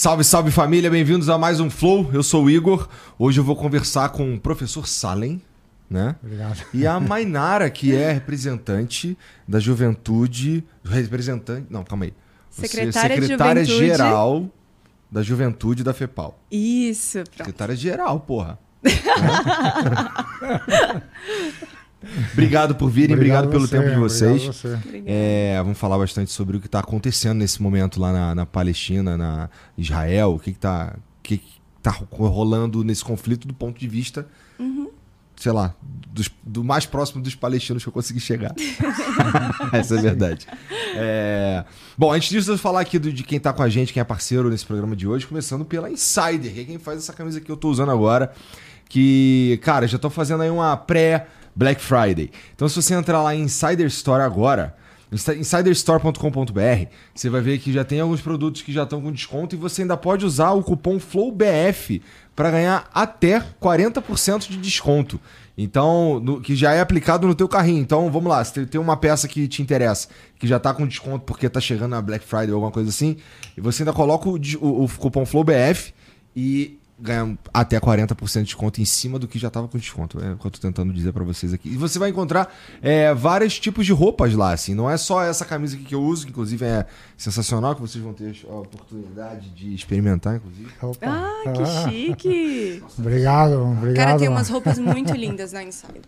[0.00, 2.08] Salve, salve família, bem-vindos a mais um Flow.
[2.10, 2.88] Eu sou o Igor.
[3.18, 5.42] Hoje eu vou conversar com o professor Salem,
[5.90, 6.16] né?
[6.22, 6.64] Obrigado.
[6.72, 9.14] E a Mainara, que é representante
[9.46, 10.64] da juventude.
[10.82, 11.66] Representante.
[11.68, 12.14] Não, calma aí.
[12.48, 13.90] Você é Secretária, de secretária Juventude.
[13.90, 14.50] geral
[15.12, 16.40] da juventude da FEPAL.
[16.50, 17.36] Isso, pronto.
[17.36, 18.58] Secretária geral, porra.
[22.32, 24.42] obrigado por virem, obrigado, pelo você, tempo de vocês.
[24.64, 25.02] Obrigado você.
[25.06, 29.16] É, vamos falar bastante sobre o que está acontecendo nesse momento lá na, na Palestina,
[29.16, 34.26] na Israel, o que está que que tá rolando nesse conflito do ponto de vista,
[35.36, 35.74] sei lá,
[36.12, 38.54] dos- do mais próximo dos palestinos que eu consegui chegar.
[39.72, 40.46] Essa é a verdade.
[40.94, 41.64] É,
[41.96, 44.00] Bom, antes disso, eu vou falar aqui do- de quem está com a gente, quem
[44.00, 47.40] é parceiro nesse programa de hoje, começando pela Insider, que é quem faz essa camisa
[47.40, 48.32] que eu estou usando agora,
[48.88, 52.30] que, cara, já estou fazendo aí uma pré Black Friday.
[52.54, 54.74] Então, se você entrar lá em Insider Store agora,
[55.38, 59.58] insiderstore.com.br, você vai ver que já tem alguns produtos que já estão com desconto e
[59.58, 62.00] você ainda pode usar o cupom FLOWBF
[62.36, 65.20] para ganhar até 40% de desconto.
[65.58, 67.80] Então, no- que já é aplicado no teu carrinho.
[67.80, 71.24] Então, vamos lá, se tem- uma peça que te interessa, que já tá com desconto
[71.26, 73.16] porque tá chegando na Black Friday ou alguma coisa assim,
[73.56, 75.92] e você ainda coloca o, o- o cupom FLOWBF
[76.34, 80.22] e ganha até 40% de desconto em cima do que já tava com desconto.
[80.22, 81.68] É o que eu tô tentando dizer para vocês aqui.
[81.68, 84.74] E você vai encontrar é, vários tipos de roupas lá, assim.
[84.74, 88.02] Não é só essa camisa aqui que eu uso, que inclusive é sensacional, que vocês
[88.02, 90.70] vão ter a oportunidade de experimentar, inclusive.
[90.82, 91.06] Opa.
[91.06, 92.82] Ah, que chique!
[92.98, 94.06] Obrigado, obrigado.
[94.06, 96.02] Cara, tem umas roupas muito lindas na Insider.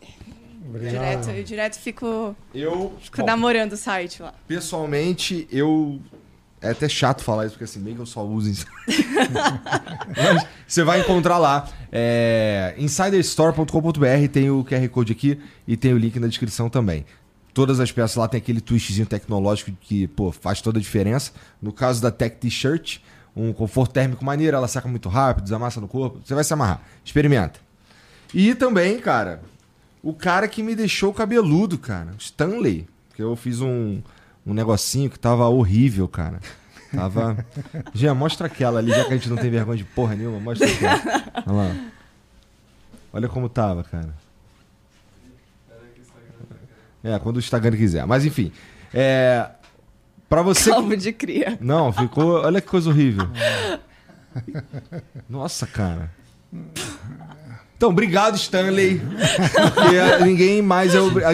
[0.69, 0.93] Obrigado.
[0.93, 4.33] Direto, eu direto fico, Eu, fico bom, namorando o site lá.
[4.49, 6.01] pessoalmente, eu.
[6.63, 8.67] É até chato falar isso, porque assim, meio que eu só uso isso.
[10.17, 11.69] Mas você vai encontrar lá.
[11.91, 17.05] É, insiderstore.com.br tem o QR Code aqui e tem o link na descrição também.
[17.53, 21.33] Todas as peças lá tem aquele twistzinho tecnológico que, pô, faz toda a diferença.
[21.61, 23.01] No caso da Tech T-shirt,
[23.37, 26.21] um conforto térmico maneiro, ela seca muito rápido, desamassa no corpo.
[26.25, 26.81] Você vai se amarrar.
[27.05, 27.59] Experimenta.
[28.33, 29.43] E também, cara,
[30.03, 32.87] o cara que me deixou cabeludo, cara, Stanley.
[33.15, 34.01] Que eu fiz um,
[34.47, 36.41] um negocinho que tava horrível, cara.
[36.95, 37.45] Tava.
[37.95, 40.39] Jean, mostra aquela ali, já que a gente não tem vergonha de porra nenhuma.
[40.41, 41.45] Mostra aquela.
[41.47, 41.91] Olha lá.
[43.13, 44.15] Olha como tava, cara.
[47.05, 48.07] É, quando o Instagram quiser.
[48.07, 48.53] Mas enfim.
[48.95, 49.49] É.
[50.29, 50.71] Pra você.
[50.71, 51.59] Calvo de cria.
[51.61, 52.43] Não, ficou.
[52.43, 53.29] Olha que coisa horrível.
[55.29, 56.11] Nossa, cara.
[57.83, 59.01] Então, obrigado, Stanley.
[59.75, 61.25] Porque ninguém mais é obri-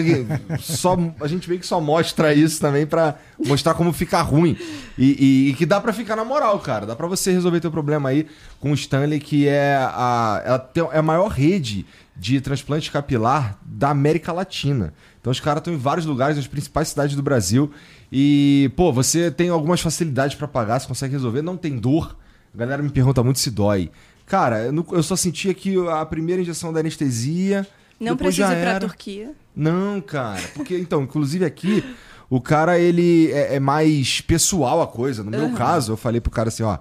[0.59, 4.57] só A gente meio que só mostra isso também pra mostrar como fica ruim.
[4.97, 6.87] E, e- e que dá pra ficar na moral, cara.
[6.87, 8.25] Dá pra você resolver teu problema aí
[8.59, 10.59] com o Stanley, que é a,
[10.91, 11.85] é a maior rede
[12.17, 14.91] de transplante capilar da América Latina.
[15.21, 17.71] Então os caras estão em vários lugares, nas principais cidades do Brasil.
[18.11, 22.17] E, pô, você tem algumas facilidades pra pagar, você consegue resolver, não tem dor.
[22.51, 23.91] A galera me pergunta muito se dói.
[24.29, 27.67] Cara, eu, não- eu só sentia que a primeira injeção da anestesia.
[27.99, 28.79] Não precisa ir pra era.
[28.79, 29.31] Turquia.
[29.53, 30.39] Não, cara.
[30.55, 31.83] Porque, então, inclusive aqui,
[32.29, 35.23] o cara, ele é, é mais pessoal a coisa.
[35.23, 36.77] No meu caso, eu falei pro cara assim, ó.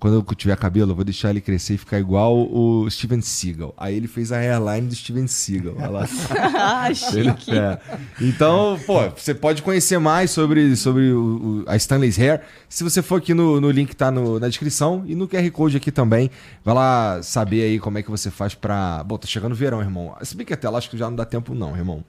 [0.00, 3.74] Quando eu tiver cabelo, eu vou deixar ele crescer e ficar igual o Steven Seagal.
[3.76, 5.74] Aí ele fez a hairline do Steven Seagal.
[5.76, 6.08] Olha lá.
[6.58, 7.50] ah, Ele- chique.
[7.54, 7.78] é.
[8.18, 13.02] Então, pô, você pode conhecer mais sobre, sobre o, o- a Stanley's Hair se você
[13.02, 15.92] for aqui no, no link que tá no- na descrição e no QR Code aqui
[15.92, 16.30] também.
[16.64, 19.04] Vai lá saber aí como é que você faz pra.
[19.04, 20.16] Bom, tá chegando o verão, irmão.
[20.22, 22.02] Se bem que até lá acho que já não dá tempo, não, irmão.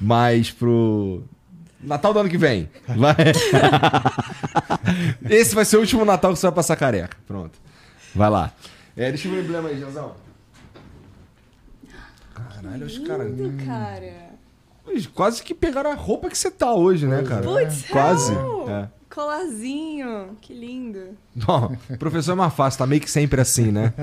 [0.00, 1.22] Mas pro.
[1.86, 2.68] Natal do ano que vem.
[2.88, 3.14] Vai.
[5.30, 7.16] Esse vai ser o último Natal que você vai passar careca.
[7.26, 7.56] Pronto.
[8.12, 8.52] Vai lá.
[8.96, 10.14] É, deixa eu ver o emblema aí, Janzão.
[12.34, 13.30] Caralho, os caras.
[13.30, 14.26] Lindo, cara.
[15.14, 17.42] Quase que pegaram a roupa que você tá hoje, né, cara?
[17.42, 18.32] Putz, Quase.
[18.32, 18.68] real.
[18.68, 18.88] É.
[19.16, 20.36] Colarzinho.
[20.42, 21.16] Que lindo.
[21.34, 23.94] Bom, professor é mais fácil, tá meio que sempre assim, né?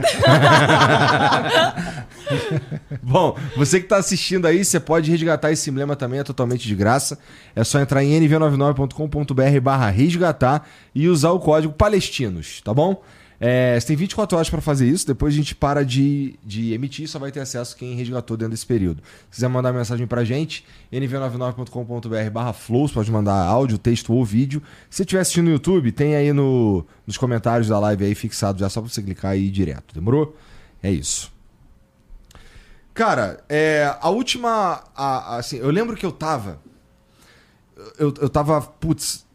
[3.00, 6.74] Bom, você que tá assistindo aí, você pode resgatar esse emblema também, é totalmente de
[6.74, 7.20] graça.
[7.56, 13.00] É só entrar em nv99.com.br barra resgatar e usar o código palestinos, tá bom?
[13.46, 17.10] É, você tem 24 horas para fazer isso, depois a gente para de, de emitir,
[17.10, 19.04] só vai ter acesso quem resgatou dentro desse período.
[19.30, 20.64] Se quiser mandar mensagem pra gente,
[20.94, 24.64] nv99.com.br barra flows, pode mandar áudio, texto ou vídeo.
[24.90, 28.70] Se estiver assistindo no YouTube, tem aí no, nos comentários da live aí fixado já,
[28.70, 30.38] só pra você clicar e ir direto, demorou?
[30.82, 31.30] É isso.
[32.94, 34.84] Cara, é, a última.
[34.96, 36.60] a- a- assim, eu lembro que eu tava.
[37.98, 39.26] Eu, eu tava, putz.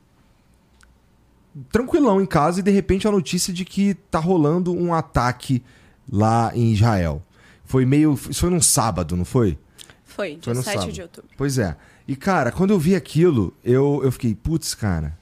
[1.70, 5.62] Tranquilão em casa e de repente a notícia de que tá rolando um ataque
[6.10, 7.22] lá em Israel.
[7.64, 8.14] Foi meio.
[8.14, 9.58] Isso foi num sábado, não foi?
[10.05, 10.93] Foi, Foi dia no 7 sábado.
[10.93, 11.31] de outubro.
[11.37, 11.76] Pois é.
[12.06, 15.16] E, cara, quando eu vi aquilo, eu, eu fiquei, putz, cara,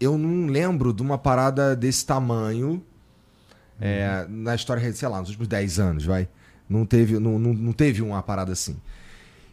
[0.00, 2.82] eu não lembro de uma parada desse tamanho
[3.80, 6.28] É, na história, sei lá, nos últimos 10 anos, vai.
[6.68, 8.76] Não teve, não, não, não teve uma parada assim.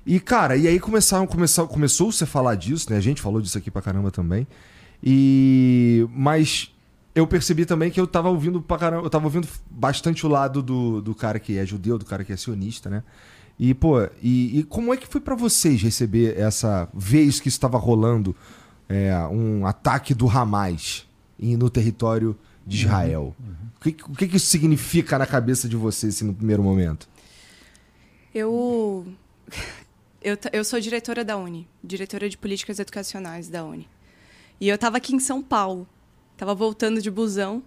[0.06, 2.98] E, cara, e aí começaram, começou, começou-se a falar disso, né?
[2.98, 4.48] A gente falou disso aqui pra caramba também.
[5.04, 6.07] E.
[6.12, 6.74] Mas
[7.16, 10.62] eu percebi também que eu tava ouvindo pra caramba, eu tava ouvindo bastante o lado
[10.62, 13.04] do, do cara que é judeu, do cara que é sionista, né?
[13.60, 16.88] E, pô, e, e como é que foi para vocês receber essa.
[16.94, 18.34] ver isso que estava rolando,
[18.88, 21.06] é, um ataque do Hamas
[21.38, 23.36] no território de Israel?
[23.38, 23.69] Uhum, uhum.
[23.75, 27.10] O, que, o que isso significa na cabeça de vocês assim, no primeiro momento?
[28.34, 29.06] Eu.
[30.22, 33.88] Eu, eu sou diretora da Uni, diretora de políticas educacionais da Uni.
[34.59, 35.88] E eu estava aqui em São Paulo,
[36.33, 37.63] estava voltando de busão,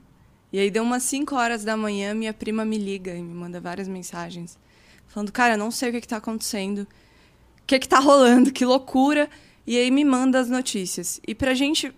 [0.52, 3.60] e aí deu umas 5 horas da manhã, minha prima me liga e me manda
[3.60, 4.58] várias mensagens,
[5.06, 9.30] falando, cara, não sei o que está acontecendo, o que está rolando, que loucura,
[9.66, 11.20] e aí me manda as notícias.
[11.26, 11.94] E pra gente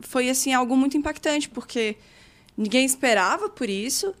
[0.00, 1.96] foi, assim, algo muito impactante, porque
[2.56, 4.12] ninguém esperava por isso,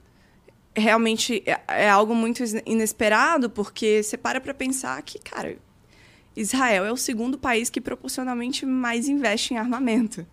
[0.74, 5.58] realmente é, é algo muito inesperado, porque você para para pensar que, cara,
[6.36, 10.26] Israel é o segundo país que proporcionalmente mais investe em armamento.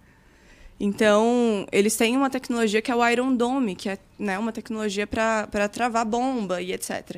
[0.80, 5.06] Então, eles têm uma tecnologia que é o Iron Dome, que é né, uma tecnologia
[5.06, 7.18] para travar bomba e etc.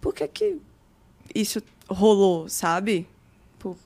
[0.00, 0.56] Por que, que
[1.34, 3.06] isso rolou, sabe?
[3.58, 3.76] Pô.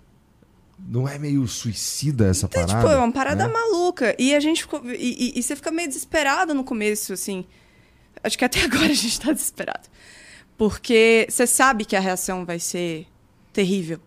[0.78, 2.80] Não é meio suicida essa então, parada?
[2.80, 3.52] Tipo, é uma parada né?
[3.52, 4.14] maluca.
[4.18, 4.80] E a gente ficou.
[4.86, 7.44] E, e, e, você fica meio desesperado no começo, assim.
[8.22, 9.88] Acho que até agora a gente está desesperado.
[10.56, 13.08] Porque você sabe que a reação vai ser
[13.54, 14.00] terrível.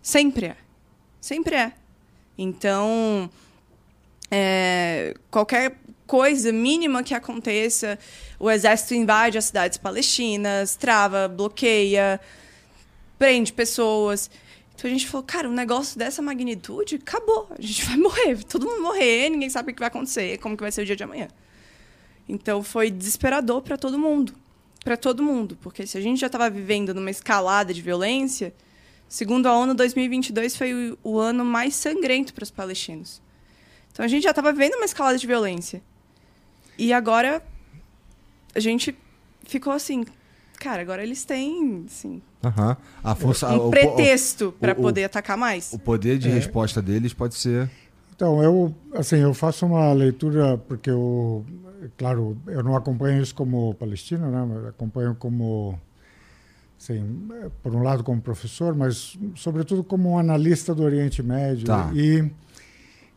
[0.00, 0.56] Sempre é.
[1.20, 1.72] Sempre é.
[2.38, 3.28] Então,
[4.30, 5.76] é, qualquer
[6.06, 7.98] coisa mínima que aconteça,
[8.38, 12.20] o exército invade as cidades palestinas, trava, bloqueia,
[13.18, 14.30] prende pessoas.
[14.74, 17.48] Então a gente falou, cara, um negócio dessa magnitude, acabou.
[17.56, 20.62] A gente vai morrer, todo mundo morrer, ninguém sabe o que vai acontecer, como que
[20.62, 21.28] vai ser o dia de amanhã.
[22.28, 24.34] Então foi desesperador para todo mundo.
[24.84, 25.56] Para todo mundo.
[25.60, 28.52] Porque se a gente já estava vivendo numa escalada de violência,
[29.12, 33.20] Segundo a ONU, 2022 foi o, o ano mais sangrento para os palestinos.
[33.92, 35.82] Então a gente já estava vendo uma escalada de violência.
[36.78, 37.42] E agora
[38.54, 38.96] a gente
[39.44, 40.06] ficou assim,
[40.58, 42.76] cara, agora eles têm, assim, uhum.
[43.04, 45.74] a força, um o, pretexto para poder atacar mais.
[45.74, 46.32] O poder de é.
[46.32, 47.70] resposta deles pode ser.
[48.16, 51.44] Então eu, assim, eu faço uma leitura porque eu,
[51.98, 54.42] claro, eu não acompanho isso como palestino, né?
[54.48, 55.78] Mas acompanho como
[56.82, 57.28] Sim,
[57.62, 61.64] por um lado como professor, mas sobretudo como um analista do Oriente Médio.
[61.64, 61.92] Tá.
[61.94, 62.28] E,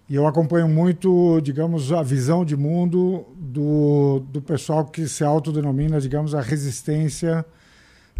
[0.07, 5.99] e eu acompanho muito, digamos, a visão de mundo do, do pessoal que se autodenomina,
[5.99, 7.43] digamos, a resistência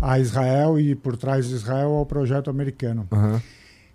[0.02, 3.08] a Israel e por trás de Israel ao projeto americano.
[3.12, 3.40] Uhum.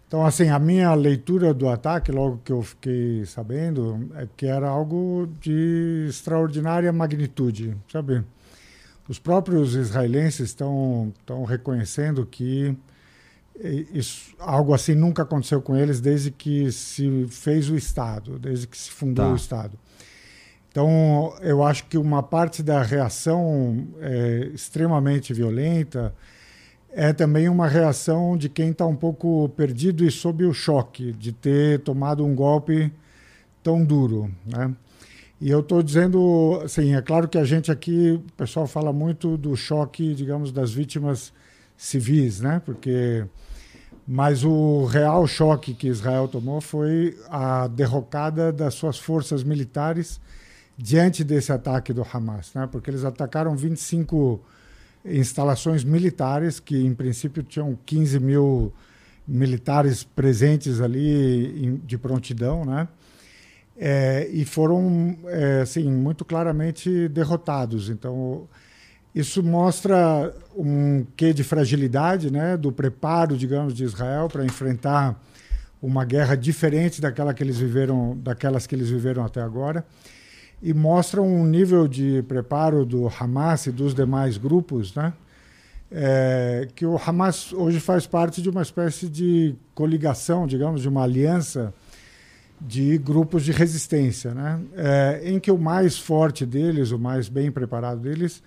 [0.07, 4.69] Então, assim, a minha leitura do ataque, logo que eu fiquei sabendo, é que era
[4.69, 8.23] algo de extraordinária magnitude, sabe?
[9.11, 12.77] Os próprios israelenses estão, estão reconhecendo que
[13.93, 18.79] isso, algo assim nunca aconteceu com eles desde que se fez o Estado, desde que
[18.79, 19.33] se fundou tá.
[19.33, 19.77] o Estado.
[20.71, 26.15] Então, eu acho que uma parte da reação é, extremamente violenta
[26.93, 31.33] é também uma reação de quem está um pouco perdido e sob o choque de
[31.33, 32.93] ter tomado um golpe
[33.61, 34.31] tão duro.
[34.47, 34.73] Né?
[35.41, 39.39] E eu estou dizendo, assim, é claro que a gente aqui, o pessoal fala muito
[39.39, 41.33] do choque, digamos, das vítimas
[41.77, 42.61] civis, né?
[42.65, 43.25] Porque
[44.07, 50.21] mas o real choque que Israel tomou foi a derrocada das suas forças militares
[50.77, 52.69] diante desse ataque do Hamas, né?
[52.71, 54.41] Porque eles atacaram 25
[55.05, 58.73] instalações militares que, em princípio, tinham 15 mil
[59.27, 62.89] militares presentes ali de prontidão, né?
[63.83, 67.89] É, e foram é, assim muito claramente derrotados.
[67.89, 68.47] Então
[69.15, 75.19] isso mostra um quê de fragilidade, né, do preparo, digamos, de Israel para enfrentar
[75.83, 79.85] uma guerra diferente daquela que eles viveram, daquelas que eles viveram até agora,
[80.63, 85.15] e mostra um nível de preparo do Hamas e dos demais grupos, né,
[85.91, 91.03] é, que o Hamas hoje faz parte de uma espécie de coligação, digamos, de uma
[91.03, 91.73] aliança
[92.61, 94.61] de grupos de resistência, né?
[94.77, 98.43] É, em que o mais forte deles, o mais bem preparado deles,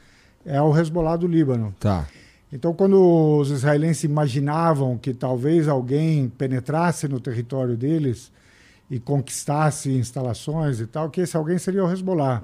[0.46, 1.74] é o Hezbollah do Líbano.
[1.80, 2.08] Tá.
[2.52, 8.32] Então, quando os israelenses imaginavam que talvez alguém penetrasse no território deles
[8.92, 12.44] e conquistasse instalações e tal, que esse alguém seria o Hezbollah,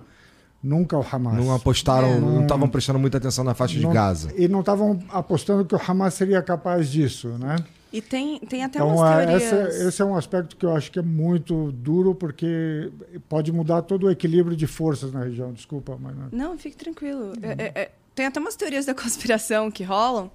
[0.64, 1.36] nunca o Hamas.
[1.36, 4.34] Não apostaram, é, não estavam prestando muita atenção na faixa não, de Gaza.
[4.36, 7.58] E não estavam apostando que o Hamas seria capaz disso, né?
[7.91, 9.43] E tem, tem até Então, umas é, teorias...
[9.53, 12.91] essa- esse é um aspecto que eu acho que é muito duro, porque
[13.27, 15.51] pode mudar todo o equilíbrio de forças na região.
[15.51, 16.29] Desculpa, mas não.
[16.31, 17.34] Não, fique tranquilo.
[17.41, 20.29] É- é- é- tem até umas teorias da conspiração que rolam,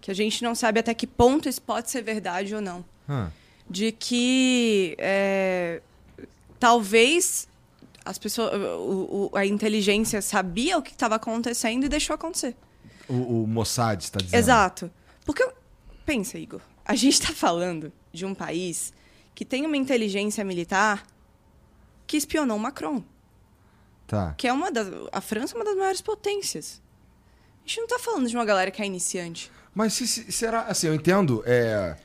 [0.00, 2.84] que a gente não sabe até que ponto isso pode ser verdade ou não.
[3.08, 3.28] Ah,
[3.70, 5.80] De que é,
[6.58, 7.48] talvez
[8.04, 12.54] as pessoas, o- o- a inteligência sabia o que estava acontecendo e deixou acontecer.
[13.08, 14.38] o, o Mossad está dizendo.
[14.38, 14.90] Exato.
[15.24, 15.48] Porque,
[16.04, 18.92] pensa, Igor, a gente está falando de um país
[19.34, 21.04] que tem uma inteligência militar
[22.06, 23.02] que espionou o Macron.
[24.06, 24.34] Tá.
[24.38, 24.86] que é uma das.
[25.12, 26.80] A França é uma das maiores potências.
[27.64, 29.50] A gente não tá falando de uma galera que é iniciante.
[29.74, 30.62] Mas se, se- será.
[30.62, 31.42] Assim, eu entendo.
[31.44, 31.96] É,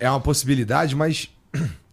[0.00, 1.30] é uma possibilidade, mas.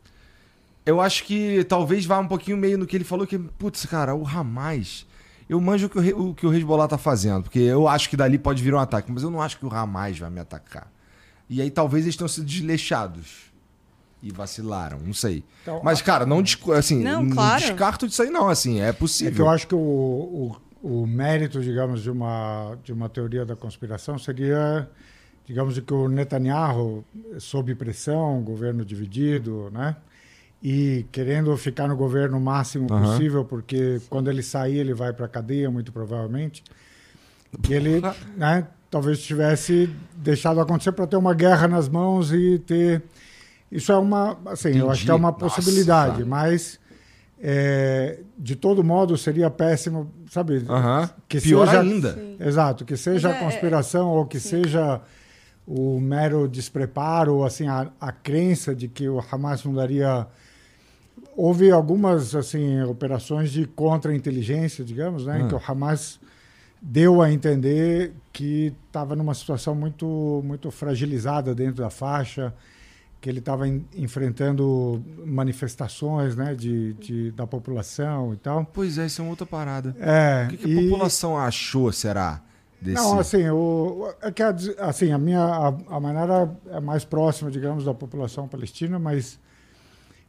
[0.85, 4.13] Eu acho que talvez vá um pouquinho meio no que ele falou, que, putz, cara,
[4.13, 5.05] o Hamas.
[5.47, 8.17] Eu manjo o que o, o que o Hezbollah tá fazendo, porque eu acho que
[8.17, 10.91] dali pode vir um ataque, mas eu não acho que o Hamas vai me atacar.
[11.49, 13.51] E aí talvez eles tenham sido desleixados.
[14.21, 15.43] E vacilaram, não sei.
[15.61, 16.41] Então, mas, cara, não,
[16.77, 17.59] assim, Não, claro.
[17.59, 18.47] descarto disso aí, não.
[18.47, 19.33] Assim, é É possível.
[19.33, 23.53] que eu acho que o, o, o mérito, digamos, de uma, de uma teoria da
[23.53, 24.89] conspiração seria,
[25.45, 27.03] digamos, que o Netanyahu,
[27.37, 29.97] sob pressão, governo dividido, né?
[30.65, 33.05] E querendo ficar no governo o máximo Aham.
[33.05, 36.63] possível, porque quando ele sair, ele vai para a cadeia, muito provavelmente.
[37.61, 38.01] Que ele,
[38.37, 43.01] né, talvez tivesse deixado acontecer para ter uma guerra nas mãos e ter.
[43.71, 44.37] Isso é uma.
[44.45, 45.43] Assim, eu acho que é uma Entendi.
[45.45, 45.55] Nossa.
[45.55, 46.79] possibilidade, mas.
[47.41, 50.63] é, de todo modo, seria péssimo, sabe?
[51.27, 52.17] Que Pior seja- ainda.
[52.39, 54.61] Exato, que seja é- a conspiração ou que sim.
[54.63, 55.01] seja
[55.67, 60.27] o mero despreparo, ou assim, a, a crença de que o Hamas não daria.
[61.35, 65.47] Houve algumas assim operações de contra-inteligência, digamos, né, em Ah.
[65.47, 66.19] que o Hamas
[66.85, 72.53] deu a entender que estava numa situação muito muito fragilizada dentro da faixa,
[73.21, 78.65] que ele estava en- enfrentando manifestações, né, de, de- da população e tal.
[78.73, 79.95] Pois é, isso é uma outra parada.
[79.97, 82.41] É, O que, que a e- população achou, será?
[82.81, 82.95] Desse...
[83.01, 87.49] Não, assim, o, é que a, assim, a minha a, a maneira é mais próxima,
[87.49, 89.39] digamos, da população palestina, mas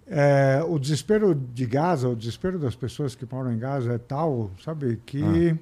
[0.06, 4.52] é, o desespero de Gaza, o desespero das pessoas que moram em Gaza é tal,
[4.64, 5.56] sabe, que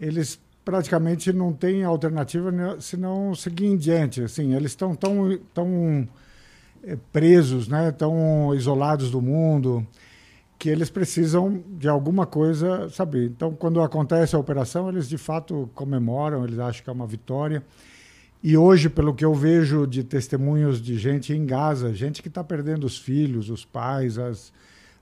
[0.00, 4.22] eles praticamente não têm alternativa senão seguir em diante.
[4.22, 6.08] Assim, eles estão tão, tão
[6.84, 9.86] eh, presos, né, tão isolados do mundo
[10.58, 13.26] que eles precisam de alguma coisa, sabe?
[13.26, 17.62] Então, quando acontece a operação, eles de fato comemoram, eles acham que é uma vitória.
[18.42, 22.42] E hoje, pelo que eu vejo de testemunhos de gente em Gaza, gente que está
[22.42, 24.52] perdendo os filhos, os pais, as...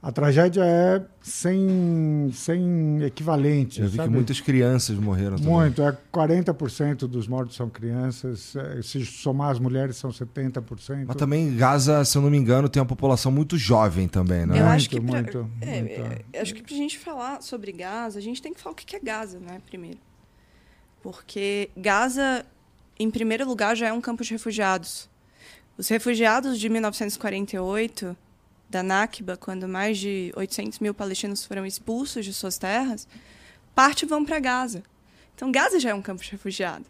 [0.02, 3.80] a tragédia é sem, sem equivalente.
[3.80, 4.08] Eu vi sabe?
[4.08, 5.52] que muitas crianças morreram também.
[5.52, 11.06] Muito, é 40% dos mortos são crianças, eh, se somar as mulheres são 70%.
[11.06, 14.54] Mas também Gaza, se eu não me engano, tem uma população muito jovem também, né?
[14.58, 16.00] Eu Muito, acho que pra, muito, é, muito.
[16.00, 18.76] é, eu acho que pra gente falar sobre Gaza, a gente tem que falar o
[18.76, 19.98] que que é Gaza, né, primeiro.
[21.02, 22.44] Porque Gaza,
[22.98, 25.08] em primeiro lugar, já é um campo de refugiados.
[25.78, 28.16] Os refugiados de 1948,
[28.68, 33.06] da Nakba, quando mais de 800 mil palestinos foram expulsos de suas terras,
[33.74, 34.82] parte vão para Gaza.
[35.34, 36.84] Então, Gaza já é um campo de refugiado.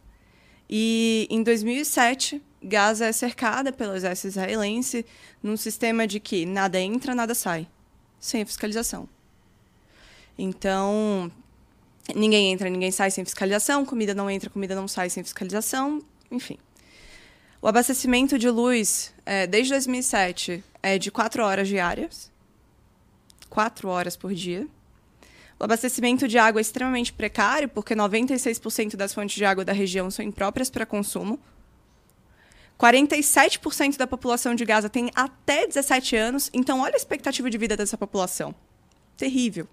[0.69, 5.07] E em 2007, Gaza é cercada pelo exército israelense
[5.43, 7.67] num sistema de que nada entra, nada sai,
[8.19, 9.09] sem fiscalização.
[10.39, 11.31] Então,
[12.15, 16.59] ninguém entra, ninguém sai sem fiscalização, comida não entra, comida não sai sem fiscalização, enfim.
[17.61, 22.31] O abastecimento de luz, é, desde 2007, é de 4 horas diárias.
[23.51, 24.67] 4 horas por dia.
[25.59, 30.11] O abastecimento de água é extremamente precário, porque 96% das fontes de água da região
[30.11, 31.41] são impróprias para consumo.
[32.79, 37.77] 47% da população de Gaza tem até 17 anos, então olha a expectativa de vida
[37.77, 38.55] dessa população.
[39.17, 39.67] Terrível.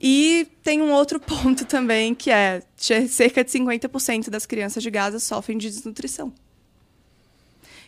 [0.00, 5.20] E tem um outro ponto também, que é cerca de 50% das crianças de Gaza
[5.20, 6.34] sofrem de desnutrição.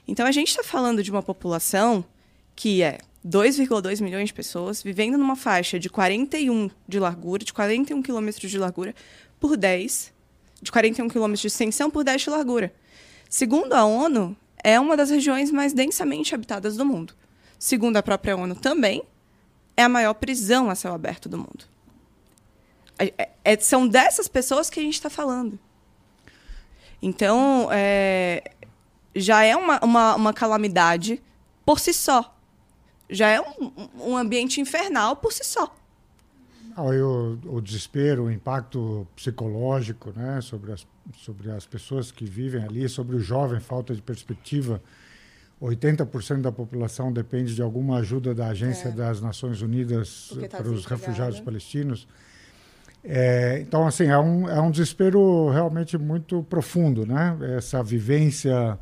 [0.06, 2.04] Então a gente está falando de uma população
[2.54, 8.02] que é 2,2 milhões de pessoas vivendo numa faixa de 41 de largura, de 41
[8.02, 8.94] quilômetros de largura
[9.38, 10.12] por 10,
[10.60, 12.74] de 41 quilômetros de extensão por 10 de largura.
[13.28, 17.14] Segundo a ONU, é uma das regiões mais densamente habitadas do mundo.
[17.58, 19.02] Segundo a própria ONU também,
[19.76, 21.64] é a maior prisão a céu aberto do mundo.
[22.98, 25.58] É- é- é- são dessas pessoas que a gente está falando.
[27.00, 28.52] Então, é,
[29.14, 31.22] já é uma, uma, uma calamidade
[31.64, 32.36] por si só.
[33.08, 35.74] Já é um, um ambiente infernal por si só.
[36.76, 40.86] aí o, o, desespero, o impacto psicológico né, sobre, as,
[41.18, 44.82] sobre as pessoas que vivem ali, sobre o jovem, falta de perspectiva.
[45.60, 48.92] 80% da população depende de alguma ajuda da Agência é.
[48.92, 52.08] das Nações Unidas tá para os refugiados palestinos.
[53.04, 57.36] É, então, assim, é um, é um desespero realmente muito profundo, né?
[57.56, 58.78] Essa vivência.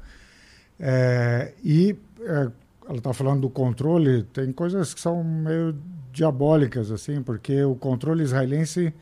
[0.81, 2.51] É, e é,
[2.89, 5.77] ela está falando do controle, tem coisas que são meio
[6.11, 8.93] diabólicas, assim, porque o controle israelense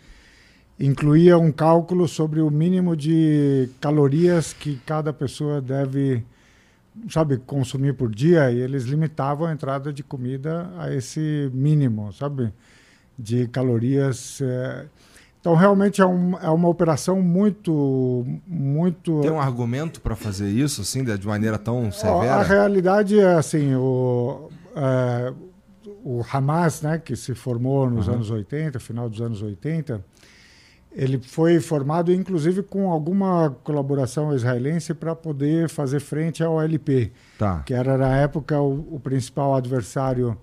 [0.79, 6.25] incluía um cálculo sobre o mínimo de calorias que cada pessoa deve,
[7.09, 12.53] sabe, consumir por dia, e eles limitavam a entrada de comida a esse mínimo, sabe,
[13.19, 14.41] de calorias.
[14.43, 14.87] É,
[15.49, 19.23] então, realmente é, um, é uma operação muito, muito...
[19.23, 22.35] Tem um argumento para fazer isso, assim, de maneira tão severa?
[22.35, 25.33] A realidade é, assim, o, é,
[26.05, 28.14] o Hamas, né, que se formou nos uhum.
[28.17, 30.05] anos 80, final dos anos 80,
[30.93, 37.62] ele foi formado, inclusive, com alguma colaboração israelense para poder fazer frente ao LP, tá.
[37.64, 40.37] que era, na época, o, o principal adversário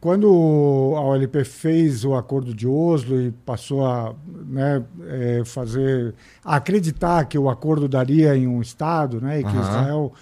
[0.00, 4.14] quando a OLP fez o acordo de Oslo e passou a
[4.46, 9.50] né, é, fazer a acreditar que o acordo daria em um estado, né, e que
[9.50, 9.60] uhum.
[9.60, 10.12] Israel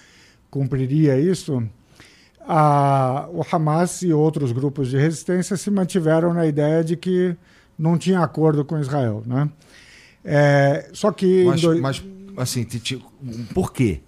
[0.50, 1.62] cumpriria isso,
[2.40, 7.36] a, o Hamas e outros grupos de resistência se mantiveram na ideia de que
[7.78, 9.48] não tinha acordo com Israel, né?
[10.24, 11.80] É, só que mas, dois...
[11.80, 12.04] mas
[12.36, 12.66] assim,
[13.54, 14.00] por quê?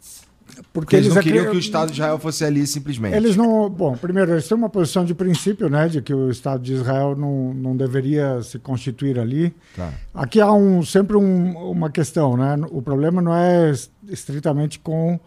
[0.73, 3.17] Porque eles, eles não queriam que o Estado de Israel fosse ali simplesmente.
[3.17, 3.69] Eles não.
[3.69, 7.17] Bom, primeiro, eles têm uma posição de princípio, né, de que o Estado de Israel
[7.17, 9.53] não, não deveria se constituir ali.
[9.75, 9.93] Tá.
[10.15, 12.57] Aqui há um, sempre um, uma questão, né?
[12.71, 13.73] O problema não é
[14.09, 15.19] estritamente com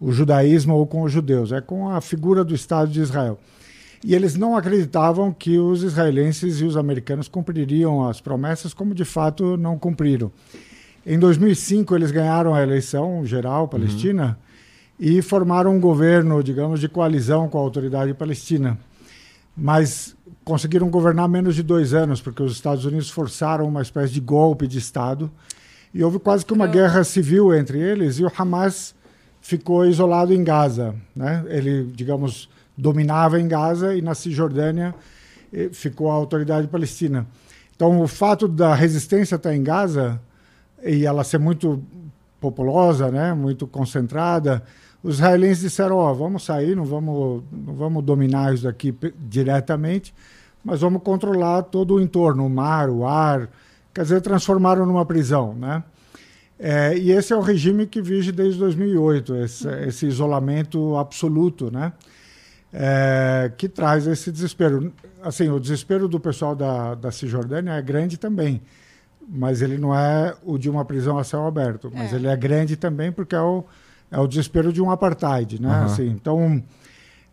[0.00, 3.38] o judaísmo ou com os judeus, é com a figura do Estado de Israel.
[4.02, 9.04] E eles não acreditavam que os israelenses e os americanos cumpririam as promessas, como de
[9.04, 10.30] fato não cumpriram.
[11.04, 14.38] Em 2005, eles ganharam a eleição geral palestina.
[14.40, 14.45] Uhum
[14.98, 18.78] e formaram um governo, digamos, de coalizão com a autoridade palestina.
[19.56, 24.20] Mas conseguiram governar menos de dois anos, porque os Estados Unidos forçaram uma espécie de
[24.20, 25.30] golpe de Estado
[25.92, 28.94] e houve quase que uma guerra civil entre eles e o Hamas
[29.40, 30.94] ficou isolado em Gaza.
[31.14, 31.44] Né?
[31.48, 34.94] Ele, digamos, dominava em Gaza e na Cisjordânia
[35.52, 37.26] eh, ficou a autoridade palestina.
[37.74, 40.20] Então, o fato da resistência estar em Gaza
[40.82, 41.82] e ela ser muito
[42.40, 44.62] populosa, né, muito concentrada,
[45.06, 50.12] os israelenses disseram: Ó, oh, vamos sair, não vamos, não vamos dominar isso daqui diretamente,
[50.64, 53.48] mas vamos controlar todo o entorno, o mar, o ar.
[53.94, 55.84] Quer dizer, transformaram numa prisão, né?
[56.58, 61.92] É, e esse é o regime que vige desde 2008, esse, esse isolamento absoluto, né?
[62.72, 64.92] É, que traz esse desespero.
[65.22, 68.60] Assim, o desespero do pessoal da, da Cisjordânia é grande também,
[69.28, 72.16] mas ele não é o de uma prisão a céu aberto, mas é.
[72.16, 73.64] ele é grande também porque é o
[74.10, 75.68] é o desespero de um apartheid, né?
[75.68, 75.84] Uhum.
[75.84, 76.62] Assim, então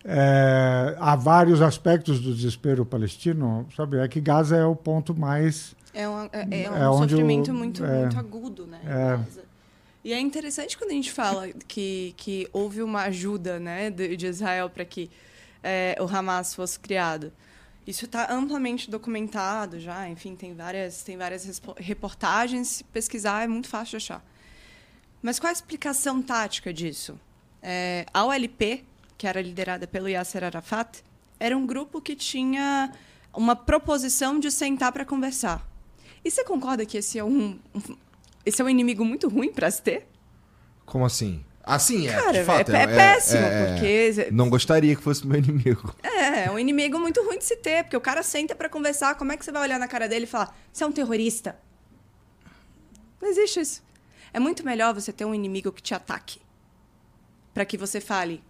[0.04, 3.98] é, há vários aspectos do desespero palestino, sabe?
[3.98, 7.54] É que Gaza é o ponto mais é um, é, é um é sofrimento o,
[7.54, 8.80] muito, é, muito agudo, né?
[8.84, 9.44] É.
[10.04, 14.26] E é interessante quando a gente fala que, que houve uma ajuda, né, de, de
[14.26, 15.10] Israel para que
[15.62, 17.32] é, o Hamas fosse criado.
[17.86, 22.82] Isso está amplamente documentado já, enfim, tem várias, tem várias reportagens.
[22.92, 24.24] Pesquisar é muito fácil de achar.
[25.24, 27.18] Mas qual a explicação tática disso?
[27.62, 28.84] É, a OLP,
[29.16, 31.02] que era liderada pelo Yasser Arafat,
[31.40, 32.92] era um grupo que tinha
[33.32, 35.66] uma proposição de sentar para conversar.
[36.22, 37.58] E você concorda que esse é um,
[38.44, 40.06] esse é um inimigo muito ruim para se ter?
[40.84, 41.42] Como assim?
[41.62, 44.28] Assim, é, Cara, de fato, é, é, é péssimo, é, porque...
[44.30, 45.96] Não gostaria que fosse meu inimigo.
[46.02, 49.14] É, é um inimigo muito ruim de se ter, porque o cara senta para conversar,
[49.14, 51.58] como é que você vai olhar na cara dele e falar, você é um terrorista?
[53.22, 53.84] Não existe isso.
[54.34, 56.40] É muito melhor você ter um inimigo que te ataque,
[57.54, 58.42] para que você fale,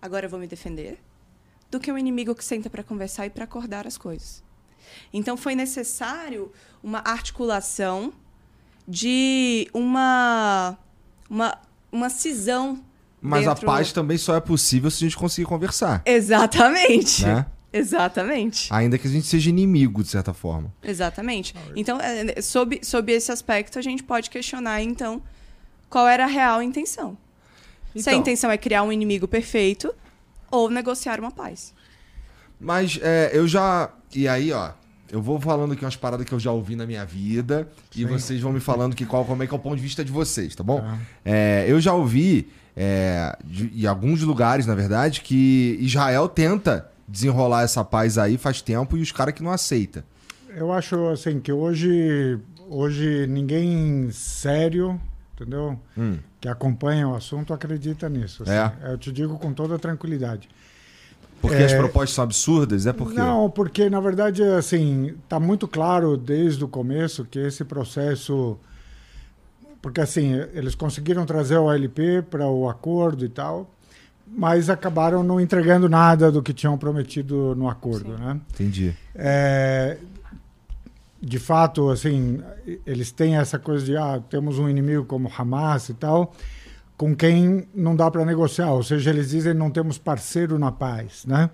[0.00, 0.98] agora eu vou me defender,
[1.70, 4.44] do que um inimigo que senta para conversar e para acordar as coisas.
[5.10, 8.12] Então foi necessário uma articulação
[8.86, 10.76] de uma
[11.30, 11.58] uma,
[11.90, 12.84] uma cisão.
[13.18, 16.02] Mas a paz também só é possível se a gente conseguir conversar.
[16.04, 17.24] Exatamente.
[17.24, 17.46] Né?
[17.72, 18.72] Exatamente.
[18.72, 20.72] Ainda que a gente seja inimigo, de certa forma.
[20.82, 21.54] Exatamente.
[21.76, 25.22] Então, é, é, sob, sob esse aspecto, a gente pode questionar, então,
[25.88, 27.16] qual era a real intenção.
[27.90, 28.20] Então, Se a então.
[28.20, 29.94] intenção é criar um inimigo perfeito
[30.50, 31.72] ou negociar uma paz.
[32.58, 33.90] Mas é, eu já.
[34.14, 34.72] E aí, ó.
[35.12, 38.02] Eu vou falando aqui umas paradas que eu já ouvi na minha vida Sim.
[38.02, 40.04] e vocês vão me falando que qual, como é que é o ponto de vista
[40.04, 40.80] de vocês, tá bom?
[40.80, 40.98] Tá.
[41.24, 47.62] É, eu já ouvi é, de, em alguns lugares, na verdade, que Israel tenta desenrolar
[47.62, 50.04] essa paz aí faz tempo e os caras que não aceita.
[50.48, 55.00] Eu acho assim que hoje, hoje ninguém sério,
[55.34, 55.78] entendeu?
[55.96, 56.18] Hum.
[56.40, 58.42] Que acompanha o assunto acredita nisso.
[58.44, 58.52] assim.
[58.52, 58.92] É?
[58.92, 60.48] Eu te digo com toda tranquilidade.
[61.40, 61.64] Porque É.
[61.64, 62.86] as propostas são absurdas?
[62.86, 63.14] É porque.
[63.18, 68.58] Não, porque na verdade assim está muito claro desde o começo que esse processo,
[69.80, 73.70] porque assim eles conseguiram trazer o ALP para o acordo e tal,
[74.30, 78.22] mas acabaram não entregando nada do que tinham prometido no acordo, Sim.
[78.22, 78.40] né?
[78.54, 78.96] Entendi.
[79.14, 79.98] É,
[81.20, 82.40] de fato, assim,
[82.86, 86.32] eles têm essa coisa de ah, temos um inimigo como Hamas e tal,
[86.96, 91.24] com quem não dá para negociar, ou seja, eles dizem não temos parceiro na paz,
[91.26, 91.50] né?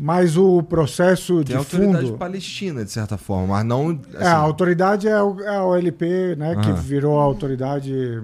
[0.00, 3.90] Mas o processo Tem de a autoridade fundo, palestina, de certa forma, mas não.
[3.90, 8.22] é, a assim, autoridade é o, é a OLP, né, que virou a autoridade.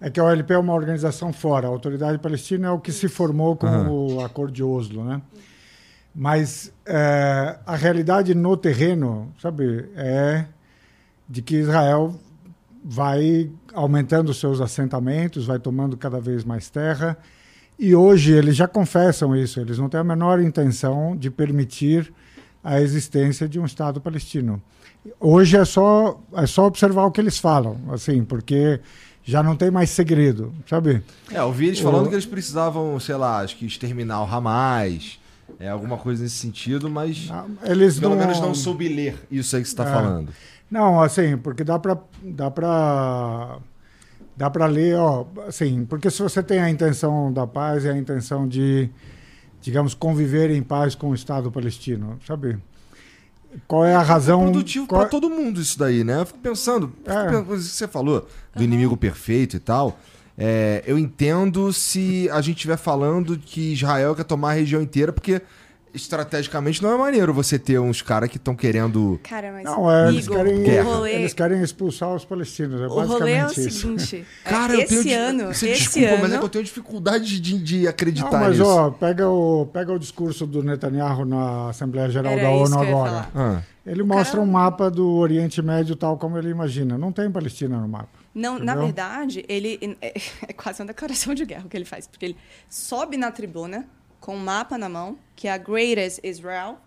[0.00, 3.08] É que a OLP é uma organização fora, a autoridade palestina é o que se
[3.08, 5.22] formou com o Acordo de Oslo, né?
[6.14, 10.44] Mas é, a realidade no terreno, sabe, é
[11.28, 12.14] de que Israel
[12.84, 17.16] vai aumentando seus assentamentos, vai tomando cada vez mais terra.
[17.78, 22.12] E hoje eles já confessam isso, eles não têm a menor intenção de permitir
[22.62, 24.62] a existência de um Estado palestino.
[25.18, 28.80] Hoje é só, é só observar o que eles falam, assim, porque
[29.24, 31.02] já não tem mais segredo, sabe?
[31.32, 35.18] É, eu vi eles falando que eles precisavam, sei lá, acho que exterminar o Hamas,
[35.58, 39.56] é, alguma coisa nesse sentido, mas Ah, Eles pelo não, menos não soube ler isso
[39.56, 39.92] aí que você está É.
[39.92, 40.32] falando.
[40.70, 43.58] Não, assim, porque dá para dá para
[44.36, 47.96] dá para ler, ó, assim, porque se você tem a intenção da paz e a
[47.96, 48.90] intenção de
[49.62, 52.58] digamos conviver em paz com o Estado palestino, sabe?
[53.68, 56.20] Qual é a razão produtivo qual- pra todo mundo isso daí, né?
[56.20, 57.24] Eu fico pensando, fico É.
[57.26, 59.98] pensando, isso que você falou do inimigo perfeito e tal.
[60.36, 65.12] é, eu entendo se a gente estiver falando que Israel quer tomar a região inteira,
[65.12, 65.40] porque
[65.94, 69.18] estrategicamente não é maneiro você ter uns caras que estão querendo.
[69.22, 72.86] Cara, mas Não, é, eles Igor, querem, o rolê, eles querem expulsar os palestinos, é
[72.86, 73.98] o rolê é o basicamente isso.
[73.98, 74.26] seguinte.
[74.44, 75.02] Cara, eu esse tenho.
[75.04, 77.90] di- ano, você esse desculpa, ano, mas é que eu tenho dificuldade de, de Não,
[77.90, 78.68] acreditar mas nisso.
[78.68, 82.80] ó, pega o, pega o discurso do Netanyahu na Assembleia Geral Era da ONU eu
[82.80, 83.28] agora.
[83.34, 86.98] Ah, Ele mostra cara- um mapa do Oriente Médio tal como ele imagina.
[86.98, 88.08] Não tem Palestina no mapa.
[88.34, 88.82] Não, na Entendeu?
[88.86, 90.12] verdade, ele é,
[90.48, 92.36] é quase uma declaração de guerra o que ele faz, porque ele
[92.68, 93.86] sobe na tribuna
[94.24, 96.78] com um mapa na mão, que é a Greatest Israel,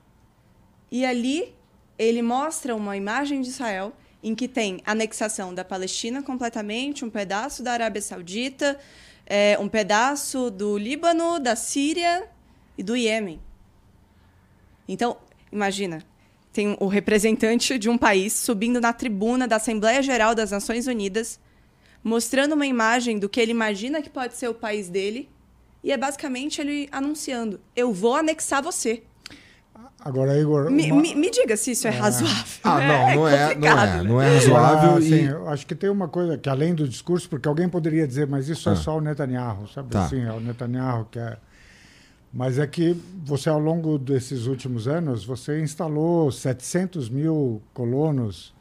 [0.92, 1.54] e ali
[1.96, 7.62] ele mostra uma imagem de Israel em que tem anexação da Palestina completamente, um pedaço
[7.62, 8.80] da Arábia Saudita,
[9.24, 12.28] é, um pedaço do Líbano, da Síria
[12.76, 13.40] e do Iêmen.
[14.88, 15.18] Então,
[15.52, 16.02] imagina,
[16.52, 21.40] tem o representante de um país subindo na tribuna da Assembleia Geral das Nações Unidas,
[22.04, 25.30] mostrando uma imagem do que ele imagina que pode ser o país dele,
[25.84, 29.04] e é basicamente ele anunciando: eu vou anexar você.
[30.00, 30.70] Agora, Igor.
[30.72, 32.60] Me, uma- me- me diga se isso é, razoável.
[32.64, 34.30] Ah, não, não é, não é, não né?
[34.30, 35.14] é razoável Agora, e.
[35.14, 38.26] assim, eu acho que tem uma coisa que além do discurso, porque alguém poderia dizer,
[38.28, 38.74] mas isso Ah.
[38.74, 39.90] é só o Netanyahu, sabe?
[39.90, 40.06] Tá.
[40.06, 41.38] Assim, é o Netanyahu que é.
[42.32, 48.54] Mas é que você, ao longo desses últimos anos, você instalou 700 mil colonos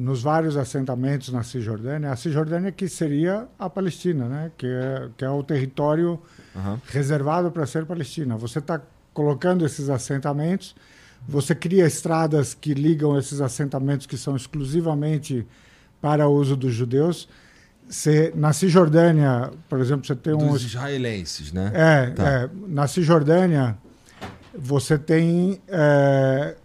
[0.00, 2.10] nos vários assentamentos na Cisjordânia.
[2.10, 4.50] A Cisjordânia que seria a Palestina, né?
[4.56, 6.18] Que é, que é o território
[6.56, 6.80] Aham.
[6.86, 8.34] reservado para ser Palestina.
[8.36, 8.80] Você está
[9.12, 10.74] colocando esses assentamentos,
[11.28, 15.46] você cria estradas que ligam esses assentamentos que são exclusivamente
[16.00, 17.28] para uso dos judeus.
[17.86, 21.72] Você, na Cisjordânia, por exemplo, você tem um Dos israelenses, né?
[21.74, 22.28] é, Tá.
[22.30, 23.76] é, na Cisjordânia,
[24.56, 26.56] você tem é,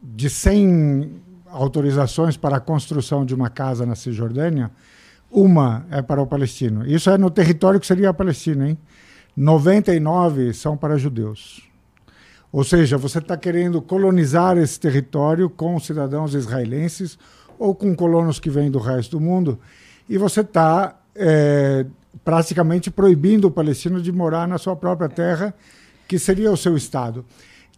[0.00, 4.70] de 100 autorizações para a construção de uma casa na Cisjordânia,
[5.30, 6.86] uma é para o palestino.
[6.86, 8.78] Isso é no território que seria a Palestina, hein?
[9.36, 11.62] 99 são para judeus.
[12.50, 17.18] Ou seja, você está querendo colonizar esse território com cidadãos israelenses
[17.58, 19.58] ou com colonos que vêm do resto do mundo,
[20.08, 21.84] e você está é,
[22.24, 25.52] praticamente proibindo o palestino de morar na sua própria terra,
[26.06, 27.24] que seria o seu Estado.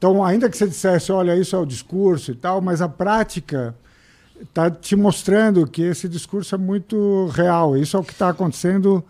[0.00, 3.74] Então, ainda que você dissesse, olha, isso é o discurso e tal, mas a prática
[4.40, 7.76] está te mostrando que esse discurso é muito real.
[7.76, 9.04] Isso é o que está acontecendo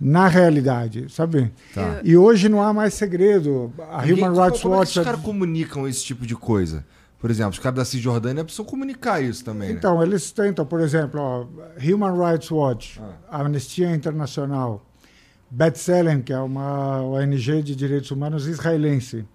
[0.00, 1.52] na realidade, sabe?
[1.74, 2.00] Tá.
[2.02, 3.70] E hoje não há mais segredo.
[3.92, 4.98] A Ninguém- Human Rights como é que Watch.
[4.98, 6.86] os caras comunicam esse tipo de coisa?
[7.18, 9.74] Por exemplo, os caras da Cisjordânia precisam comunicar isso também, né?
[9.74, 11.44] Então, eles tentam, por exemplo, ó,
[11.78, 12.98] Human Rights Watch,
[13.30, 13.42] Ah.
[13.42, 14.82] Anistia Internacional,
[15.50, 19.26] B'Tselem, que é uma ONG de direitos humanos israelense.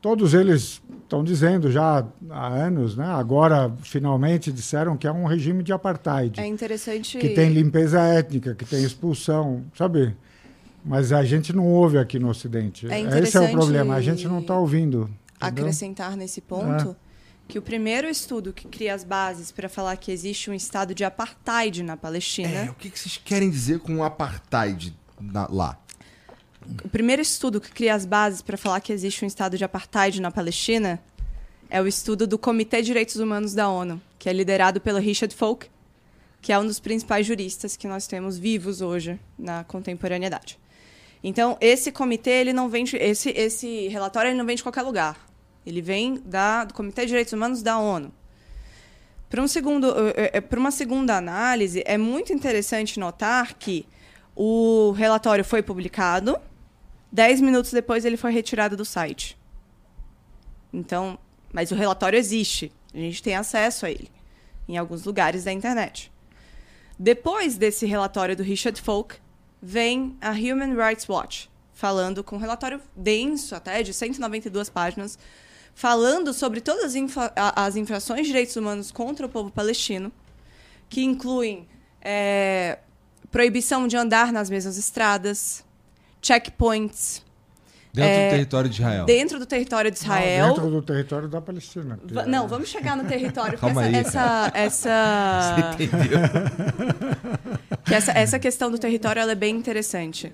[0.00, 3.06] Todos eles estão dizendo já há anos, né?
[3.06, 7.18] agora finalmente disseram que é um regime de apartheid, É interessante.
[7.18, 10.14] que tem limpeza étnica, que tem expulsão, sabe?
[10.84, 12.86] Mas a gente não ouve aqui no Ocidente.
[12.90, 15.10] É Esse é o problema, a gente não está ouvindo.
[15.36, 15.64] entendeu?
[15.64, 16.96] acrescentar nesse ponto
[17.48, 21.02] que o primeiro estudo que cria as bases para falar que existe um estado de
[21.02, 22.48] apartheid na Palestina.
[22.48, 25.78] É, o que, que vocês querem dizer com apartheid na, lá?
[26.84, 30.20] O primeiro estudo que cria as bases para falar que existe um estado de apartheid
[30.20, 31.00] na Palestina
[31.70, 35.34] é o estudo do Comitê de Direitos Humanos da ONU, que é liderado pelo Richard
[35.34, 35.68] Falk,
[36.42, 40.58] que é um dos principais juristas que nós temos vivos hoje na contemporaneidade.
[41.22, 44.82] Então, esse comitê, ele não vem de, esse esse relatório ele não vem de qualquer
[44.82, 45.26] lugar.
[45.66, 48.12] Ele vem da, do Comitê de Direitos Humanos da ONU.
[49.28, 53.86] Para um segundo, eh, eh, para uma segunda análise, é muito interessante notar que
[54.34, 56.38] o relatório foi publicado,
[57.10, 59.38] dez minutos depois ele foi retirado do site.
[60.72, 61.18] Então,
[61.52, 64.10] mas o relatório existe, a gente tem acesso a ele
[64.68, 66.12] em alguns lugares da internet.
[66.98, 69.16] Depois desse relatório do Richard Falk,
[69.62, 75.18] vem a Human Rights Watch, falando com um relatório denso até de 192 páginas,
[75.74, 80.12] falando sobre todas as, infra as infrações de direitos humanos contra o povo palestino,
[80.88, 81.68] que incluem
[82.00, 82.78] é,
[83.30, 85.64] proibição de andar nas mesmas estradas,
[86.20, 87.22] checkpoints,
[87.92, 89.04] Dentro é, do território de Israel.
[89.06, 90.46] Dentro do território de Israel.
[90.46, 91.98] Não, dentro do território da Palestina.
[92.04, 93.58] Va não, vamos chegar no território.
[93.58, 94.52] Calma essa, aí.
[94.52, 95.72] Essa, essa...
[95.76, 96.20] Você entendeu?
[97.84, 100.32] que essa, essa questão do território é bem interessante.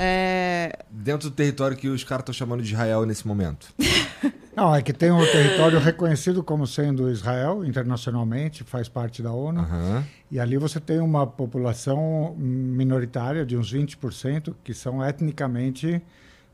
[0.00, 0.78] É...
[0.88, 3.74] Dentro do território que os caras estão chamando de Israel nesse momento.
[4.54, 9.60] Não, é que tem um território reconhecido como sendo Israel internacionalmente, faz parte da ONU.
[9.60, 10.02] Uhum.
[10.30, 16.02] E ali você tem uma população minoritária de uns 20% que são etnicamente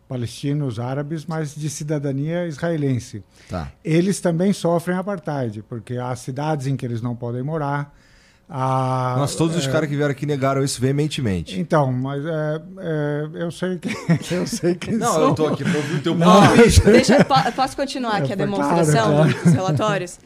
[0.09, 3.23] palestinos árabes, mas de cidadania israelense.
[3.49, 3.73] Tá.
[3.83, 7.95] Eles também sofrem apartheid, porque há cidades em que eles não podem morar.
[8.49, 11.59] Há, Nós, todos é, os caras que vieram aqui negaram isso veementemente.
[11.59, 13.89] Então, mas é, é, eu sei que
[14.35, 15.23] eu sei que Não, são...
[15.29, 16.57] eu tô aqui para ouvir o teu ponto.
[16.93, 17.25] Deixa,
[17.57, 19.45] posso continuar aqui a é, demonstração claro, claro.
[19.45, 20.19] dos relatórios?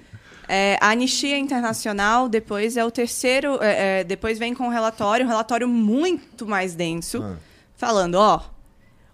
[0.49, 5.25] É, a Anistia Internacional depois é o terceiro, é, é, depois vem com um relatório,
[5.25, 7.37] um relatório muito mais denso, ah.
[7.77, 8.41] falando, ó,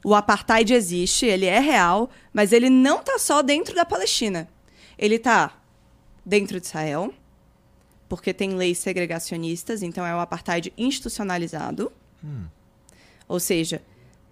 [0.05, 4.49] o apartheid existe, ele é real, mas ele não está só dentro da Palestina.
[4.97, 5.51] Ele está
[6.25, 7.13] dentro de Israel,
[8.09, 11.93] porque tem leis segregacionistas, então é o apartheid institucionalizado.
[12.23, 12.45] Hum.
[13.29, 13.83] Ou seja,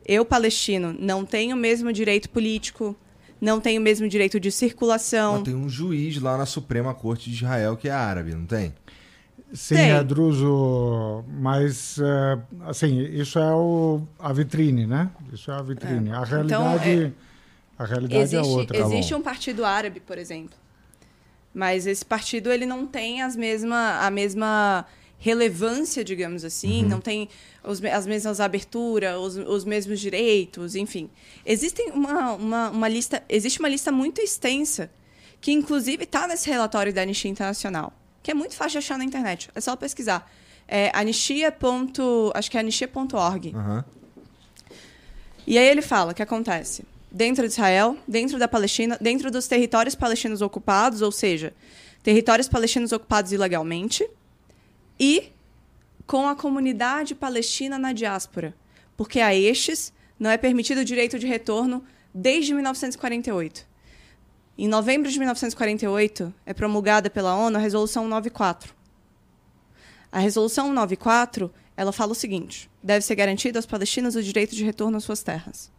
[0.07, 2.97] eu, palestino, não tenho o mesmo direito político,
[3.41, 5.35] não tenho o mesmo direito de circulação.
[5.35, 8.75] Mas tem um juiz lá na Suprema Corte de Israel que é árabe, não tem?
[9.53, 9.91] Sim, Tem.
[9.91, 15.11] é Druso, mas é, assim, isso é o, a vitrine, né?
[15.31, 16.09] Isso é a vitrine.
[16.09, 16.15] É.
[16.15, 17.13] A realidade, então, é,
[17.79, 18.79] a realidade é existe, é outra.
[18.79, 20.57] Existe um partido árabe, por exemplo.
[21.55, 24.87] Mas esse partido ele não tem as mesma, a mesma
[25.19, 26.89] relevância, digamos assim, uhum.
[26.89, 27.29] não tem
[27.63, 31.11] os, as mesmas aberturas, os, os, mesmos direitos, enfim.
[31.45, 34.91] Existem uma, uma, uma lista, existe uma lista muito extensa
[35.41, 39.05] que inclusive está nesse relatório da Anistia Internacional que é muito fácil de achar na
[39.05, 39.51] internet.
[39.55, 40.31] É só pesquisar.
[40.69, 41.55] É anistia.
[42.35, 43.53] Acho que é anistia.org.
[43.55, 43.85] Uhum.
[45.47, 49.47] E aí ele fala o que acontece dentro de Israel, dentro da Palestina, dentro dos
[49.47, 51.53] territórios palestinos ocupados, ou seja,
[52.03, 54.09] territórios palestinos ocupados ilegalmente,
[54.99, 55.31] e
[56.07, 58.55] com a comunidade palestina na diáspora,
[58.97, 63.67] porque a estes não é permitido o direito de retorno desde 1948.
[64.57, 68.75] Em novembro de 1948, é promulgada pela ONU a Resolução 94.
[70.11, 74.65] A Resolução 94, ela fala o seguinte: deve ser garantido aos palestinos o direito de
[74.65, 75.71] retorno às suas terras.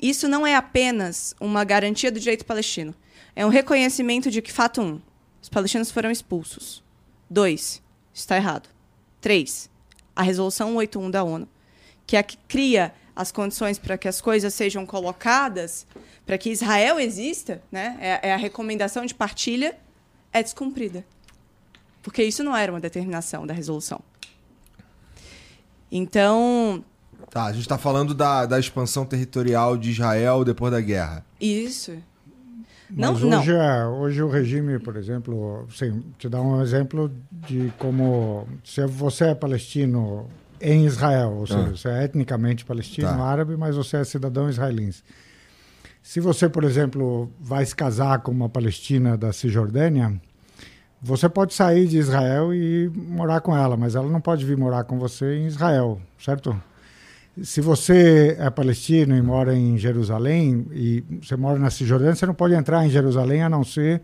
[0.00, 2.94] Isso não é apenas uma garantia do direito palestino,
[3.36, 5.00] é um reconhecimento de que fato 1, um,
[5.42, 6.82] os palestinos foram expulsos.
[7.30, 8.68] 2, está errado.
[9.20, 9.70] 3,
[10.14, 11.48] a Resolução 181 da ONU,
[12.06, 15.86] que é a que cria as condições para que as coisas sejam colocadas,
[16.26, 17.96] para que Israel exista, né?
[18.00, 19.76] É, é, a recomendação de partilha
[20.32, 21.04] é descumprida.
[22.02, 24.00] Porque isso não era uma determinação da resolução.
[25.90, 26.84] Então.
[27.30, 31.24] Tá, a gente está falando da, da expansão territorial de Israel depois da guerra.
[31.40, 31.92] Isso.
[32.90, 33.60] Mas não, hoje, não.
[33.60, 39.26] É, hoje o regime, por exemplo, sim, te dá um exemplo de como se você
[39.26, 40.28] é palestino
[40.60, 41.76] em Israel, ou seja, ah.
[41.76, 43.16] você é etnicamente palestino, tá.
[43.16, 45.02] árabe, mas você é cidadão israelense.
[46.02, 50.20] Se você, por exemplo, vai se casar com uma palestina da Cisjordânia,
[51.00, 54.84] você pode sair de Israel e morar com ela, mas ela não pode vir morar
[54.84, 56.58] com você em Israel, certo?
[57.42, 62.34] Se você é palestino e mora em Jerusalém e você mora na Cisjordânia, você não
[62.34, 64.02] pode entrar em Jerusalém a não ser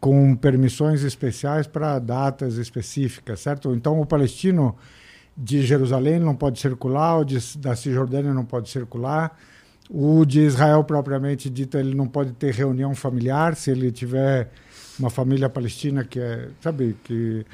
[0.00, 3.72] com permissões especiais para datas específicas, certo?
[3.74, 4.76] Então o palestino
[5.36, 9.38] de Jerusalém não pode circular, o de, da Cisjordânia não pode circular.
[9.88, 14.50] O de Israel, propriamente dito, ele não pode ter reunião familiar se ele tiver
[14.98, 17.46] uma família palestina que é, sabe, que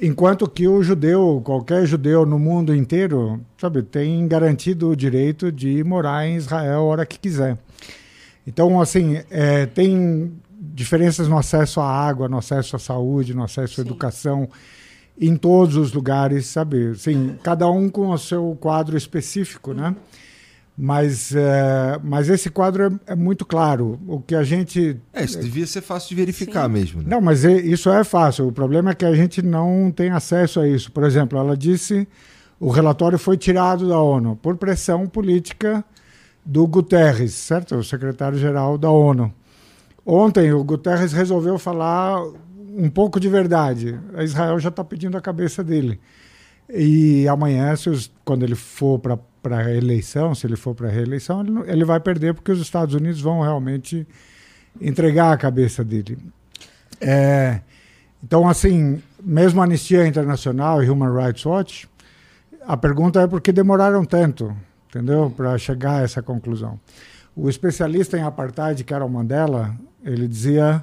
[0.00, 5.82] enquanto que o judeu, qualquer judeu no mundo inteiro, sabe, tem garantido o direito de
[5.84, 7.58] morar em Israel a hora que quiser.
[8.46, 13.80] Então, assim, é, tem diferenças no acesso à água, no acesso à saúde, no acesso
[13.80, 13.90] à Sim.
[13.90, 14.48] educação,
[15.18, 16.94] em todos os lugares, sabe?
[16.96, 19.96] Sim, cada um com o seu quadro específico, né?
[20.78, 23.98] Mas, é, mas esse quadro é, é, muito claro.
[24.06, 25.00] O que a gente.
[25.12, 26.72] É, isso devia ser fácil de verificar Sim.
[26.72, 27.02] mesmo.
[27.02, 27.08] Né?
[27.08, 28.46] Não, mas é, isso é fácil.
[28.46, 30.92] O problema é que a gente não tem acesso a isso.
[30.92, 32.06] Por exemplo, ela disse
[32.60, 35.84] o relatório foi tirado da ONU por pressão política
[36.44, 37.74] do Guterres, certo?
[37.76, 39.32] O secretário-geral da ONU.
[40.04, 42.22] Ontem o Guterres resolveu falar
[42.76, 43.98] um pouco de verdade.
[44.14, 46.00] A Israel já está pedindo a cabeça dele.
[46.68, 51.40] E amanhã, os, quando ele for para a reeleição, se ele for para a reeleição,
[51.40, 54.06] ele, ele vai perder porque os Estados Unidos vão realmente
[54.80, 56.18] entregar a cabeça dele.
[57.00, 57.60] É,
[58.22, 61.88] então, assim, mesmo a Anistia Internacional e Human Rights Watch,
[62.66, 64.56] a pergunta é por que demoraram tanto,
[64.88, 66.80] entendeu, para chegar a essa conclusão.
[67.34, 70.82] O especialista em apartheid, Carol Mandela, ele dizia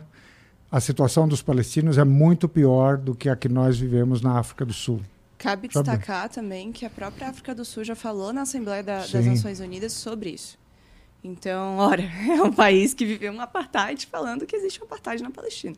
[0.72, 4.66] a situação dos palestinos é muito pior do que a que nós vivemos na África
[4.66, 5.02] do Sul.
[5.44, 9.26] Cabe destacar também que a própria África do Sul já falou na Assembleia da, das
[9.26, 10.58] Nações Unidas sobre isso.
[11.22, 15.32] Então, ora, é um país que viveu um apartheid falando que existe um apartheid na
[15.32, 15.76] Palestina.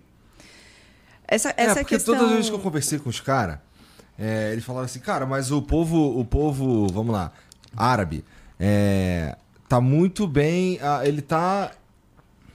[1.28, 2.14] Essa, é, essa é, porque questão...
[2.14, 3.58] todas as vezes que eu conversei com os caras,
[4.20, 7.32] é, eles falaram assim, cara, mas o povo, o povo, vamos lá,
[7.76, 8.24] árabe,
[8.60, 9.36] é,
[9.68, 11.72] tá muito bem, ele tá,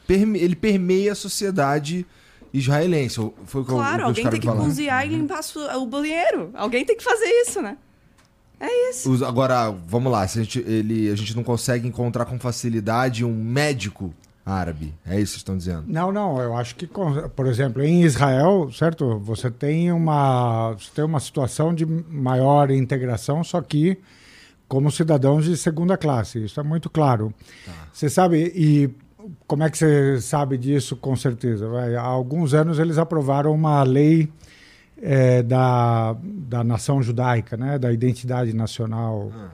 [0.09, 2.07] ele permeia a sociedade
[2.53, 3.17] israelense.
[3.45, 4.67] Foi claro, o, alguém tem que falaram.
[4.67, 5.41] cozinhar e limpar
[5.77, 6.51] o banheiro.
[6.55, 7.77] Alguém tem que fazer isso, né?
[8.59, 9.11] É isso.
[9.11, 10.27] Os, agora, vamos lá.
[10.29, 14.95] Se a, gente, ele, a gente não consegue encontrar com facilidade um médico árabe.
[15.07, 15.85] É isso que estão dizendo?
[15.87, 16.41] Não, não.
[16.41, 19.19] Eu acho que, por exemplo, em Israel, certo?
[19.21, 23.99] Você tem uma, você tem uma situação de maior integração, só que
[24.69, 26.45] como cidadãos de segunda classe.
[26.45, 27.35] Isso é muito claro.
[27.67, 27.73] Tá.
[27.93, 28.91] Você sabe, e
[29.47, 31.69] como é que você sabe disso com certeza?
[31.69, 34.29] Vai, há alguns anos eles aprovaram uma lei
[35.01, 39.49] é, da, da nação judaica, né, da identidade nacional, ah.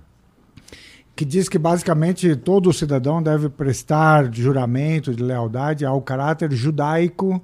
[1.15, 7.41] que diz que basicamente todo cidadão deve prestar juramento de lealdade ao caráter judaico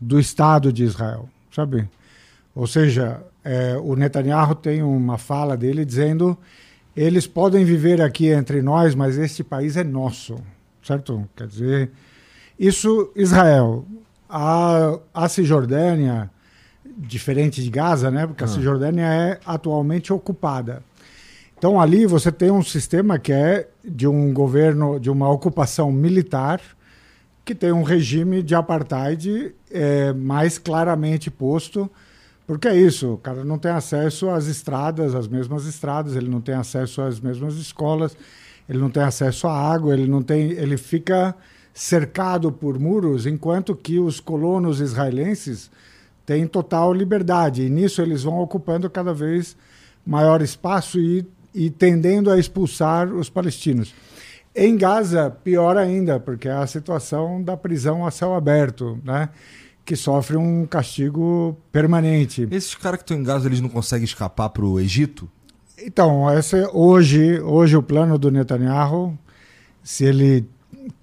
[0.00, 1.88] do Estado de Israel, sabe?
[2.54, 6.36] Ou seja, é, o Netanyahu tem uma fala dele dizendo
[6.96, 10.36] eles podem viver aqui entre nós, mas este país é nosso
[10.82, 11.28] certo?
[11.36, 11.90] Quer dizer,
[12.58, 13.84] isso Israel.
[14.28, 16.30] A, a Cisjordânia,
[16.84, 18.26] diferente de Gaza, né?
[18.26, 18.50] Porque a ah.
[18.50, 20.82] Cisjordânia é atualmente ocupada.
[21.56, 26.60] Então ali você tem um sistema que é de um governo, de uma ocupação militar,
[27.44, 31.90] que tem um regime de apartheid é, mais claramente posto,
[32.46, 36.40] porque é isso, o cara não tem acesso às estradas, às mesmas estradas, ele não
[36.40, 38.16] tem acesso às mesmas escolas,
[38.68, 41.34] ele não tem acesso à água, ele não tem, ele fica
[41.72, 45.70] cercado por muros, enquanto que os colonos israelenses
[46.26, 47.62] têm total liberdade.
[47.62, 49.56] E nisso eles vão ocupando cada vez
[50.04, 53.94] maior espaço e, e tendendo a expulsar os palestinos.
[54.54, 59.28] Em Gaza, pior ainda, porque é a situação da prisão a céu aberto, né?
[59.84, 62.46] que sofre um castigo permanente.
[62.50, 65.30] Esses caras que estão em Gaza, eles não conseguem escapar para o Egito?
[65.82, 69.16] Então, esse, hoje, hoje o plano do Netanyahu,
[69.82, 70.46] se ele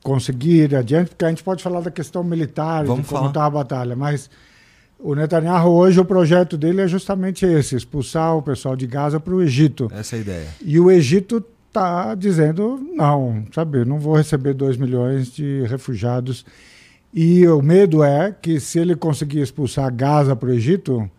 [0.04, 3.46] conseguir ir adiante, porque a gente pode falar da questão militar, Vamos de como está
[3.46, 4.30] a batalha, mas
[5.00, 9.34] o Netanyahu hoje, o projeto dele é justamente esse, expulsar o pessoal de Gaza para
[9.34, 9.90] o Egito.
[9.94, 10.48] Essa é a ideia.
[10.62, 16.46] E o Egito está dizendo, não, sabe, não vou receber 2 milhões de refugiados.
[17.14, 21.10] E o medo é que se ele conseguir expulsar Gaza para o Egito,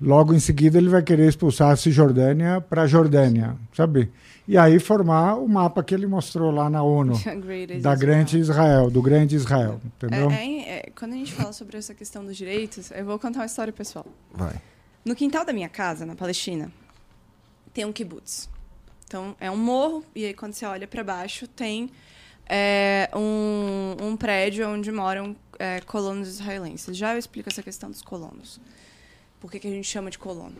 [0.00, 4.10] Logo em seguida, ele vai querer expulsar a Cisjordânia para a Jordânia, sabe?
[4.46, 7.14] E aí formar o mapa que ele mostrou lá na ONU,
[7.80, 10.30] da Grande Israel, do Grande Israel, entendeu?
[10.30, 13.40] É, é, é, quando a gente fala sobre essa questão dos direitos, eu vou contar
[13.40, 14.06] uma história pessoal.
[14.32, 14.60] Vai.
[15.04, 16.70] No quintal da minha casa, na Palestina,
[17.72, 18.48] tem um kibbutz.
[19.06, 21.90] Então, é um morro, e aí quando você olha para baixo, tem
[22.46, 26.96] é, um, um prédio onde moram é, colonos israelenses.
[26.96, 28.60] Já eu explico essa questão dos colonos.
[29.44, 30.56] Por que, que a gente chama de colono?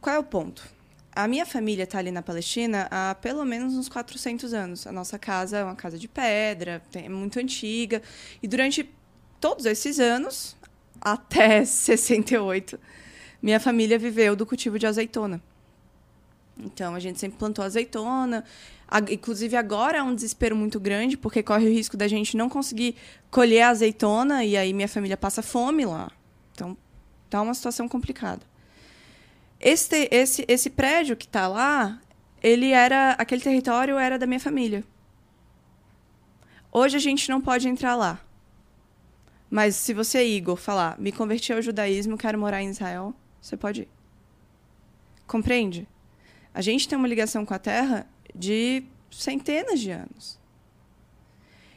[0.00, 0.66] Qual é o ponto?
[1.14, 4.86] A minha família está ali na Palestina há pelo menos uns 400 anos.
[4.86, 8.00] A nossa casa é uma casa de pedra, é muito antiga.
[8.42, 8.90] E durante
[9.38, 10.56] todos esses anos,
[10.98, 12.80] até 68,
[13.42, 15.38] minha família viveu do cultivo de azeitona.
[16.56, 18.42] Então a gente sempre plantou azeitona.
[19.10, 22.96] Inclusive agora é um desespero muito grande, porque corre o risco da gente não conseguir
[23.30, 26.10] colher a azeitona e aí minha família passa fome lá.
[27.28, 28.42] Tá uma situação complicada.
[29.60, 32.00] Esse, esse, esse prédio que está lá,
[32.42, 33.12] ele era.
[33.12, 34.84] Aquele território era da minha família.
[36.70, 38.20] Hoje a gente não pode entrar lá.
[39.50, 43.82] Mas se você, Igor, falar, me converti ao judaísmo, quero morar em Israel, você pode
[43.82, 43.88] ir.
[45.26, 45.88] Compreende?
[46.52, 50.38] A gente tem uma ligação com a terra de centenas de anos.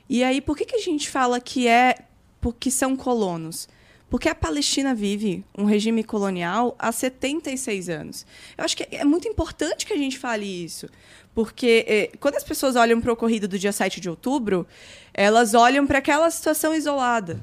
[0.10, 2.06] E aí, por que, que a gente fala que é
[2.42, 3.70] porque são colonos?
[4.12, 8.26] Porque a Palestina vive um regime colonial há 76 anos.
[8.58, 10.90] Eu acho que é muito importante que a gente fale isso.
[11.34, 14.68] Porque eh, quando as pessoas olham para o ocorrido do dia 7 de outubro,
[15.14, 17.40] elas olham para aquela situação isolada.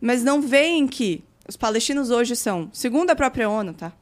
[0.00, 3.92] Mas não veem que os palestinos hoje são, segundo a própria ONU, tá?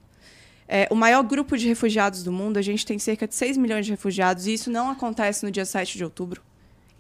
[0.69, 3.85] É, o maior grupo de refugiados do mundo, a gente tem cerca de 6 milhões
[3.85, 6.41] de refugiados, e isso não acontece no dia 7 de outubro.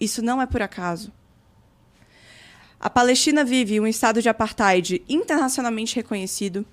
[0.00, 1.12] Isso não é por acaso.
[2.78, 6.64] A Palestina vive um estado de apartheid internacionalmente reconhecido,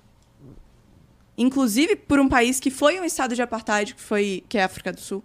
[1.36, 4.66] inclusive por um país que foi um estado de apartheid, que, foi, que é a
[4.66, 5.24] África do Sul.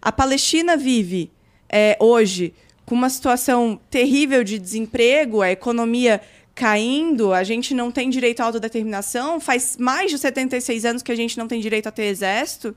[0.00, 1.30] A Palestina vive
[1.68, 2.54] é, hoje
[2.84, 6.20] com uma situação terrível de desemprego, a economia
[6.54, 11.16] caindo, a gente não tem direito à autodeterminação, faz mais de 76 anos que a
[11.16, 12.76] gente não tem direito a ter exército.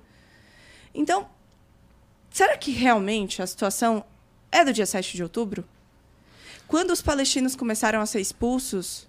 [0.94, 1.28] Então,
[2.30, 4.06] será que realmente a situação
[4.52, 5.66] é do dia 7 de outubro?
[6.68, 9.08] Quando os palestinos começaram a ser expulsos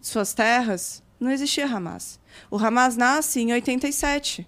[0.00, 2.20] de suas terras, não existia Hamas.
[2.50, 4.46] O Hamas nasce em 87.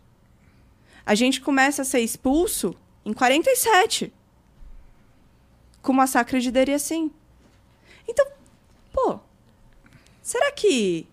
[1.05, 2.75] A gente começa a ser expulso
[3.05, 4.13] em 47.
[5.83, 7.11] Com o massacre de Deir Yassin.
[8.07, 8.27] Então,
[8.93, 9.19] pô,
[10.23, 11.07] será que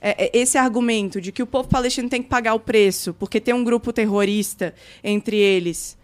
[0.00, 3.40] é, é, esse argumento de que o povo palestino tem que pagar o preço porque
[3.40, 5.98] tem um grupo terrorista entre eles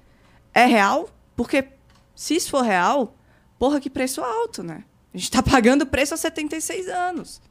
[0.53, 1.09] é real?
[1.37, 1.69] Porque
[2.15, 3.15] se isso for real,
[3.61, 4.85] Porra, que preço alto, né?
[5.13, 7.43] A gente está pagando preço há 76 anos.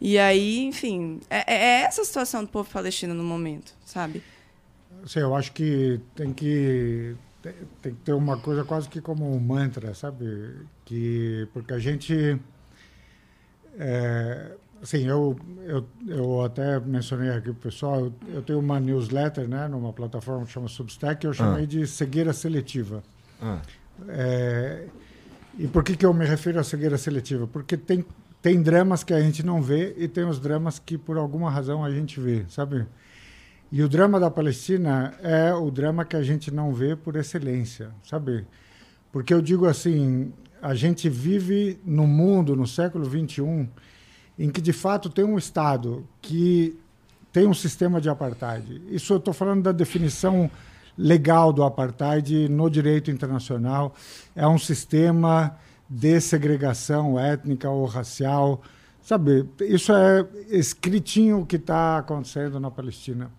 [0.00, 4.22] E aí, enfim, é, é, essa a situação do povo palestino no momento, sabe?
[5.04, 7.16] Sim, eu acho que tem que
[7.82, 10.54] tem que ter uma coisa quase que como um mantra, sabe?
[10.84, 12.38] Que porque a gente
[13.76, 19.48] é, assim, eu, eu, eu até mencionei aqui pro pessoal, eu, eu tenho uma newsletter,
[19.48, 21.66] né, numa plataforma que chama Substack, eu chamei ah.
[21.66, 23.02] de cegueira seletiva.
[23.42, 23.60] Ah.
[24.08, 24.86] É,
[25.58, 27.46] e por que, que eu me refiro à cegueira seletiva?
[27.46, 28.04] Porque tem,
[28.40, 31.84] tem dramas que a gente não vê e tem os dramas que, por alguma razão,
[31.84, 32.86] a gente vê, sabe?
[33.70, 37.90] E o drama da Palestina é o drama que a gente não vê por excelência,
[38.04, 38.46] sabe?
[39.10, 40.32] Porque eu digo assim,
[40.62, 43.68] a gente vive no mundo, no século XXI,
[44.38, 46.78] em que, de fato, tem um Estado que
[47.32, 48.80] tem um sistema de apartheid.
[48.90, 50.48] Isso eu estou falando da definição
[50.98, 53.94] legal do apartheid no direito internacional.
[54.34, 55.56] É um sistema
[55.88, 58.60] de segregação étnica ou racial.
[59.00, 63.30] Sabe, isso é escritinho que está acontecendo na Palestina.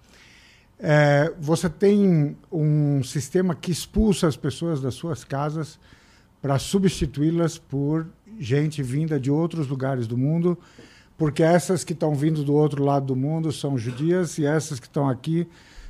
[0.79, 5.77] É, você tem um sistema que expulsa as pessoas das suas casas
[6.41, 8.07] para substituí-las por
[8.39, 10.57] gente vinda de outros lugares do mundo,
[11.17, 14.87] porque essas que estão vindo do outro lado do mundo são judias e essas que
[14.87, 15.45] estão aqui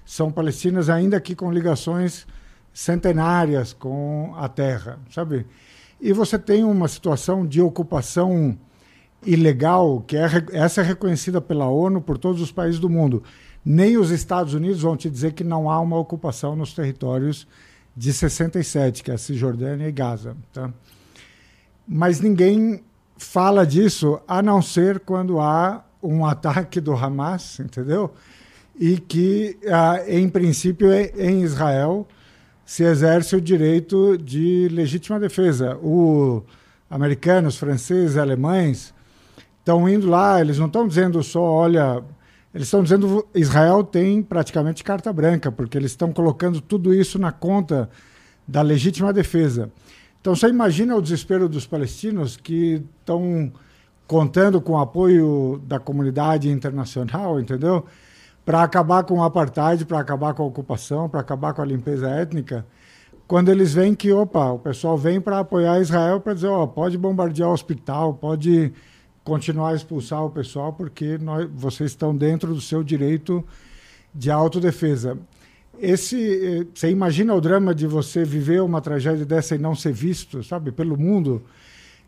[0.10, 2.26] são palestinas ainda que com ligações
[2.74, 5.45] centenárias com a terra, sabe?
[6.01, 8.57] E você tem uma situação de ocupação
[9.24, 13.22] ilegal, que é, essa é reconhecida pela ONU por todos os países do mundo.
[13.64, 17.47] Nem os Estados Unidos vão te dizer que não há uma ocupação nos territórios
[17.95, 20.36] de 67, que é a Cisjordânia e Gaza.
[20.51, 20.74] Tá?
[21.88, 22.84] Mas ninguém
[23.16, 28.12] fala disso a não ser quando há um ataque do Hamas, entendeu?
[28.80, 32.07] E que, ah, em princípio, é, em Israel
[32.65, 35.77] se exerce o direito de legítima defesa.
[35.82, 36.43] Os
[36.89, 38.93] americanos, franceses, alemães
[39.59, 42.01] estão indo lá, eles não estão dizendo só, olha,
[42.53, 47.34] eles estão dizendo Israel tem praticamente carta branca, porque eles estão colocando tudo isso na
[47.34, 47.89] conta
[48.47, 49.69] da legítima defesa.
[50.21, 53.51] Então você imagina o desespero dos palestinos que estão
[54.07, 57.86] contando com o apoio da comunidade internacional, entendeu?
[58.50, 62.10] Para acabar com o apartheid, para acabar com a ocupação, para acabar com a limpeza
[62.10, 62.66] étnica,
[63.28, 66.97] quando eles veem que, opa, o pessoal vem para apoiar Israel para dizer, ó, pode
[66.97, 68.74] bombardear o hospital, pode
[69.24, 73.45] continuar a expulsar o pessoal, porque nós, vocês estão dentro do seu direito
[74.16, 75.16] de autodefesa.
[75.80, 79.93] Esse, eh, você imagina o drama de você viver uma tragédia dessa e não ser
[79.93, 81.43] visto, sabe, pelo mundo?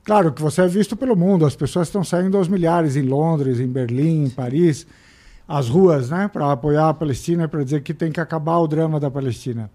[0.04, 3.60] Claro que você é visto pelo mundo, as pessoas estão saindo aos milhares em Londres,
[3.60, 4.88] em Berlim, em Paris,
[5.52, 9.02] as ruas, né, para apoiar a Palestina, para dizer que tem que acabar o drama
[9.02, 9.70] da Palestina.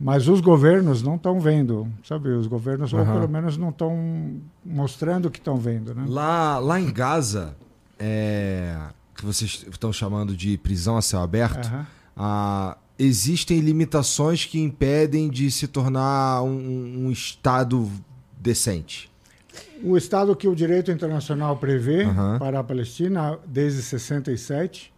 [0.00, 2.30] Mas os governos não estão vendo, sabe?
[2.30, 3.00] Os governos, uhum.
[3.00, 5.94] ou pelo menos, não estão mostrando que estão vendo.
[5.94, 6.06] Né?
[6.08, 7.54] Lá, lá em Gaza,
[7.98, 8.78] é,
[9.14, 11.84] que vocês estão chamando de prisão a céu aberto, uhum.
[12.16, 17.90] a, existem limitações que impedem de se tornar um, um Estado
[18.38, 19.10] decente.
[19.84, 22.38] O Estado que o direito internacional prevê uhum.
[22.38, 24.90] para a Palestina desde 67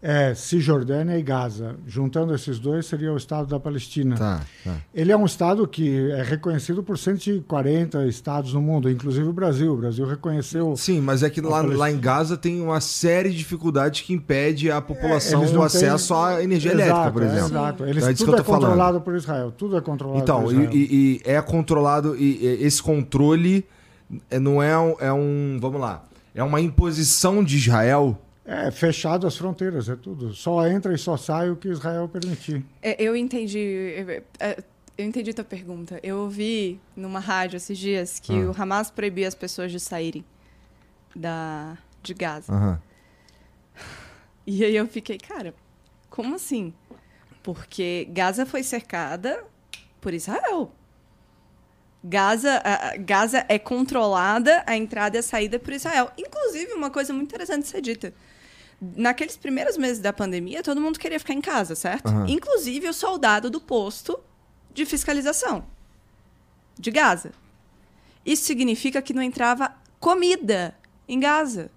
[0.00, 1.74] é, Cisjordânia e Gaza.
[1.86, 4.16] Juntando esses dois, seria o Estado da Palestina.
[4.16, 4.76] Tá, tá.
[4.94, 9.72] Ele é um Estado que é reconhecido por 140 estados no mundo, inclusive o Brasil.
[9.72, 10.76] O Brasil reconheceu.
[10.76, 14.70] Sim, mas é que lá, lá, em Gaza tem uma série de dificuldades que impede
[14.70, 16.22] a população é, o acesso têm...
[16.22, 17.42] à energia exato, elétrica, por é, exemplo.
[17.42, 17.84] É, exato.
[17.84, 19.00] Eles, então, tudo é controlado falando.
[19.00, 19.52] por Israel.
[19.56, 20.70] Tudo é controlado então, por Israel.
[20.72, 22.16] E, e é controlado.
[22.16, 23.66] E, e esse controle
[24.30, 25.58] é, não é um, é um.
[25.60, 26.04] Vamos lá.
[26.34, 28.16] É uma imposição de Israel
[28.48, 30.32] é, fechado as fronteiras, é tudo.
[30.32, 32.64] Só entra e só sai o que Israel permitir.
[32.80, 33.94] É, eu entendi.
[34.40, 34.64] É,
[34.96, 36.00] eu entendi tua pergunta.
[36.02, 38.50] Eu ouvi numa rádio esses dias que ah.
[38.50, 40.24] o Hamas proibia as pessoas de saírem
[41.14, 42.50] da, de Gaza.
[42.50, 42.78] Uhum.
[44.46, 45.54] E aí eu fiquei, cara,
[46.08, 46.72] como assim?
[47.42, 49.44] Porque Gaza foi cercada
[50.00, 50.72] por Israel.
[52.02, 52.62] Gaza,
[53.00, 56.10] Gaza é controlada a entrada e a saída por Israel.
[56.16, 58.14] Inclusive, uma coisa muito interessante de ser dita
[58.80, 62.08] naqueles primeiros meses da pandemia, todo mundo queria ficar em casa, certo?
[62.08, 62.26] Uhum.
[62.26, 64.18] Inclusive o soldado do posto
[64.72, 65.64] de fiscalização
[66.78, 67.32] de Gaza.
[68.24, 70.74] Isso significa que não entrava comida
[71.08, 71.70] em Gaza.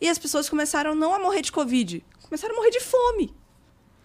[0.00, 3.34] E as pessoas começaram não a morrer de Covid, começaram a morrer de fome.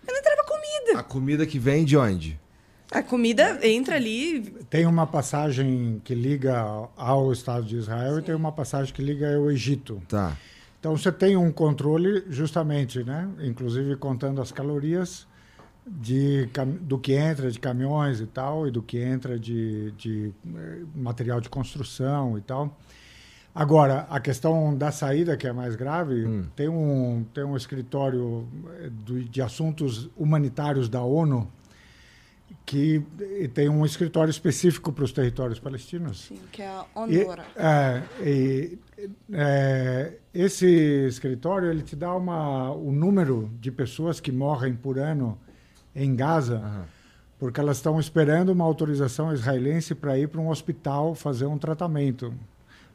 [0.07, 0.99] Não entrava comida.
[0.99, 2.39] A comida que vem de onde?
[2.91, 4.41] A comida entra ali.
[4.69, 8.19] Tem uma passagem que liga ao Estado de Israel Sim.
[8.19, 10.01] e tem uma passagem que liga ao Egito.
[10.09, 10.35] Tá.
[10.81, 13.29] Então você tem um controle justamente, né?
[13.43, 15.27] Inclusive contando as calorias
[15.85, 16.49] de,
[16.81, 21.39] do que entra de caminhões e tal, e do que entra de, de eh, material
[21.39, 22.75] de construção e tal.
[23.53, 26.45] Agora, a questão da saída, que é mais grave, hum.
[26.55, 28.47] tem, um, tem um escritório
[28.79, 28.89] eh,
[29.29, 31.47] de assuntos humanitários da ONU
[32.65, 33.03] que
[33.53, 36.25] tem um escritório específico para os territórios palestinos.
[36.27, 37.45] Sim, que é a Honora.
[37.53, 38.79] E, é, e,
[39.33, 40.67] é, esse
[41.07, 45.37] escritório ele te dá uma, o número de pessoas que morrem por ano
[45.95, 46.83] em Gaza, uhum.
[47.39, 52.33] porque elas estão esperando uma autorização israelense para ir para um hospital fazer um tratamento,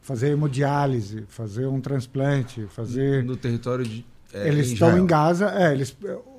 [0.01, 4.03] fazer hemodiálise, fazer um transplante, fazer no território de
[4.33, 5.95] é, eles estão em Gaza, é, eles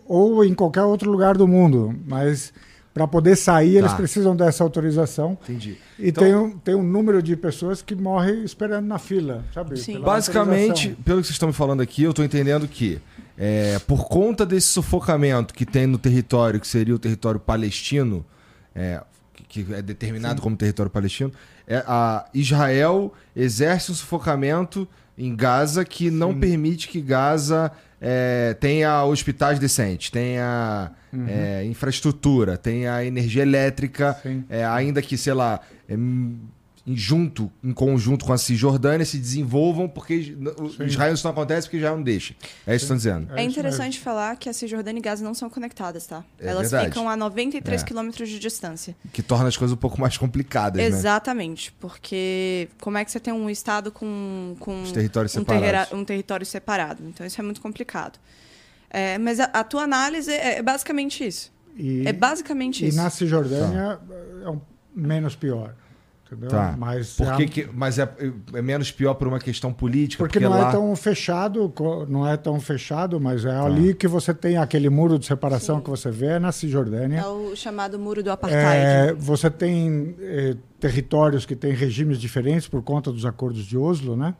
[0.06, 2.52] ou em qualquer outro lugar do mundo, mas
[2.98, 3.78] para poder sair, tá.
[3.78, 5.38] eles precisam dessa autorização.
[5.44, 5.78] Entendi.
[5.98, 9.80] E então, tem, um, tem um número de pessoas que morrem esperando na fila, sabe?
[10.00, 13.00] Basicamente, pelo que vocês estão me falando aqui, eu estou entendendo que
[13.36, 18.26] é, por conta desse sufocamento que tem no território, que seria o território palestino,
[18.74, 19.00] é,
[19.32, 20.42] que, que é determinado Sim.
[20.42, 21.32] como território palestino,
[21.68, 26.16] é, a Israel exerce um sufocamento em Gaza que Sim.
[26.16, 27.70] não permite que Gaza
[28.00, 31.26] é, tenha hospitais decentes, tenha uhum.
[31.28, 34.16] é, infraestrutura, tenha energia elétrica,
[34.48, 35.96] é, ainda que, sei lá, é,
[36.94, 40.84] junto, em conjunto com a Cisjordânia, se desenvolvam, porque Sim.
[40.84, 42.34] Israel isso não acontece porque já não deixa.
[42.66, 43.36] É isso que estão dizendo.
[43.36, 46.24] É, é interessante falar que a Cisjordânia e Gaza não são conectadas, tá?
[46.38, 46.88] É Elas verdade.
[46.88, 47.84] ficam a 93 é.
[47.84, 48.96] quilômetros de distância.
[49.12, 50.86] Que torna as coisas um pouco mais complicadas, né?
[50.86, 51.76] Exatamente, né?
[51.80, 55.92] porque como é que você tem um estado com, com Os territórios um, separados.
[55.92, 57.02] um território separado?
[57.06, 58.18] Então isso é muito complicado.
[58.90, 61.52] É, mas a, a, tua análise é, é basicamente isso.
[61.76, 62.98] E, é basicamente e isso.
[62.98, 64.14] E na Cisjordânia tá.
[64.44, 64.60] é um,
[64.94, 65.74] menos pior.
[66.30, 66.50] Entendeu?
[66.50, 66.74] Tá.
[66.76, 68.08] Mas, por que, é, que mas é,
[68.52, 70.22] é, menos pior por uma questão política?
[70.22, 70.68] Porque, porque não é lá...
[70.68, 71.72] é tão fechado,
[72.06, 73.64] não é tão fechado, mas é tá.
[73.64, 75.84] ali que você tem aquele muro de separação Sim.
[75.84, 77.20] que você vê na Cisjordânia.
[77.20, 78.66] É o chamado muro do apartheid.
[78.66, 84.14] É, você tem é, territórios que têm regimes diferentes por conta dos acordos de Oslo,
[84.14, 84.34] né?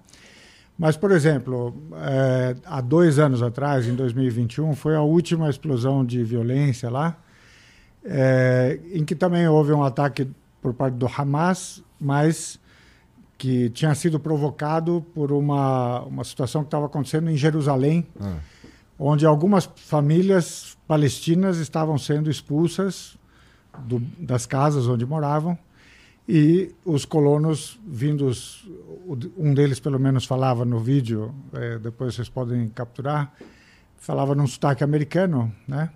[0.79, 6.23] Mas, por exemplo, é, há dois anos atrás, em 2021, foi a última explosão de
[6.23, 7.19] violência lá,
[8.05, 10.29] é, em que também houve um ataque
[10.61, 12.61] por parte do Hamas, mas
[13.37, 18.39] que tinha sido provocado por uma, uma situação que estava acontecendo em Jerusalém, ah.
[18.99, 23.17] onde algumas famílias palestinas estavam sendo expulsas
[23.87, 25.57] do, das casas onde moravam
[26.29, 28.69] e os colonos vindos,
[29.37, 33.33] um deles pelo menos falava no vídeo, é, depois vocês podem capturar,
[33.97, 35.89] falava num sotaque americano, né?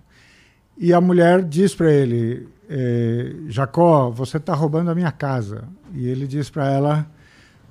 [0.75, 5.65] E a mulher diz para ele: é, Jacó, você está roubando a minha casa.
[5.93, 7.05] E ele diz para ela: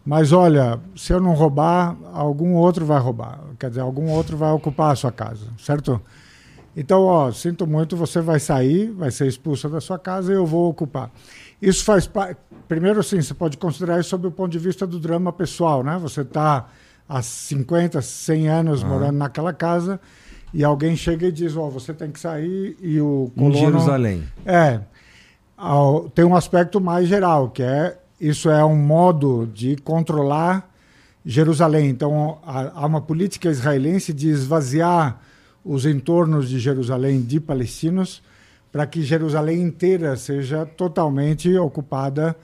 [0.07, 3.41] Mas olha, se eu não roubar, algum outro vai roubar.
[3.59, 6.01] Quer dizer, algum outro vai ocupar a sua casa, certo?
[6.77, 10.47] Então, ó, sinto muito, você vai sair, vai ser expulsa da sua casa e eu
[10.47, 11.11] vou ocupar.
[11.61, 12.41] Isso faz parte.
[12.69, 15.99] Primeiro, assim, você pode considerar isso sob o ponto de vista do drama pessoal, né?
[16.01, 16.69] Você está
[17.09, 18.89] há 50, 100 anos uhum.
[18.89, 20.01] morando naquela casa
[20.55, 23.57] e alguém chega e diz: Ó, oh, você tem que sair e o colono.
[23.57, 24.23] Em Jerusalém.
[24.47, 24.81] É.
[26.15, 30.71] Tem um aspecto mais geral, que é isso é um modo de controlar
[31.25, 31.89] Jerusalém.
[31.89, 35.21] Então, há uma política israelense de esvaziar
[35.65, 38.23] os entornos de Jerusalém de palestinos
[38.73, 42.35] para que Jerusalém inteira seja totalmente ocupada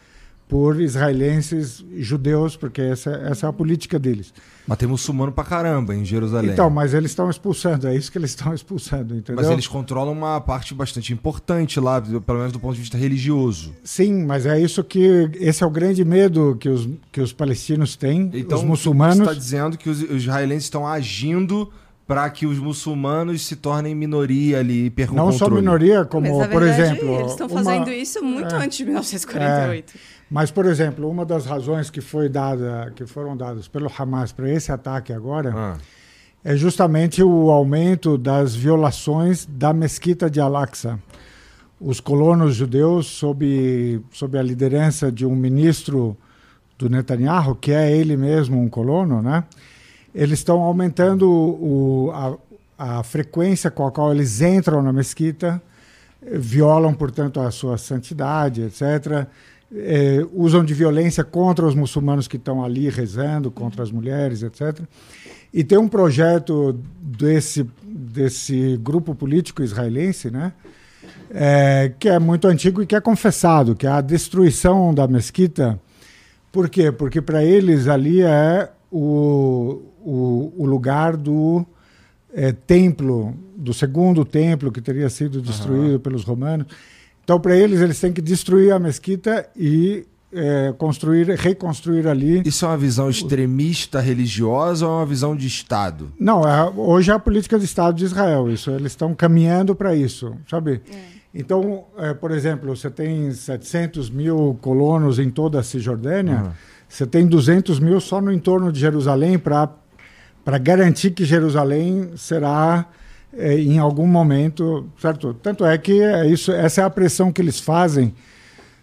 [0.49, 4.33] por israelenses judeus, porque essa, essa é a política deles.
[4.67, 6.51] Mas tem muçulmano pra caramba em Jerusalém.
[6.51, 9.43] Então, mas eles estão expulsando, é isso que eles estão expulsando, entendeu?
[9.43, 13.75] Mas eles controlam uma parte bastante importante lá, pelo menos do ponto de vista religioso.
[13.85, 15.31] Sim, mas é isso que.
[15.35, 19.19] Esse é o grande medo que os, que os palestinos têm, então, os muçulmanos.
[19.19, 21.71] Você está dizendo que os, os israelenses estão agindo
[22.09, 26.49] para que os muçulmanos se tornem minoria ali e percam Não só minoria, como, Mas,
[26.49, 27.15] por verdade, exemplo...
[27.21, 29.93] Eles estão fazendo isso muito é, antes de 1948.
[29.95, 34.33] É, mas, por exemplo, uma das razões que, foi dada, que foram dadas pelo Hamas
[34.33, 35.77] para esse ataque agora ah.
[36.45, 40.99] é justamente o aumento das violações da mesquita de Al-Aqsa.
[41.81, 46.17] Os colonos judeus, sob, sob a liderança de um ministro
[46.77, 49.45] do Netanyahu, que é ele mesmo um colono, né?
[50.15, 52.11] eles estão aumentando o,
[52.79, 55.63] a, a, frequência com a qual eles entram na mesquita,
[56.21, 59.27] violam, portanto, a sua santidade, etc.
[59.75, 64.81] É, usam de violência contra os muçulmanos que estão ali rezando, contra as mulheres, etc.
[65.53, 70.53] E tem um projeto desse, desse grupo político israelense, né?
[71.31, 75.79] É, que é muito antigo e que é confessado, que é a destruição da mesquita.
[76.51, 76.91] Por quê?
[76.91, 81.67] Porque para eles ali é o, o, o lugar do
[82.33, 85.99] é, templo, do segundo templo que teria sido destruído uhum.
[85.99, 86.67] pelos romanos.
[87.29, 92.41] Então, para eles, eles têm que destruir a mesquita e é, construir, reconstruir ali.
[92.43, 96.11] Isso é uma visão extremista religiosa ou é uma visão de Estado?
[96.19, 98.51] Não, é, hoje é a política de Estado de Israel.
[98.51, 100.81] Isso, eles estão caminhando para isso, sabe?
[100.91, 100.99] É.
[101.35, 106.45] Então, é, por exemplo, você tem 700 mil colonos em toda a Cisjordânia.
[106.45, 106.51] Uhum.
[106.89, 109.69] Você tem 200 mil só no entorno de Jerusalém para
[110.59, 112.89] garantir que Jerusalém será
[113.37, 115.35] em algum momento, certo?
[115.35, 118.15] Tanto é que é isso, essa é a pressão que eles fazem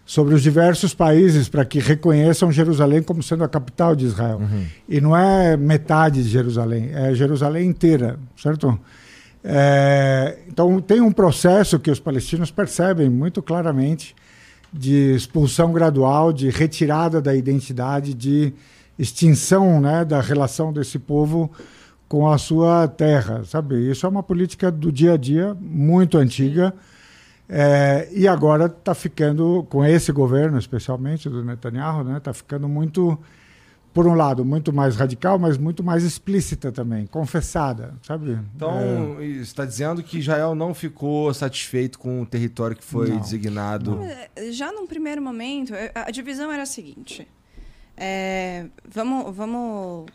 [0.04, 4.38] sobre os diversos países para que reconheçam Jerusalém como sendo a capital de Israel.
[4.38, 4.64] Uhum.
[4.88, 8.78] E não é metade de Jerusalém, é Jerusalém inteira, certo?
[9.42, 14.14] É, então tem um processo que os palestinos percebem muito claramente
[14.72, 18.52] de expulsão gradual, de retirada da identidade, de
[18.98, 21.50] extinção né, da relação desse povo
[22.08, 23.90] com a sua terra, sabe?
[23.90, 26.72] Isso é uma política do dia a dia muito antiga
[27.48, 32.68] é, e agora está ficando, com esse governo especialmente do Netanyahu, está né, tá ficando
[32.68, 33.18] muito,
[33.94, 38.38] por um lado, muito mais radical, mas muito mais explícita também, confessada, sabe?
[38.54, 39.24] Então, é...
[39.24, 43.20] está dizendo que Israel não ficou satisfeito com o território que foi não.
[43.20, 43.96] designado?
[43.96, 44.52] Não.
[44.52, 47.28] Já num primeiro momento, a divisão era a seguinte.
[47.96, 50.06] É, vamos, vamos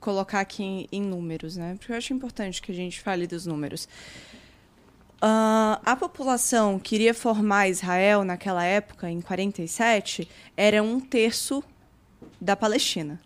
[0.00, 1.76] colocar aqui em, em, números, né?
[1.78, 3.88] Porque eu acho importante que a gente fale dos números.
[5.16, 11.64] Uh, a população que iria formar Israel naquela época, em 47, era um terço
[12.40, 13.20] da Palestina.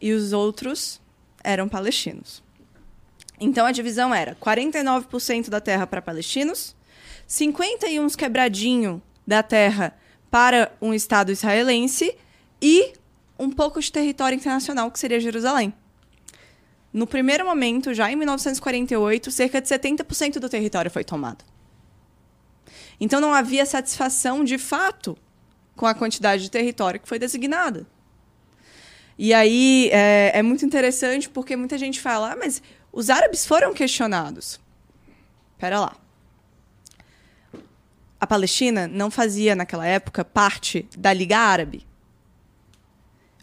[0.00, 1.00] E os outros
[1.42, 2.42] eram palestinos.
[3.38, 6.74] Então a divisão era 49% da terra para palestinos,
[7.26, 9.96] 51 quebradinho da terra
[10.30, 12.16] para um Estado israelense
[12.60, 12.94] e
[13.38, 15.72] um pouco de território internacional, que seria Jerusalém.
[16.92, 21.44] No primeiro momento, já em 1948, cerca de 70% do território foi tomado.
[22.98, 25.16] Então não havia satisfação de fato
[25.74, 27.86] com a quantidade de território que foi designada.
[29.18, 32.62] E aí é, é muito interessante porque muita gente fala, ah, mas
[32.92, 34.60] os árabes foram questionados.
[35.58, 35.96] Pera lá.
[38.18, 41.86] A Palestina não fazia, naquela época, parte da Liga Árabe.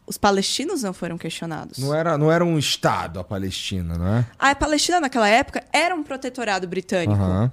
[0.06, 1.78] Os palestinos não foram questionados.
[1.78, 4.26] Não era, não era um Estado a Palestina, não é?
[4.38, 7.22] A Palestina, naquela época, era um protetorado britânico.
[7.22, 7.50] Uhum.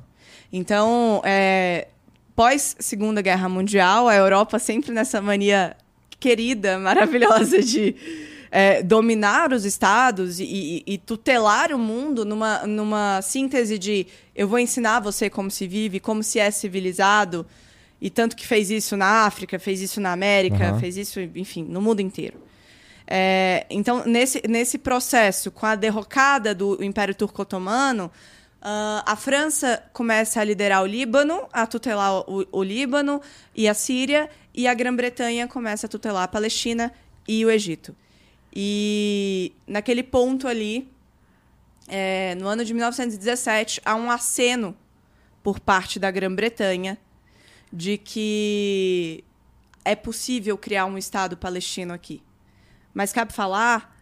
[0.53, 1.88] Então, é,
[2.34, 5.76] pós Segunda Guerra Mundial, a Europa sempre nessa mania
[6.18, 7.94] querida, maravilhosa de
[8.51, 14.48] é, dominar os estados e, e, e, tutelar o mundo numa, numa síntese de eu
[14.48, 17.46] vou ensinar você como se vive, como se é civilizado,
[18.01, 20.80] e tanto que fez isso na África, fez isso na América, uhum.
[20.80, 22.40] fez isso, enfim, no mundo inteiro.
[23.07, 30.40] É, então, nesse, nesse processo, com a derrocada do Império Turco-Otomano, uh, a França começa
[30.40, 33.20] a liderar o Líbano, a tutelar o, o Líbano
[33.55, 36.92] e a Síria, e a Grã-Bretanha começa a tutelar a Palestina
[37.26, 37.94] e o Egito.
[38.55, 40.88] E naquele ponto ali,
[41.88, 44.74] é, no ano de 1917, há um aceno
[45.42, 46.96] por parte da Grã-Bretanha
[47.72, 49.24] de que
[49.84, 52.22] é possível criar um Estado palestino aqui.
[52.92, 53.96] Mas cabe falar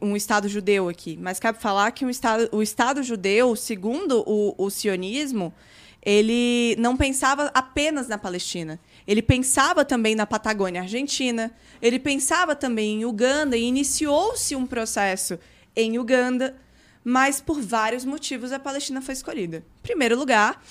[0.00, 4.54] um Estado judeu aqui, mas cabe falar que um estado, o Estado judeu, segundo o,
[4.56, 5.52] o sionismo,
[6.02, 8.78] ele não pensava apenas na Palestina.
[9.06, 11.52] Ele pensava também na Patagônia Argentina,
[11.82, 15.38] ele pensava também em Uganda e iniciou-se um processo
[15.74, 16.56] em Uganda,
[17.04, 19.58] mas por vários motivos a Palestina foi escolhida.
[19.58, 20.62] Em primeiro lugar,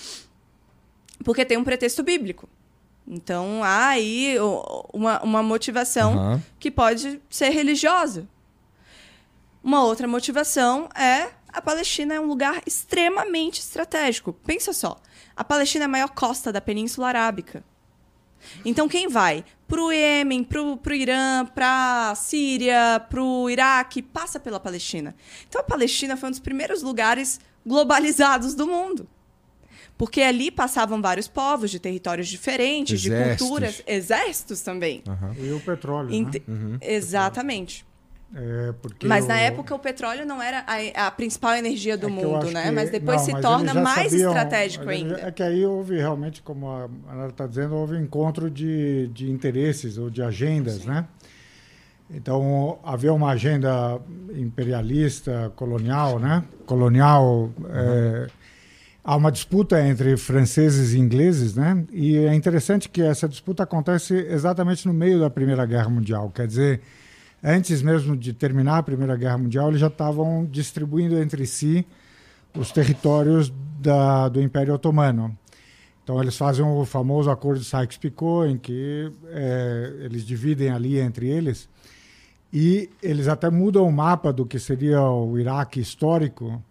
[1.24, 2.48] porque tem um pretexto bíblico.
[3.08, 4.36] Então há aí
[4.94, 6.42] uma, uma motivação uhum.
[6.60, 8.28] que pode ser religiosa.
[9.64, 14.34] Uma outra motivação é a Palestina é um lugar extremamente estratégico.
[14.34, 14.98] Pensa só,
[15.36, 17.64] a Palestina é a maior costa da Península Arábica.
[18.64, 24.02] Então quem vai para o Iêmen, para o Irã, para a Síria, para o Iraque,
[24.02, 25.16] passa pela Palestina.
[25.48, 29.08] Então a Palestina foi um dos primeiros lugares globalizados do mundo.
[30.00, 33.32] Porque ali passavam vários povos de territórios diferentes, exércitos.
[33.32, 35.04] de culturas, exércitos também.
[35.06, 35.46] Uhum.
[35.46, 36.16] E o petróleo.
[36.16, 36.36] Ent...
[36.36, 36.42] Né?
[36.48, 36.78] Uhum.
[36.80, 37.86] Exatamente.
[38.34, 38.74] É,
[39.06, 42.64] Mas na época o petróleo não era a, a principal energia do é mundo, né?
[42.64, 42.72] Que...
[42.72, 45.20] Mas depois não, se mas torna mais sabiam, estratégico ainda.
[45.20, 49.98] É que aí houve realmente, como a Ana está dizendo, houve encontro de, de interesses
[49.98, 50.88] ou de agendas, Sim.
[50.88, 51.08] né?
[52.10, 54.00] Então havia uma agenda
[54.34, 56.46] imperialista, colonial, né?
[56.66, 57.52] Colonial.
[57.58, 57.66] Uhum.
[57.70, 58.28] É,
[59.10, 61.84] há uma disputa entre franceses e ingleses, né?
[61.92, 66.30] E é interessante que essa disputa acontece exatamente no meio da Primeira Guerra Mundial.
[66.30, 66.82] Quer dizer,
[67.44, 71.88] antes mesmo de terminar a Primeira Guerra Mundial, eles já estavam distribuindo entre si
[72.56, 75.36] os territórios da, do Império Otomano.
[76.04, 81.28] Então eles fazem o famoso acordo de Sykes-Picot, em que é, eles dividem ali entre
[81.28, 81.68] eles
[82.54, 86.64] e eles até mudam o mapa do que seria o Iraque histórico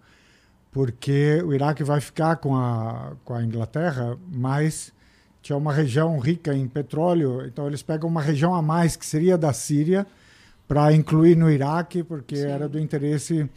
[0.71, 4.93] porque o Iraque vai ficar com a, com a Inglaterra, mas
[5.41, 9.39] tinha uma região rica em petróleo, então eles pegam uma região a mais, que seria
[9.39, 10.07] da Síria,
[10.67, 12.47] para incluir no Iraque, porque Sim.
[12.47, 13.49] era do interesse...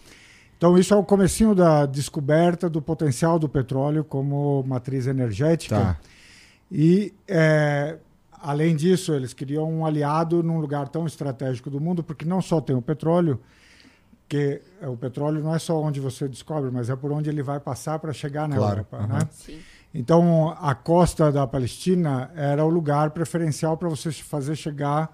[0.57, 5.76] Então isso é o comecinho da descoberta do potencial do petróleo como matriz energética.
[5.76, 5.99] Tá.
[6.72, 7.97] E, é,
[8.39, 12.62] além disso, eles queriam um aliado num lugar tão estratégico do mundo, porque não só
[12.62, 13.39] tem o petróleo,
[14.32, 17.59] porque o petróleo não é só onde você descobre, mas é por onde ele vai
[17.59, 18.71] passar para chegar na claro.
[18.89, 18.97] Europa.
[18.99, 19.07] Uhum.
[19.07, 19.27] Né?
[19.93, 25.13] Então, a costa da Palestina era o lugar preferencial para você fazer chegar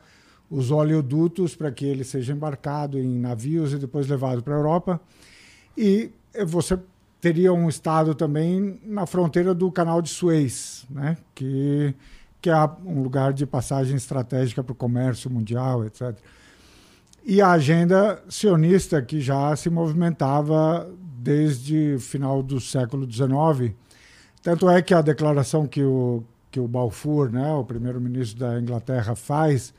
[0.51, 5.01] os oleodutos para que ele seja embarcado em navios e depois levado para a Europa.
[5.75, 6.11] E
[6.45, 6.77] você
[7.19, 11.17] teria um estado também na fronteira do Canal de Suez, né?
[11.33, 11.95] que,
[12.39, 16.15] que é um lugar de passagem estratégica para o comércio mundial, etc
[17.27, 23.75] e a agenda sionista que já se movimentava desde final do século XIX.
[24.41, 29.13] Tanto é que a declaração que o, que o Balfour, né, o primeiro-ministro da Inglaterra,
[29.13, 29.73] faz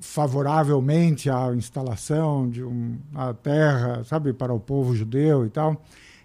[0.00, 5.80] favoravelmente à instalação de uma terra, sabe, para o povo judeu e tal,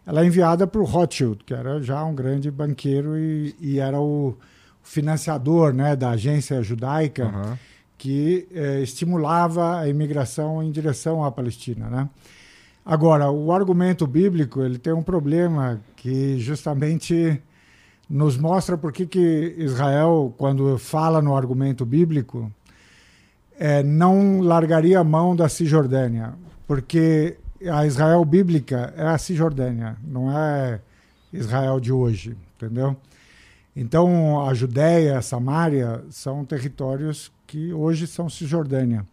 [0.08, 4.02] ela é enviada para o Rothschild, que era já um grande banqueiro e, e era
[4.02, 4.36] o
[4.82, 7.26] financiador né, da agência judaica.
[7.28, 7.71] Uhum
[8.02, 12.10] que eh, estimulava a imigração em direção à Palestina, né?
[12.84, 17.40] Agora, o argumento bíblico ele tem um problema que justamente
[18.10, 22.52] nos mostra por que, que Israel, quando fala no argumento bíblico,
[23.60, 26.34] é, não largaria a mão da Cisjordânia,
[26.66, 27.38] porque
[27.72, 30.82] a Israel bíblica é a Cisjordânia, não é
[31.32, 32.98] Israel de hoje, entendeu?
[33.76, 39.06] Então, a Judéia, a Samária são territórios que hoje são Cisjordânia.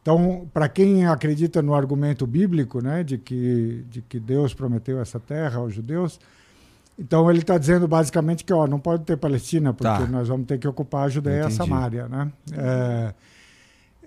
[0.00, 5.20] Então, para quem acredita no argumento bíblico, né, de que, de que Deus prometeu essa
[5.20, 6.18] terra aos judeus,
[6.98, 10.06] então ele está dizendo basicamente que ó, não pode ter Palestina, porque tá.
[10.06, 12.08] nós vamos ter que ocupar a Judéia e a Samária.
[12.08, 12.32] Né?
[12.52, 13.14] É,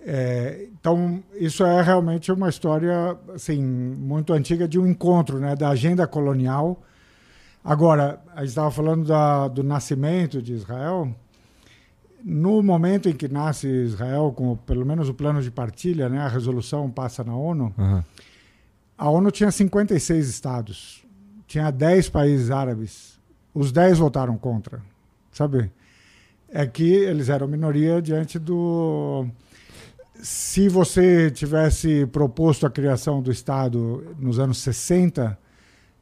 [0.03, 5.69] é, então, isso é realmente uma história assim, muito antiga de um encontro né, da
[5.69, 6.81] agenda colonial.
[7.63, 11.13] Agora, a gente estava falando da, do nascimento de Israel
[12.23, 16.27] no momento em que nasce Israel, com pelo menos o plano de partilha, né, a
[16.27, 18.03] resolução passa na ONU, uhum.
[18.97, 21.05] a ONU tinha 56 estados,
[21.47, 23.19] tinha 10 países árabes,
[23.53, 24.81] os 10 votaram contra,
[25.31, 25.71] sabe?
[26.49, 29.27] É que eles eram minoria diante do
[30.21, 35.37] se você tivesse proposto a criação do Estado nos anos 60,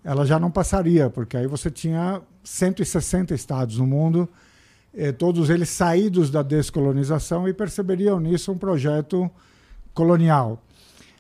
[0.04, 4.28] ela já não passaria, porque aí você tinha 160 estados no mundo,
[4.94, 9.30] eh, todos eles saídos da descolonização e perceberiam nisso um projeto
[9.94, 10.62] colonial.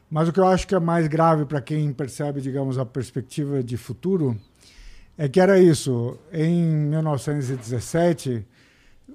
[0.09, 3.61] Mas o que eu acho que é mais grave para quem percebe, digamos, a perspectiva
[3.61, 4.37] de futuro
[5.17, 6.17] é que era isso.
[6.31, 8.45] Em 1917,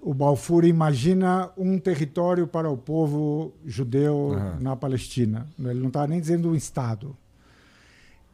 [0.03, 4.61] o Balfour imagina um território para o povo judeu uhum.
[4.61, 5.47] na Palestina.
[5.59, 7.17] Ele não está nem dizendo um Estado.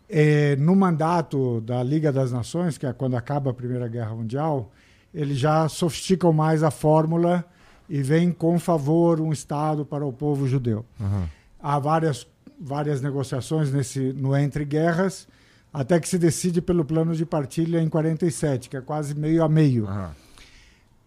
[0.09, 4.73] É, no mandato da Liga das Nações, que é quando acaba a Primeira Guerra Mundial,
[5.13, 7.45] eles já sofisticam mais a fórmula
[7.89, 10.85] e vem com favor um Estado para o povo judeu.
[11.01, 11.27] Uhum.
[11.61, 12.27] Há várias,
[12.61, 15.27] várias negociações nesse, no entre guerras,
[15.73, 19.49] até que se decide pelo plano de partilha em 47, que é quase meio a
[19.49, 19.87] meio.
[19.87, 20.09] Uhum.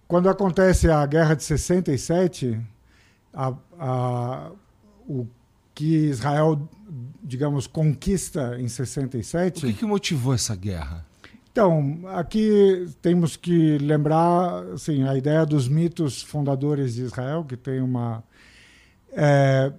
[0.07, 2.59] Quando acontece a Guerra de 67,
[3.33, 4.51] a, a,
[5.07, 5.25] o
[5.73, 6.67] que Israel,
[7.23, 9.65] digamos, conquista em 67.
[9.65, 11.05] O que, que motivou essa guerra?
[11.51, 17.81] Então, aqui temos que lembrar assim, a ideia dos mitos fundadores de Israel, que tem
[17.81, 18.23] uma.
[19.11, 19.73] É,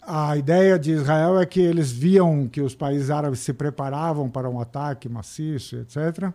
[0.00, 4.48] a ideia de Israel é que eles viam que os países árabes se preparavam para
[4.48, 6.32] um ataque maciço, etc.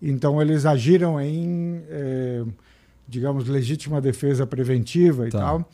[0.00, 2.44] Então, eles agiram em, é,
[3.08, 5.38] digamos, legítima defesa preventiva e tá.
[5.38, 5.68] tal.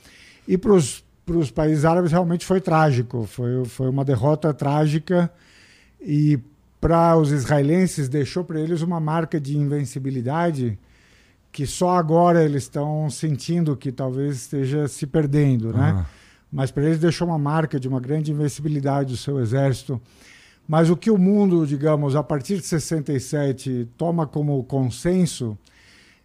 [0.47, 1.03] E para os
[1.53, 5.29] países árabes realmente foi trágico, foi, foi uma derrota trágica.
[6.01, 6.39] E
[6.85, 10.79] para os israelenses deixou para eles uma marca de invencibilidade
[11.51, 15.93] que só agora eles estão sentindo que talvez esteja se perdendo, né?
[15.93, 16.05] Uhum.
[16.53, 19.99] Mas para eles deixou uma marca de uma grande invencibilidade do seu exército.
[20.69, 25.57] Mas o que o mundo, digamos, a partir de 67 toma como consenso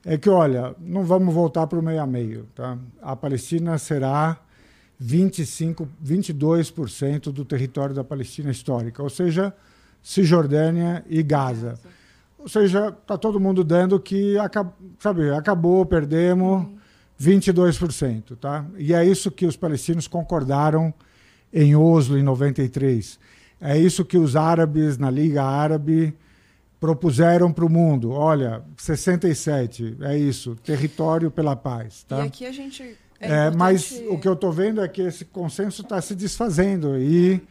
[0.05, 2.77] é que, olha, não vamos voltar para o meio a meio, tá?
[3.01, 4.37] A Palestina será
[4.99, 9.53] 25, 22% do território da Palestina histórica, ou seja,
[10.01, 11.75] Cisjordânia e Gaza.
[12.37, 14.35] Ou seja, está todo mundo dando que
[14.99, 16.65] sabe, acabou, perdemos
[17.19, 18.37] 22%.
[18.37, 18.65] Tá?
[18.77, 20.93] E é isso que os palestinos concordaram
[21.53, 23.19] em Oslo, em 93.
[23.59, 26.15] É isso que os árabes na Liga Árabe
[26.79, 28.11] propuseram para o mundo.
[28.11, 32.03] Olha, 67, é isso, território pela paz.
[32.03, 32.23] Tá?
[32.23, 32.95] E aqui a gente.
[33.19, 36.97] É é, mas o que eu estou vendo é que esse consenso está se desfazendo.
[36.97, 37.41] E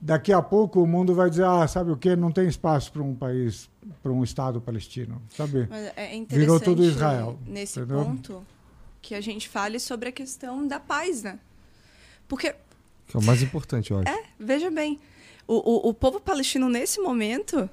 [0.00, 2.14] daqui a pouco o mundo vai dizer, ah, sabe o que?
[2.14, 3.70] Não tem espaço para um país,
[4.02, 5.66] para um Estado palestino, sabe?
[5.68, 7.38] Mas é Virou tudo Israel.
[7.46, 8.04] Nesse entendeu?
[8.04, 8.46] ponto
[9.00, 11.38] que a gente fale sobre a questão da paz, né?
[12.28, 12.54] Porque
[13.06, 14.08] que é o mais importante, eu acho.
[14.08, 14.98] É, veja bem,
[15.46, 17.70] o, o, o povo palestino nesse momento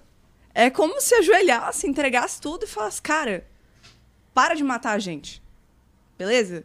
[0.54, 3.48] é como se ajoelhasse, entregasse tudo e falasse, cara,
[4.32, 5.42] para de matar a gente,
[6.18, 6.64] beleza?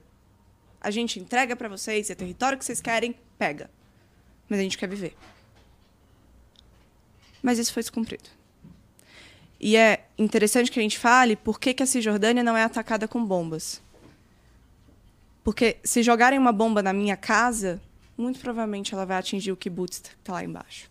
[0.80, 3.70] A gente entrega para vocês, é território que vocês querem, pega.
[4.48, 5.16] Mas a gente quer viver
[7.43, 8.28] mas isso foi descumprido.
[9.61, 13.09] E é interessante que a gente fale por que, que a Cisjordânia não é atacada
[13.09, 13.80] com bombas.
[15.43, 17.80] Porque se jogarem uma bomba na minha casa,
[18.16, 20.89] muito provavelmente ela vai atingir o kibbutz que está lá embaixo.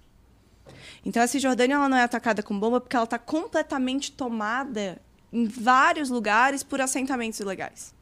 [1.06, 4.98] Então a Cisjordânia ela não é atacada com bomba porque ela está completamente tomada
[5.32, 7.96] em vários lugares por assentamentos ilegais.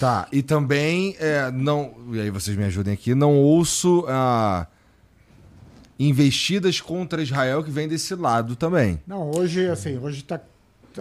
[0.00, 1.94] Tá, e também é, não.
[2.12, 4.00] E aí vocês me ajudem aqui, não ouço.
[4.00, 4.66] Uh
[5.98, 9.00] investidas contra Israel que vem desse lado também.
[9.06, 10.40] Não, hoje, assim, hoje tá,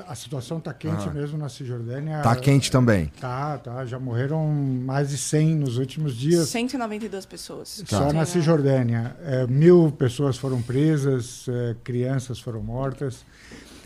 [0.07, 1.11] a situação está quente ah.
[1.11, 2.17] mesmo na Cisjordânia.
[2.17, 3.11] Está quente também.
[3.19, 3.85] Tá, tá.
[3.85, 6.47] Já morreram mais de 100 nos últimos dias.
[6.49, 7.83] 192 pessoas.
[7.85, 8.13] Só tá.
[8.13, 9.15] na Cisjordânia.
[9.23, 13.25] É, mil pessoas foram presas, é, crianças foram mortas.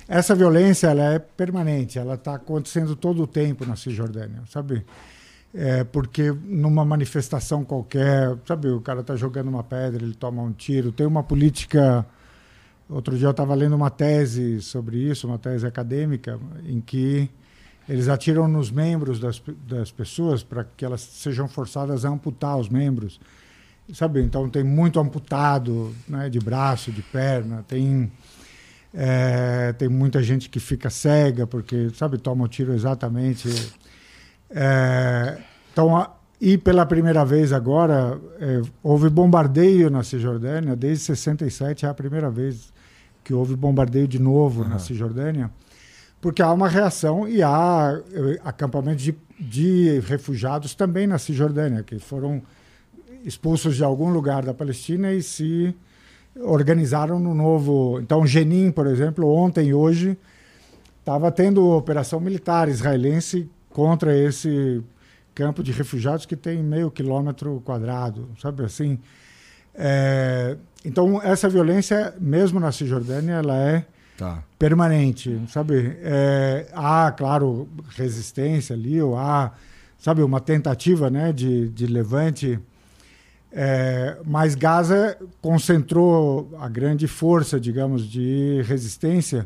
[0.07, 4.85] Essa violência ela é permanente, ela está acontecendo todo o tempo na Cisjordânia, sabe?
[5.57, 10.51] É, porque numa manifestação qualquer, sabe, o cara está jogando uma pedra, ele toma um
[10.51, 10.91] tiro.
[10.91, 12.05] Tem uma política.
[12.89, 16.37] Outro dia eu estava lendo uma tese sobre isso, uma tese acadêmica,
[16.67, 17.29] em que
[17.87, 22.67] eles atiram nos membros das, das pessoas para que elas sejam forçadas a amputar os
[22.67, 23.19] membros.
[23.93, 28.11] Sabe, então tem muito amputado né, de braço, de perna, tem.
[28.97, 33.49] É, tem muita gente que fica cega porque, sabe, toma o tiro exatamente
[34.55, 35.37] é,
[35.73, 41.89] então, a, e pela primeira vez agora, é, houve bombardeio na Cisjordânia, desde 67 é
[41.89, 42.73] a primeira vez
[43.21, 44.69] que houve bombardeio de novo uhum.
[44.69, 45.51] na Cisjordânia,
[46.21, 51.99] porque há uma reação e há é, acampamentos de, de refugiados também na Cisjordânia, que
[51.99, 52.41] foram
[53.25, 55.75] expulsos de algum lugar da Palestina e se
[56.39, 57.99] organizaram no novo.
[57.99, 60.17] Então, Jenin, por exemplo, ontem e hoje
[60.99, 64.81] estava tendo operação militar israelense contra esse
[65.33, 68.97] campo de refugiados que tem meio quilômetro quadrado, sabe assim?
[69.73, 70.55] É,
[70.85, 73.85] então, essa violência, mesmo na Cisjordânia, ela é
[74.17, 74.41] tá.
[74.57, 75.97] permanente, sabe?
[76.01, 77.67] É, há, claro,
[77.97, 79.51] resistência ali, ou há,
[79.99, 82.57] sabe, uma tentativa né, de, de levante,
[83.51, 89.45] é, mas Gaza concentrou a grande força, digamos, de resistência,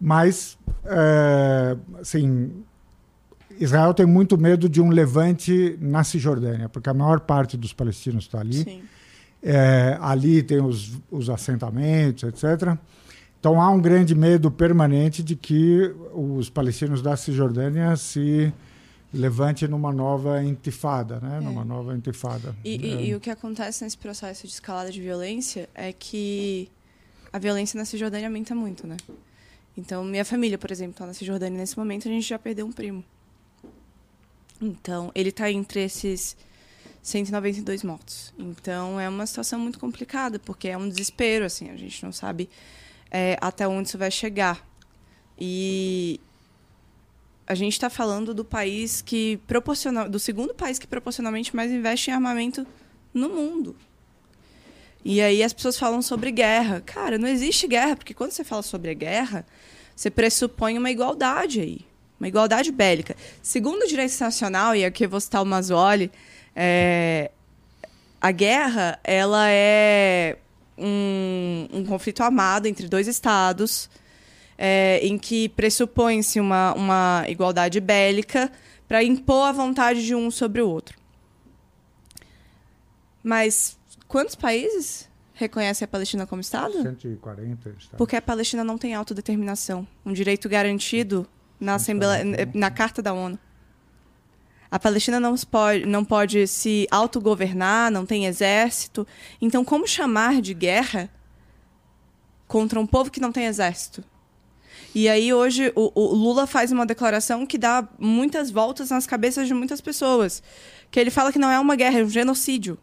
[0.00, 2.62] mas, é, assim,
[3.60, 8.24] Israel tem muito medo de um levante na Cisjordânia, porque a maior parte dos palestinos
[8.24, 8.82] está ali.
[9.42, 12.76] É, ali tem os, os assentamentos, etc.
[13.38, 18.52] Então há um grande medo permanente de que os palestinos da Cisjordânia se
[19.12, 21.38] levante numa nova intifada, né?
[21.38, 21.40] É.
[21.44, 22.54] Numa nova intifada.
[22.64, 22.76] E, é.
[22.76, 26.70] e, e, o que acontece nesse processo de escalada de violência é que
[27.30, 28.96] a violência na Cisjordânia aumenta muito, né?
[29.76, 32.72] Então, minha família, por exemplo, está na Cisjordânia nesse momento, a gente já perdeu um
[32.72, 33.04] primo.
[34.60, 36.36] Então, ele está entre esses
[37.02, 38.32] 192 mortos.
[38.38, 42.48] Então é uma situação muito complicada, porque é um desespero, assim, a gente não sabe
[43.10, 44.66] é, até onde isso vai chegar.
[45.38, 46.20] E
[47.46, 52.10] a gente está falando do país que proporcional, do segundo país que proporcionalmente mais investe
[52.10, 52.66] em armamento
[53.12, 53.74] no mundo.
[55.02, 56.82] E aí as pessoas falam sobre guerra.
[56.82, 59.46] Cara, não existe guerra, porque quando você fala sobre a guerra,
[59.96, 61.89] você pressupõe uma igualdade aí.
[62.20, 63.16] Uma igualdade bélica.
[63.42, 66.12] Segundo o direito internacional, e aqui eu vou citar o Mazzoli,
[66.54, 67.30] é,
[68.20, 70.36] a guerra, ela é
[70.76, 73.88] um, um conflito armado entre dois estados,
[74.58, 78.52] é, em que pressupõe-se uma, uma igualdade bélica
[78.86, 80.98] para impor a vontade de um sobre o outro.
[83.22, 86.82] Mas quantos países reconhecem a Palestina como Estado?
[86.82, 87.96] 140 estados.
[87.96, 91.26] Porque a Palestina não tem autodeterminação, um direito garantido
[91.60, 93.38] na, Assembleia, na Carta da ONU.
[94.70, 99.06] A Palestina não pode, não pode se autogovernar, não tem exército.
[99.40, 101.10] Então, como chamar de guerra
[102.46, 104.04] contra um povo que não tem exército?
[104.94, 109.48] E aí, hoje, o, o, Lula faz uma declaração que dá muitas voltas nas cabeças
[109.48, 110.42] de muitas pessoas.
[110.90, 112.78] Que ele fala que não é uma guerra, é um genocídio.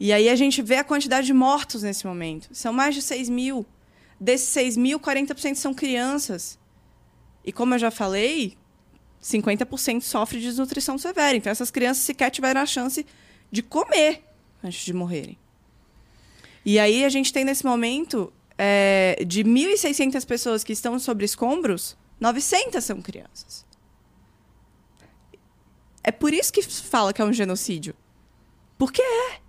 [0.00, 2.48] E aí a gente vê a quantidade de mortos nesse momento.
[2.52, 3.66] São mais de 6 mil.
[4.20, 6.58] Desses 6 mil, 40% são crianças.
[7.44, 8.56] E como eu já falei,
[9.22, 11.36] 50% sofre de desnutrição severa.
[11.36, 13.06] Então, essas crianças sequer tiveram a chance
[13.50, 14.24] de comer
[14.62, 15.38] antes de morrerem.
[16.64, 21.96] E aí, a gente tem nesse momento, é, de 1.600 pessoas que estão sobre escombros,
[22.20, 23.64] 900 são crianças.
[26.02, 27.94] É por isso que fala que é um genocídio.
[28.76, 29.40] Porque é.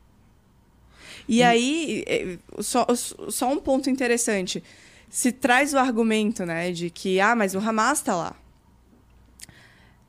[1.29, 1.45] E hum.
[1.45, 4.63] aí, é, só, só um ponto interessante.
[5.07, 8.35] Se traz o argumento né, de que, ah, mas o Hamas está lá.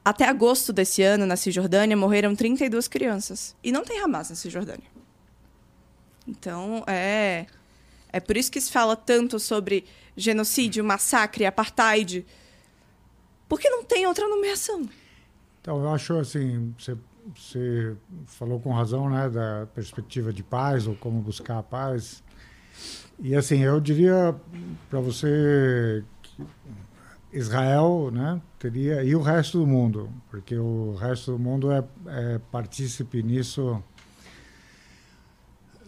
[0.02, 3.54] Até agosto desse ano, na Cisjordânia, morreram 32 crianças.
[3.62, 4.88] E não tem Hamas na Cisjordânia.
[6.26, 7.44] Então, é.
[8.12, 9.84] É por isso que se fala tanto sobre
[10.16, 12.24] genocídio, massacre, apartheid.
[13.46, 14.88] Porque não tem outra nomeação.
[15.60, 16.96] Então, eu acho assim, você,
[17.34, 22.22] você falou com razão, né, da perspectiva de paz ou como buscar a paz.
[23.18, 24.34] E assim, eu diria
[24.88, 26.46] para você que
[27.32, 32.38] Israel, né, teria e o resto do mundo, porque o resto do mundo é, é
[32.50, 33.82] partícipe nisso.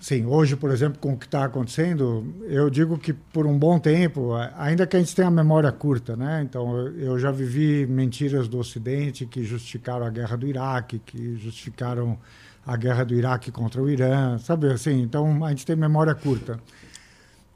[0.02, 3.78] Sim, hoje, por exemplo, com o que está acontecendo, eu digo que por um bom
[3.78, 6.42] tempo, ainda que a gente tenha a memória curta, né?
[6.42, 12.18] Então, eu já vivi mentiras do Ocidente que justificaram a guerra do Iraque, que justificaram
[12.66, 15.02] a guerra do Iraque contra o Irã, sabe assim?
[15.02, 16.58] Então, a gente tem memória curta.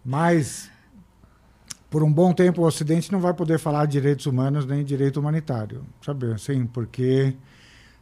[0.05, 0.71] Mas
[1.91, 5.19] por um bom tempo o Ocidente não vai poder falar de direitos humanos nem direito
[5.19, 6.33] humanitário, sabe?
[6.33, 7.35] Assim, porque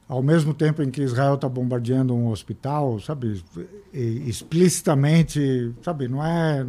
[0.08, 3.42] ao mesmo tempo em que Israel está bombardeando um hospital, sabe,
[3.92, 6.66] explicitamente, sabe, não é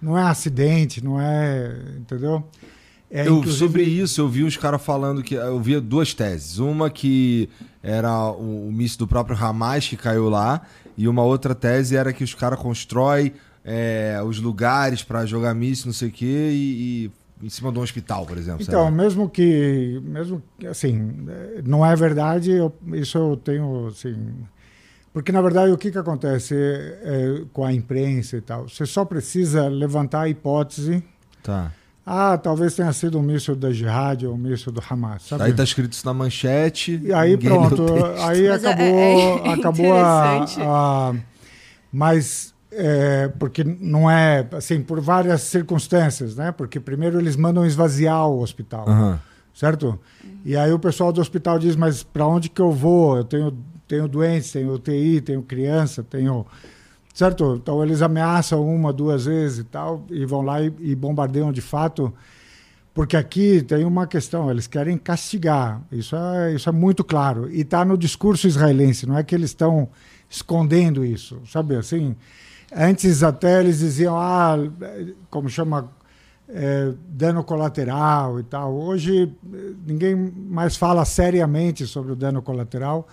[0.00, 2.44] não é acidente, não é, entendeu?
[3.10, 3.66] É, eu, inclusive...
[3.66, 5.34] Sobre isso, eu vi os caras falando que.
[5.34, 6.58] Eu vi duas teses.
[6.58, 7.48] Uma que
[7.82, 10.62] era o, o míssil do próprio Hamas que caiu lá,
[10.96, 13.32] e uma outra tese era que os caras constroem
[13.64, 17.10] é, os lugares para jogar míssil, não sei o quê, e, e,
[17.42, 18.62] em cima de um hospital, por exemplo.
[18.62, 21.26] Então, mesmo que, mesmo assim,
[21.64, 24.16] não é verdade, eu, isso eu tenho, assim,
[25.12, 28.68] porque na verdade o que que acontece é, com a imprensa e tal?
[28.68, 31.02] Você só precisa levantar a hipótese.
[31.42, 31.72] Tá.
[32.04, 35.24] Ah, talvez tenha sido um míssil da Jihad ou um míssil do Hamas.
[35.24, 35.44] Sabe?
[35.44, 37.00] Aí tá escrito isso na manchete.
[37.04, 37.84] E aí pronto,
[38.20, 41.14] aí Mas é, acabou, é, é acabou a, a,
[41.92, 46.52] Mas é, porque não é assim por várias circunstâncias, né?
[46.52, 49.18] Porque primeiro eles mandam esvaziar o hospital, uhum.
[49.54, 49.98] certo?
[50.44, 53.16] E aí o pessoal do hospital diz, mas para onde que eu vou?
[53.16, 53.56] Eu tenho,
[53.86, 56.46] tenho doentes, tenho UTI, tenho criança, tenho...
[57.14, 57.58] Certo?
[57.60, 61.60] Então eles ameaçam uma, duas vezes e tal, e vão lá e, e bombardeiam de
[61.60, 62.14] fato
[62.98, 65.80] porque aqui tem uma questão, eles querem castigar.
[65.92, 67.48] Isso é, isso é muito claro.
[67.48, 69.88] E está no discurso israelense, não é que eles estão
[70.28, 72.16] escondendo isso, sabe assim?
[72.74, 74.56] Antes até eles diziam, ah,
[75.30, 75.90] como chama,
[76.48, 78.74] é, dano colateral e tal.
[78.74, 79.32] Hoje
[79.86, 83.06] ninguém mais fala seriamente sobre o dano colateral.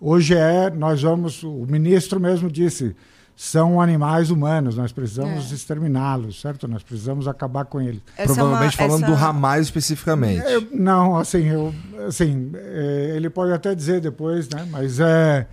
[0.00, 2.96] Hoje é, nós vamos, o ministro mesmo disse,
[3.36, 5.54] são animais humanos, nós precisamos é.
[5.54, 6.68] exterminá-los, certo?
[6.68, 8.02] Nós precisamos acabar com eles.
[8.16, 9.16] Essa Provavelmente é uma, falando essa...
[9.16, 10.42] do Hamas especificamente.
[10.44, 11.74] É, não, assim, eu,
[12.06, 14.66] assim é, ele pode até dizer depois, né?
[14.70, 15.46] Mas é,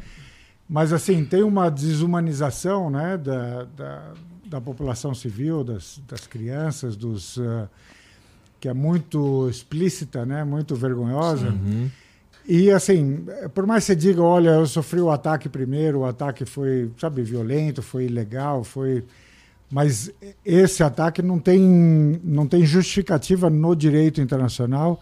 [0.69, 4.13] mas assim tem uma desumanização, né, da, da,
[4.45, 7.67] da população civil, das, das crianças, dos uh,
[8.59, 10.43] que é muito explícita, né?
[10.43, 11.49] Muito vergonhosa.
[11.49, 11.89] Uhum.
[12.45, 16.45] E assim, por mais que você diga, olha, eu sofri o ataque primeiro, o ataque
[16.45, 19.05] foi, sabe, violento, foi ilegal, foi.
[19.71, 20.11] Mas
[20.43, 24.99] esse ataque não tem, não tem justificativa no direito internacional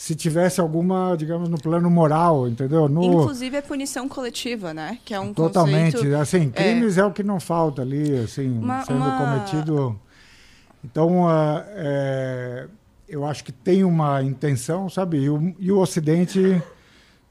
[0.00, 2.88] se tivesse alguma, digamos, no plano moral, entendeu?
[2.88, 3.04] No...
[3.04, 4.98] Inclusive é punição coletiva, né?
[5.04, 5.92] Que é um Totalmente.
[5.92, 6.16] Conceito...
[6.16, 6.62] Assim, é.
[6.62, 7.02] crimes é...
[7.02, 7.04] é...
[7.04, 9.18] o que não falta ali, assim, uma, sendo uma...
[9.18, 10.00] cometido.
[10.82, 12.66] Então, uh, é...
[13.10, 15.18] eu acho que tem uma intenção, sabe?
[15.18, 16.62] E o, e o Ocidente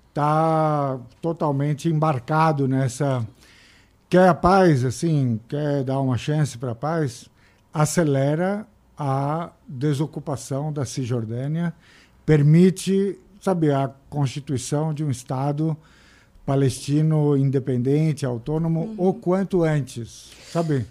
[0.10, 3.28] está totalmente embarcado nessa.
[4.08, 7.28] Quer a paz, assim, quer dar uma chance para a paz,
[7.74, 11.74] acelera a desocupação da Cisjordânia,
[12.30, 15.76] permite, sabe, a constituição de um Estado
[16.46, 18.96] palestino independente, autônomo, uhum.
[19.08, 20.86] o quanto antes, sabe?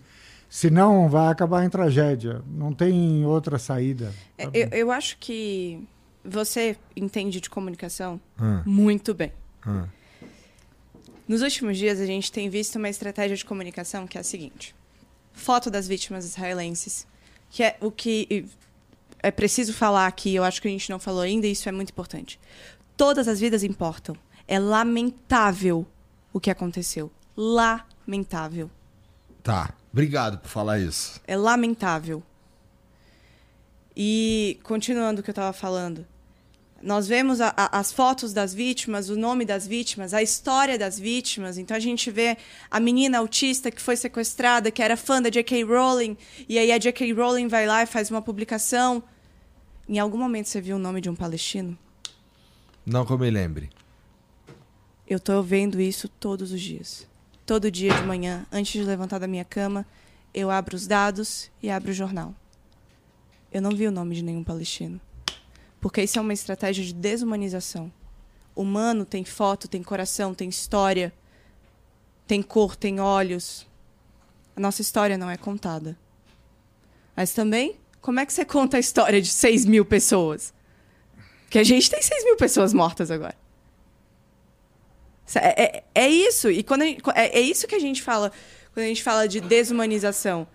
[0.50, 2.42] Senão vai acabar em tragédia.
[2.44, 4.12] Não tem outra saída.
[4.36, 5.80] É, eu, eu acho que
[6.24, 8.62] você entende de comunicação hum.
[8.66, 9.32] muito bem.
[9.64, 9.84] Hum.
[11.28, 14.74] Nos últimos dias, a gente tem visto uma estratégia de comunicação que é a seguinte:
[15.32, 17.06] foto das vítimas israelenses,
[17.48, 18.48] que é o que
[19.22, 21.72] é preciso falar aqui, eu acho que a gente não falou ainda, e isso é
[21.72, 22.38] muito importante.
[22.96, 24.16] Todas as vidas importam.
[24.46, 25.86] É lamentável
[26.32, 27.10] o que aconteceu.
[27.36, 28.70] Lamentável.
[29.42, 29.74] Tá.
[29.92, 31.20] Obrigado por falar isso.
[31.26, 32.22] É lamentável.
[33.96, 36.06] E continuando o que eu estava falando,
[36.82, 40.98] nós vemos a, a, as fotos das vítimas, o nome das vítimas, a história das
[40.98, 41.58] vítimas.
[41.58, 42.36] Então a gente vê
[42.70, 45.64] a menina autista que foi sequestrada, que era fã da J.K.
[45.64, 46.16] Rowling,
[46.48, 47.12] e aí a J.K.
[47.12, 49.02] Rowling vai lá e faz uma publicação.
[49.88, 51.76] Em algum momento você viu o nome de um palestino?
[52.86, 53.70] Não que eu me lembre.
[55.06, 57.06] Eu estou vendo isso todos os dias.
[57.44, 59.86] Todo dia de manhã, antes de levantar da minha cama,
[60.34, 62.34] eu abro os dados e abro o jornal.
[63.50, 65.00] Eu não vi o nome de nenhum palestino.
[65.88, 67.90] Porque isso é uma estratégia de desumanização.
[68.54, 71.10] Humano tem foto, tem coração, tem história,
[72.26, 73.66] tem cor, tem olhos.
[74.54, 75.98] A nossa história não é contada.
[77.16, 80.52] Mas também, como é que você conta a história de 6 mil pessoas?
[81.48, 83.38] Que a gente tem 6 mil pessoas mortas agora.
[85.36, 86.50] É, é, é isso.
[86.50, 88.30] E quando gente, é, é, isso que a gente fala
[88.74, 90.46] quando a gente fala de desumanização.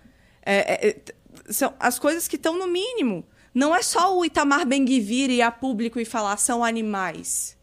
[0.45, 1.01] É, é
[1.49, 3.25] são as coisas que estão no mínimo.
[3.53, 7.55] Não é só o Itamar Ben-Gvir ir a público e falar são animais.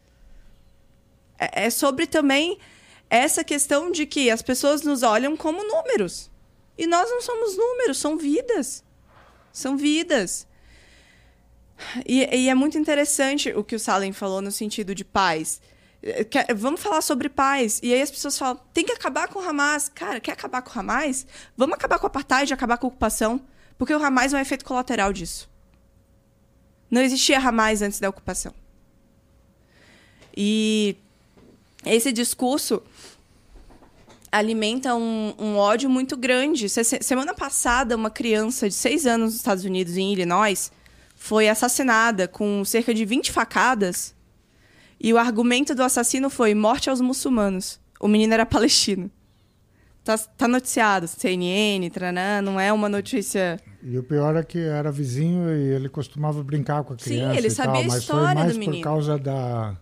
[1.37, 2.57] É, é sobre também
[3.09, 6.31] essa questão de que as pessoas nos olham como números.
[6.77, 8.83] E nós não somos números, são vidas.
[9.51, 10.47] São vidas.
[12.05, 15.61] E, e, é muito interessante o que o Salem falou no sentido de paz.
[16.29, 17.81] Quer, vamos falar sobre paz.
[17.83, 19.89] E aí as pessoas falam, tem que acabar com o Hamas.
[19.89, 21.27] Cara, quer acabar com o Hamas?
[21.57, 23.41] Vamos acabar com a apartheid, acabar com a ocupação.
[23.77, 25.50] Porque o Hamas é um efeito colateral disso.
[26.91, 28.53] Não existia Hamas antes da ocupação.
[30.35, 30.97] E
[31.85, 32.83] esse discurso
[34.31, 36.67] alimenta um, um, ódio muito grande.
[36.69, 40.71] Semana passada, uma criança de seis anos nos Estados Unidos, em Illinois,
[41.15, 44.13] foi assassinada com cerca de 20 facadas.
[44.99, 47.79] E o argumento do assassino foi morte aos muçulmanos.
[47.99, 49.09] O menino era palestino.
[50.03, 53.59] Tá, tá noticiado, CNN, tranã, não é uma notícia.
[53.83, 57.33] E o pior é que era vizinho e ele costumava brincar com a criança.
[57.33, 58.77] Sim, ele sabia tal, a história mas foi mais do menino.
[58.77, 59.75] por causa da.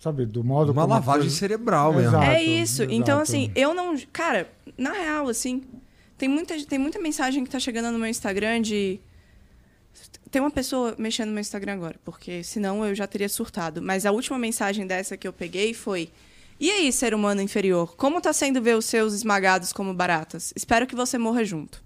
[0.00, 1.36] Sabe, do modo Uma lavagem coisa...
[1.36, 2.08] cerebral mesmo.
[2.08, 2.82] Exato, é isso.
[2.82, 2.94] Exato.
[2.94, 3.96] Então, assim, eu não.
[4.12, 5.62] Cara, na real, assim,
[6.16, 9.00] tem muita, tem muita mensagem que tá chegando no meu Instagram de.
[10.30, 13.80] Tem uma pessoa mexendo no meu Instagram agora, porque senão eu já teria surtado.
[13.80, 16.10] Mas a última mensagem dessa que eu peguei foi
[16.60, 20.52] e aí, ser humano inferior, como está sendo ver os seus esmagados como baratas?
[20.56, 21.80] Espero que você morra junto.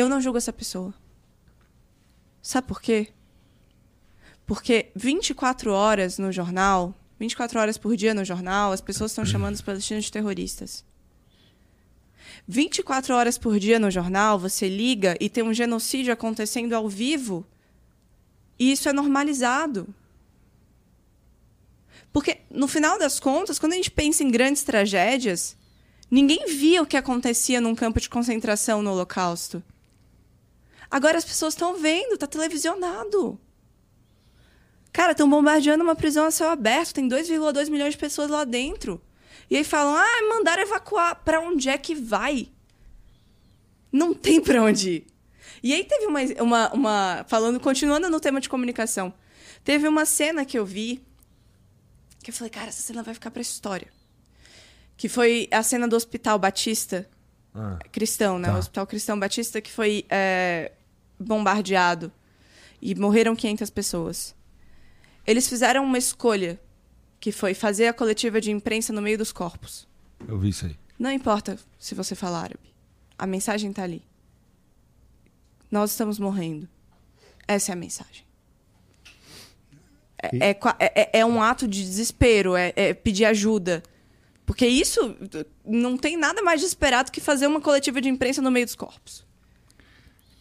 [0.00, 0.94] Eu não julgo essa pessoa.
[2.40, 3.08] Sabe por quê?
[4.46, 9.56] Porque 24 horas no jornal, 24 horas por dia no jornal, as pessoas estão chamando
[9.56, 10.86] os palestinos de terroristas.
[12.48, 17.46] 24 horas por dia no jornal, você liga e tem um genocídio acontecendo ao vivo.
[18.58, 19.86] E isso é normalizado.
[22.10, 25.58] Porque, no final das contas, quando a gente pensa em grandes tragédias,
[26.10, 29.62] ninguém via o que acontecia num campo de concentração no Holocausto.
[30.90, 33.40] Agora as pessoas estão vendo, está televisionado.
[34.92, 39.00] Cara, estão bombardeando uma prisão a céu aberto, tem 2,2 milhões de pessoas lá dentro.
[39.48, 41.22] E aí falam: ah, mandaram evacuar.
[41.24, 42.48] Para onde é que vai?
[43.92, 45.06] Não tem para onde ir.
[45.62, 47.24] E aí teve uma, uma, uma.
[47.28, 49.12] Falando, continuando no tema de comunicação.
[49.62, 51.04] Teve uma cena que eu vi
[52.22, 53.88] que eu falei, cara, essa cena vai ficar pra história.
[54.96, 57.08] Que foi a cena do Hospital Batista.
[57.54, 58.48] Ah, cristão, né?
[58.48, 58.54] Tá.
[58.54, 60.72] O Hospital Cristão Batista que foi é,
[61.20, 62.10] bombardeado.
[62.80, 64.34] E morreram 500 pessoas.
[65.26, 66.58] Eles fizeram uma escolha,
[67.20, 69.86] que foi fazer a coletiva de imprensa no meio dos corpos.
[70.26, 70.76] Eu vi isso aí.
[70.98, 72.74] Não importa se você fala árabe.
[73.18, 74.02] A mensagem está ali.
[75.70, 76.68] Nós estamos morrendo.
[77.46, 78.24] Essa é a mensagem.
[80.22, 83.82] É, é, é, é, um ato de desespero, é, é, pedir ajuda.
[84.44, 85.16] Porque isso
[85.64, 89.24] não tem nada mais desesperado que fazer uma coletiva de imprensa no meio dos corpos.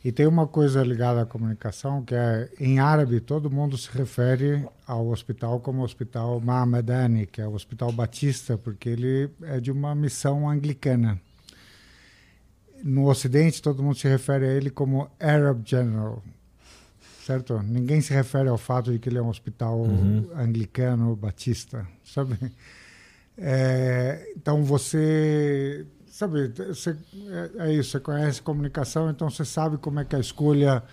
[0.03, 4.65] E tem uma coisa ligada à comunicação, que é, em árabe, todo mundo se refere
[4.87, 9.93] ao hospital como Hospital Mahamedani, que é o Hospital Batista, porque ele é de uma
[9.93, 11.19] missão anglicana.
[12.81, 16.23] No Ocidente, todo mundo se refere a ele como Arab General,
[17.25, 17.61] certo?
[17.61, 20.29] Ninguém se refere ao fato de que ele é um hospital uhum.
[20.33, 22.37] anglicano batista, sabe?
[23.37, 25.85] É, então você,
[26.19, 26.97] sabe, você,
[27.29, 30.83] é, é, isso, você conhece comunicação, então você sabe como é que é a escolha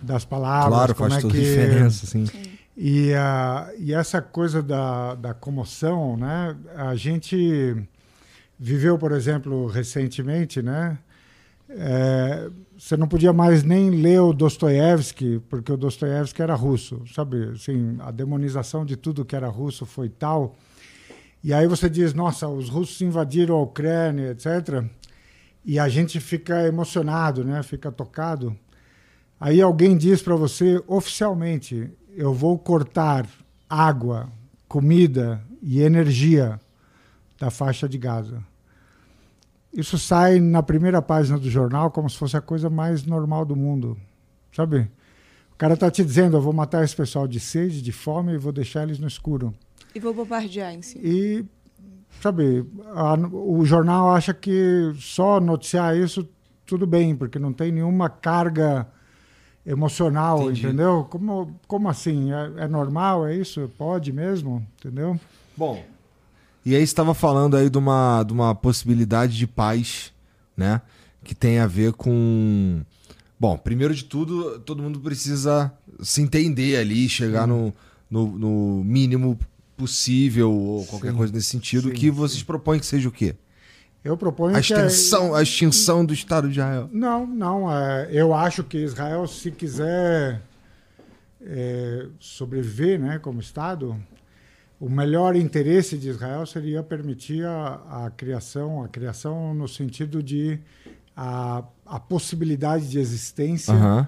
[0.00, 2.26] das palavras, claro, como faz é que diferença, sim.
[2.74, 6.56] E, uh, e essa coisa da, da comoção, né?
[6.76, 7.76] A gente
[8.58, 10.98] viveu, por exemplo, recentemente, né?
[11.68, 17.50] É, você não podia mais nem ler o Dostoiévski, porque o Dostoiévski era russo, sabe?
[17.54, 20.56] Assim, a demonização de tudo que era russo foi tal.
[21.44, 24.82] E aí você diz, nossa, os russos invadiram a Ucrânia, etc.
[25.62, 27.62] E a gente fica emocionado, né?
[27.62, 28.56] Fica tocado.
[29.38, 33.28] Aí alguém diz para você oficialmente, eu vou cortar
[33.68, 34.32] água,
[34.66, 36.58] comida e energia
[37.38, 38.42] da faixa de Gaza.
[39.70, 43.54] Isso sai na primeira página do jornal como se fosse a coisa mais normal do
[43.54, 43.98] mundo,
[44.50, 44.90] sabe?
[45.52, 48.38] O cara está te dizendo, eu vou matar esse pessoal de sede, de fome e
[48.38, 49.54] vou deixar eles no escuro.
[49.94, 50.98] E vou bombardear em si.
[50.98, 51.44] E,
[52.20, 52.64] sabe,
[52.94, 56.28] a, o jornal acha que só noticiar isso
[56.66, 58.86] tudo bem, porque não tem nenhuma carga
[59.66, 60.66] emocional, Entendi.
[60.66, 61.06] entendeu?
[61.10, 62.32] Como, como assim?
[62.32, 63.70] É, é normal, é isso?
[63.78, 65.18] Pode mesmo, entendeu?
[65.56, 65.82] Bom,
[66.64, 70.12] e aí estava falando aí de uma, de uma possibilidade de paz,
[70.56, 70.80] né?
[71.22, 72.80] Que tem a ver com.
[73.38, 77.74] Bom, primeiro de tudo, todo mundo precisa se entender ali, chegar no,
[78.10, 79.38] no, no, mínimo
[79.76, 81.88] possível, ou qualquer sim, coisa nesse sentido.
[81.88, 82.44] Sim, que vocês sim.
[82.44, 83.34] propõem que seja o quê?
[84.04, 85.38] Eu proponho a extensão, que a...
[85.38, 86.90] a extinção do Estado de Israel.
[86.92, 87.72] Não, não.
[87.72, 90.42] É, eu acho que Israel, se quiser
[91.40, 93.96] é, sobreviver, né, como Estado,
[94.78, 100.58] o melhor interesse de Israel seria permitir a, a criação, a criação no sentido de
[101.16, 104.06] a, a possibilidade de existência uhum.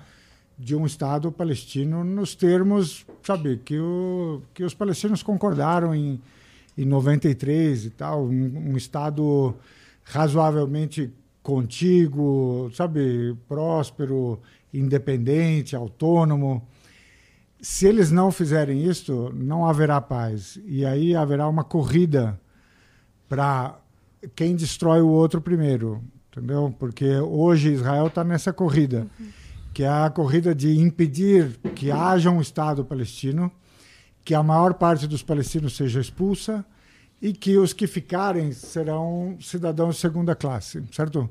[0.58, 6.20] De um Estado palestino nos termos, sabe, que, o, que os palestinos concordaram em,
[6.76, 9.54] em 93 e tal, um, um Estado
[10.04, 11.12] razoavelmente
[11.42, 14.40] contíguo, sabe, próspero,
[14.72, 16.66] independente, autônomo
[17.60, 20.56] se eles não fizerem isso, não haverá paz.
[20.66, 22.40] E aí haverá uma corrida
[23.28, 23.78] para
[24.34, 26.74] quem destrói o outro primeiro, entendeu?
[26.78, 29.26] Porque hoje Israel está nessa corrida, uhum.
[29.76, 33.52] Que é a corrida de impedir que haja um Estado palestino,
[34.24, 36.64] que a maior parte dos palestinos seja expulsa
[37.20, 41.28] e que os que ficarem serão cidadãos de segunda classe, certo?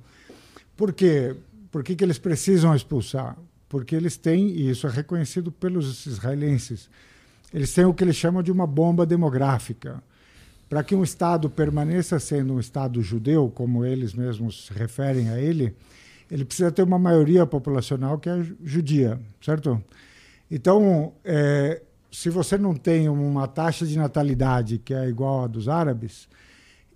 [0.78, 1.36] Por quê?
[1.72, 3.36] Por que, que eles precisam expulsar?
[3.68, 6.88] porque eles têm, e isso é reconhecido pelos israelenses,
[7.54, 10.04] eles têm o que eles chamam de uma bomba demográfica.
[10.70, 15.40] Para que um Estado permaneça sendo um Estado judeu, como eles mesmos se referem a
[15.40, 15.76] ele,
[16.30, 19.82] ele precisa ter uma maioria populacional que é judia, certo?
[20.50, 21.82] Então, é,
[22.12, 26.28] se você não tem uma taxa de natalidade que é igual à dos árabes,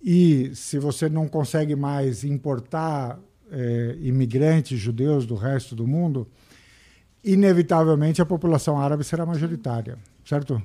[0.02, 3.20] e se você não consegue mais importar
[3.52, 6.28] é, imigrantes judeus do resto do mundo,
[7.24, 10.62] inevitavelmente a população árabe será majoritária, certo?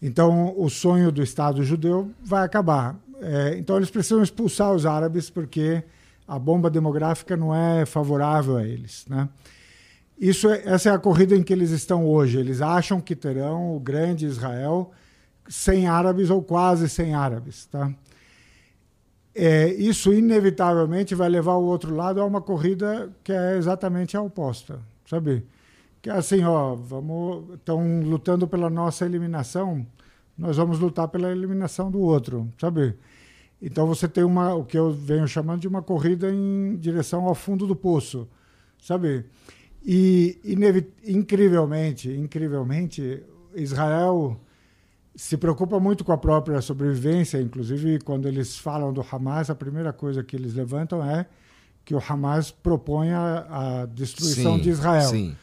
[0.00, 2.96] Então, o sonho do Estado judeu vai acabar.
[3.20, 5.82] É, então, eles precisam expulsar os árabes porque
[6.28, 9.28] a bomba demográfica não é favorável a eles, né?
[10.20, 12.38] Isso é, essa é a corrida em que eles estão hoje.
[12.38, 14.92] Eles acham que terão o grande Israel
[15.48, 17.90] sem árabes ou quase sem árabes, tá?
[19.34, 24.20] É, isso inevitavelmente vai levar o outro lado a uma corrida que é exatamente a
[24.20, 25.46] oposta, sabe?
[26.02, 29.86] Que é assim, ó, vamos, estão lutando pela nossa eliminação,
[30.36, 32.96] nós vamos lutar pela eliminação do outro, sabe?
[33.60, 37.34] Então você tem uma, o que eu venho chamando de uma corrida em direção ao
[37.34, 38.28] fundo do poço,
[38.80, 39.24] sabe?
[39.84, 40.38] E
[41.04, 43.22] incrivelmente, incrivelmente,
[43.54, 44.40] Israel
[45.16, 49.92] se preocupa muito com a própria sobrevivência, inclusive quando eles falam do Hamas, a primeira
[49.92, 51.26] coisa que eles levantam é
[51.84, 55.08] que o Hamas propõe a, a destruição sim, de Israel.
[55.08, 55.36] Sim.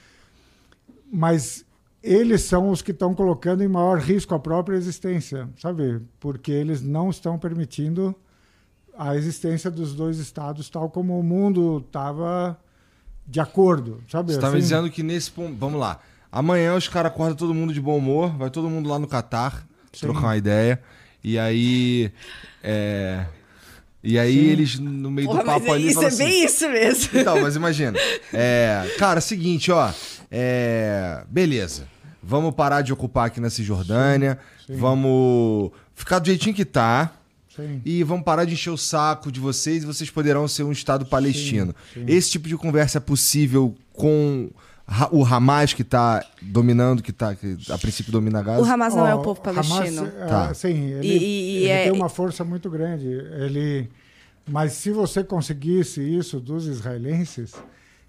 [1.12, 1.65] Mas
[2.06, 6.02] eles são os que estão colocando em maior risco a própria existência, sabe?
[6.20, 8.16] Porque eles não estão permitindo
[8.98, 12.58] a existência dos dois estados tal como o mundo estava
[13.28, 14.32] de acordo, sabe?
[14.32, 14.58] Você está assim...
[14.58, 16.00] dizendo que nesse ponto, vamos lá,
[16.36, 19.66] Amanhã os caras acordam todo mundo de bom humor, vai todo mundo lá no Catar
[19.98, 20.82] trocar uma ideia.
[21.24, 22.12] E aí.
[22.62, 23.26] É...
[24.04, 24.50] E aí Sim.
[24.50, 25.88] eles, no meio Porra, do papo ali.
[25.88, 27.20] Isso é assim, bem isso mesmo.
[27.20, 27.98] Então, mas imagina.
[28.34, 29.94] É, cara, seguinte, ó.
[30.30, 31.88] É, beleza.
[32.26, 34.40] Vamos parar de ocupar aqui na Cisjordânia.
[34.66, 34.74] Sim.
[34.74, 34.80] Sim.
[34.80, 37.14] Vamos ficar do jeitinho que tá.
[37.56, 37.82] Sim.
[37.86, 41.06] E vamos parar de encher o saco de vocês e vocês poderão ser um Estado
[41.06, 41.74] palestino.
[42.08, 44.50] Esse tipo de conversa é possível com
[45.12, 48.62] o Hamas que está dominando, que, tá, que a princípio domina Gaza?
[48.62, 50.02] O Hamas não oh, é o povo palestino.
[50.02, 50.54] Hamas, é, tá.
[50.54, 51.84] Sim, ele, e, e, ele é...
[51.86, 53.08] tem uma força muito grande.
[53.08, 53.90] Ele,
[54.48, 57.54] mas se você conseguisse isso dos israelenses,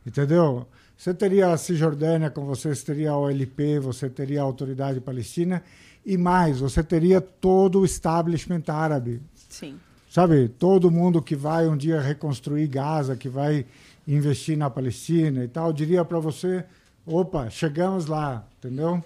[0.05, 0.67] entendeu?
[0.97, 5.63] Você teria a Cisjordânia com você, você teria a OLP, você teria a Autoridade Palestina
[6.05, 9.21] e mais, você teria todo o establishment árabe.
[9.49, 9.79] Sim.
[10.09, 10.49] Sabe?
[10.49, 13.67] Todo mundo que vai um dia reconstruir Gaza, que vai
[14.09, 16.65] investir na Palestina e tal, diria para você,
[17.05, 19.03] opa, chegamos lá, entendeu?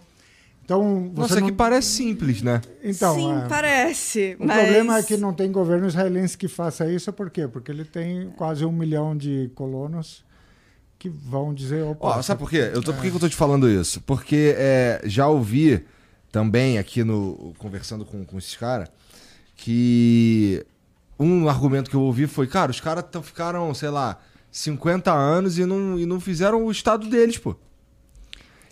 [0.64, 1.48] Então, Nossa, não...
[1.48, 2.60] que parece simples, né?
[2.84, 3.48] Então, Sim, é...
[3.48, 4.36] parece.
[4.38, 4.60] O mas...
[4.60, 7.48] problema é que não tem governo israelense que faça isso, por quê?
[7.48, 10.22] Porque ele tem quase um milhão de colonos
[11.00, 11.82] que vão dizer.
[11.82, 12.70] Opa, oh, sabe por quê?
[12.74, 14.02] Eu tô, por que eu tô te falando isso?
[14.02, 15.84] Porque é, já ouvi
[16.30, 17.54] também aqui no.
[17.58, 18.88] conversando com, com esses caras,
[19.56, 20.64] que
[21.18, 24.20] um argumento que eu ouvi foi, cara, os caras ficaram, sei lá,
[24.52, 27.56] 50 anos e não, e não fizeram o estado deles, pô.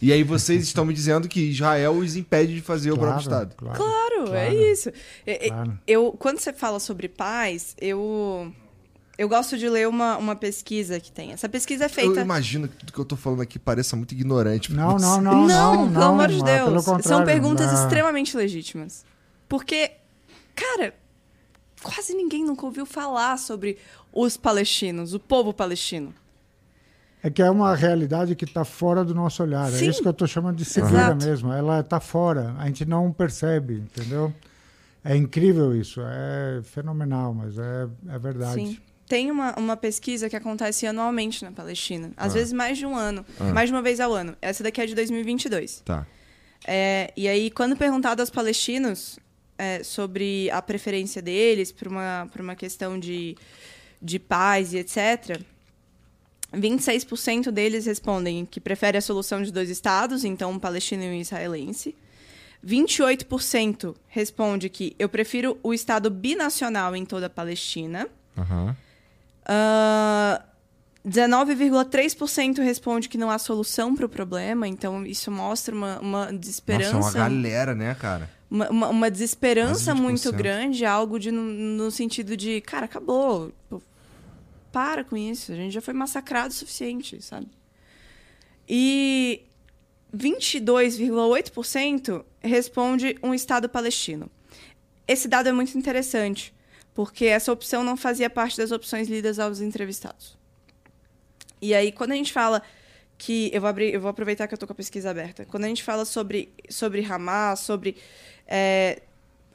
[0.01, 3.23] E aí vocês estão me dizendo que Israel os impede de fazer claro, o próprio
[3.23, 3.55] Estado.
[3.57, 4.93] Claro, claro, claro é isso.
[5.49, 5.79] Claro.
[5.87, 8.53] Eu, quando você fala sobre paz, eu,
[9.19, 11.33] eu gosto de ler uma, uma pesquisa que tem.
[11.33, 12.21] Essa pesquisa é feita...
[12.21, 14.73] Eu imagino que tudo que eu estou falando aqui pareça muito ignorante.
[14.73, 15.93] Não, não, não, não, não.
[15.93, 16.85] pelo amor de Deus.
[17.03, 19.05] São perguntas extremamente legítimas.
[19.49, 19.91] Porque,
[20.55, 20.95] cara,
[21.83, 23.79] quase ninguém nunca ouviu falar sobre
[24.13, 26.15] os palestinos, o povo palestino.
[27.21, 29.69] É que é uma realidade que está fora do nosso olhar.
[29.69, 29.87] É Sim.
[29.87, 31.53] É isso que eu estou chamando de cegueira mesmo.
[31.53, 34.33] Ela está fora, a gente não percebe, entendeu?
[35.05, 38.55] É incrível isso, é fenomenal, mas é, é verdade.
[38.55, 38.79] Sim.
[39.09, 42.35] Tem uma, uma pesquisa que acontece anualmente na Palestina, às ah.
[42.35, 43.45] vezes mais de um ano, ah.
[43.53, 44.37] mais de uma vez ao ano.
[44.41, 45.83] Essa daqui é de 2022.
[45.85, 46.07] Tá.
[46.67, 49.19] É, e aí, quando perguntado aos palestinos
[49.57, 53.37] é, sobre a preferência deles por uma, por uma questão de
[54.01, 55.41] de paz e etc.,
[56.55, 61.21] 26% deles respondem que prefere a solução de dois estados, então um palestino e um
[61.21, 61.95] israelense.
[62.65, 68.09] 28% responde que eu prefiro o estado binacional em toda a Palestina.
[68.37, 68.75] Uhum.
[69.49, 70.43] Uh,
[71.07, 76.93] 19,3% responde que não há solução para o problema, então isso mostra uma, uma desesperança.
[76.93, 78.31] Nossa, uma galera, né, cara?
[78.51, 83.53] Uma, uma, uma desesperança muito grande, algo de, no, no, sentido de, cara, acabou
[84.71, 87.49] para com isso, a gente já foi massacrado o suficiente, sabe?
[88.69, 89.43] E
[90.15, 94.31] 22,8% responde um Estado palestino.
[95.07, 96.53] Esse dado é muito interessante,
[96.99, 100.37] porque essa opção não fazia parte das opções lidas aos entrevistados.
[101.63, 102.61] E aí, quando a gente fala
[103.17, 103.49] que.
[103.55, 105.45] Eu vou, abrir, eu vou aproveitar que eu estou com a pesquisa aberta.
[105.45, 107.99] Quando a gente fala sobre, sobre Hamas, sobre
[108.49, 109.01] é,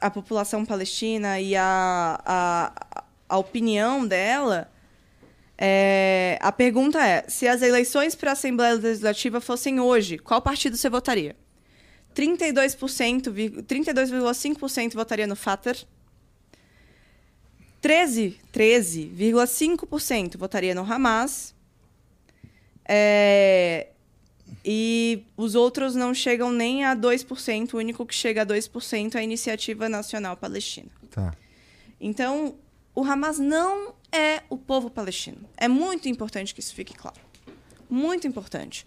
[0.00, 4.72] a população palestina e a, a, a opinião dela,
[5.58, 10.78] é, a pergunta é: se as eleições para a Assembleia Legislativa fossem hoje, qual partido
[10.78, 11.36] você votaria?
[12.16, 15.76] 32%, 32,5% votaria no Fatah.
[17.84, 21.54] 13, 13,5% votaria no Hamas.
[22.82, 23.88] É,
[24.64, 27.74] e os outros não chegam nem a 2%.
[27.74, 30.88] O único que chega a 2% é a Iniciativa Nacional Palestina.
[31.10, 31.34] Tá.
[32.00, 32.54] Então,
[32.94, 35.46] o Hamas não é o povo palestino.
[35.54, 37.20] É muito importante que isso fique claro.
[37.90, 38.86] Muito importante.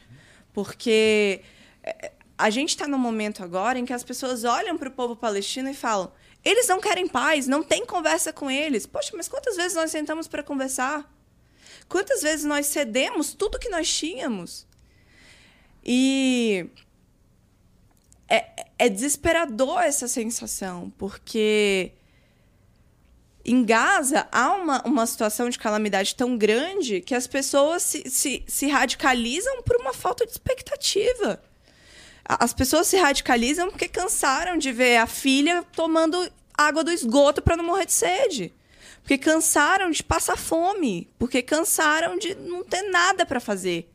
[0.51, 1.43] Porque
[1.83, 5.15] é, a gente está num momento agora em que as pessoas olham para o povo
[5.15, 6.11] palestino e falam:
[6.47, 8.85] eles não querem paz, não tem conversa com eles.
[8.85, 11.11] Poxa, mas quantas vezes nós sentamos para conversar?
[11.89, 14.65] Quantas vezes nós cedemos tudo que nós tínhamos?
[15.83, 16.69] E
[18.29, 21.91] é, é desesperador essa sensação, porque
[23.43, 28.43] em Gaza há uma, uma situação de calamidade tão grande que as pessoas se, se,
[28.47, 31.41] se radicalizam por uma falta de expectativa.
[32.27, 37.55] As pessoas se radicalizam porque cansaram de ver a filha tomando água do esgoto para
[37.55, 38.53] não morrer de sede.
[39.01, 41.09] Porque cansaram de passar fome.
[41.17, 43.89] Porque cansaram de não ter nada para fazer.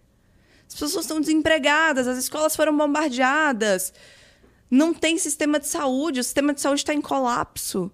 [0.67, 3.93] As pessoas estão desempregadas, as escolas foram bombardeadas,
[4.71, 7.93] não tem sistema de saúde, o sistema de saúde está em colapso.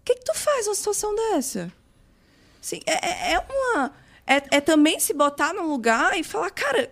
[0.00, 1.70] O que, que tu faz numa situação dessa?
[2.58, 3.92] Assim, é, é, uma.
[4.26, 6.90] É, é, também se botar num lugar e falar, cara,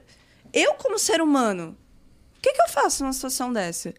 [0.53, 1.75] eu, como ser humano,
[2.43, 3.95] que, que eu faço numa situação dessa?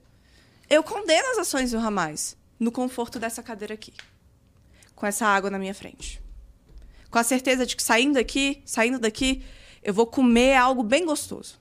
[0.70, 3.94] Eu condeno as ações do Hamas no conforto dessa cadeira aqui,
[4.94, 6.22] com essa água na minha frente.
[7.10, 9.44] Com a certeza de que saindo daqui, saindo daqui,
[9.82, 11.60] eu vou comer algo bem gostoso.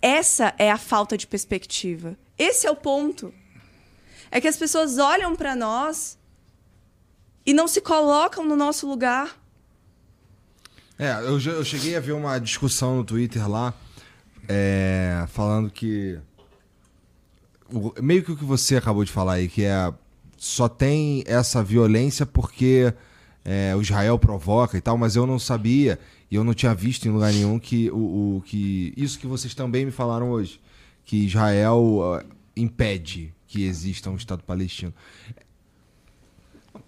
[0.00, 2.16] Essa é a falta de perspectiva.
[2.38, 3.34] Esse é o ponto.
[4.30, 6.16] É que as pessoas olham para nós
[7.44, 9.36] e não se colocam no nosso lugar.
[10.98, 13.72] É, eu, eu cheguei a ver uma discussão no Twitter lá,
[14.48, 16.18] é, falando que.
[18.02, 19.92] meio que o que você acabou de falar aí, que é.
[20.36, 22.92] Só tem essa violência porque
[23.44, 25.98] é, o Israel provoca e tal, mas eu não sabia
[26.30, 29.54] e eu não tinha visto em lugar nenhum que o, o que isso que vocês
[29.54, 30.60] também me falaram hoje,
[31.04, 32.24] que Israel uh,
[32.56, 34.92] impede que exista um Estado palestino.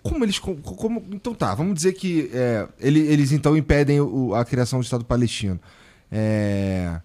[0.02, 0.38] Como eles.
[0.38, 4.84] Como, então tá, vamos dizer que é, eles, eles então impedem o, a criação do
[4.84, 5.60] Estado palestino.
[6.10, 7.00] É,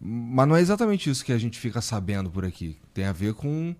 [0.00, 2.76] mas não é exatamente isso que a gente fica sabendo por aqui.
[2.92, 3.74] Tem a ver com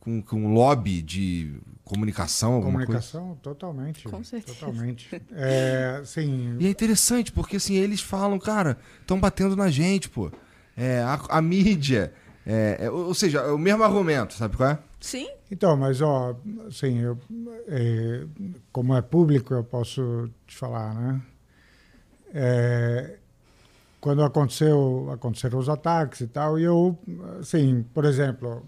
[0.00, 1.52] com, com lobby de
[1.84, 3.40] comunicação, alguma comunicação, coisa?
[3.42, 4.08] totalmente.
[4.08, 4.58] Com certeza.
[4.58, 5.08] Totalmente.
[5.32, 6.56] É, sim.
[6.58, 10.32] E é interessante, porque assim, eles falam, cara, estão batendo na gente, pô.
[10.76, 12.12] É, a, a mídia.
[12.46, 14.78] É, é, ou seja, é o mesmo argumento, sabe qual é?
[14.98, 15.28] Sim.
[15.50, 16.36] Então, mas, ó,
[16.68, 17.18] assim, eu,
[17.66, 18.24] é,
[18.72, 21.22] como é público, eu posso te falar, né?
[22.32, 23.18] É,
[24.00, 26.96] quando aconteceu, aconteceram os ataques e tal, e eu,
[27.40, 28.64] assim, por exemplo,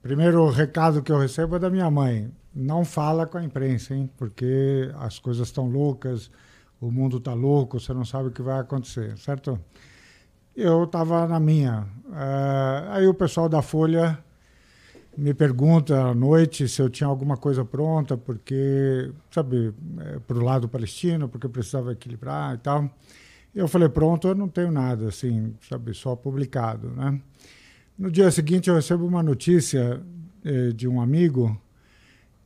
[0.00, 2.30] Primeiro recado que eu recebo é da minha mãe.
[2.54, 4.08] Não fala com a imprensa, hein?
[4.16, 6.30] Porque as coisas estão loucas,
[6.80, 9.58] o mundo está louco, você não sabe o que vai acontecer, certo?
[10.56, 11.86] Eu estava na minha.
[12.06, 14.18] Uh, aí o pessoal da Folha
[15.18, 20.44] me pergunta à noite se eu tinha alguma coisa pronta, porque, sabe, é, para o
[20.44, 22.88] lado palestino, porque precisava equilibrar e tal.
[23.52, 27.20] Eu falei, pronto, eu não tenho nada, assim, sabe, só publicado, né?
[27.98, 30.00] No dia seguinte, eu recebo uma notícia
[30.44, 31.60] eh, de um amigo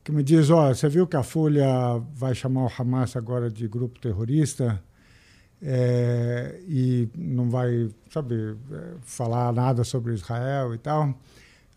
[0.02, 3.50] que me diz: Ó, oh, você viu que a Folha vai chamar o Hamas agora
[3.50, 4.82] de grupo terrorista
[5.60, 11.14] é, e não vai, sabe, eh, falar nada sobre Israel e tal.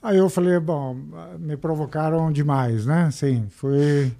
[0.06, 0.95] Aí eu falei: bom,
[1.40, 3.10] me provocaram demais, né?
[3.10, 4.11] Sim, fui.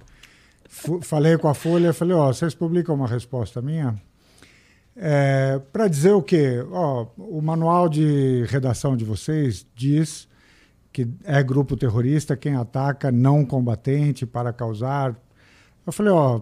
[1.02, 3.94] falei com a Folha, falei: ó, oh, vocês publicam uma resposta minha?
[4.96, 6.56] É, para dizer o quê?
[6.72, 10.26] Ó, o manual de redação de vocês diz
[10.92, 15.14] que é grupo terrorista quem ataca não combatente para causar.
[15.86, 16.40] Eu falei, ó,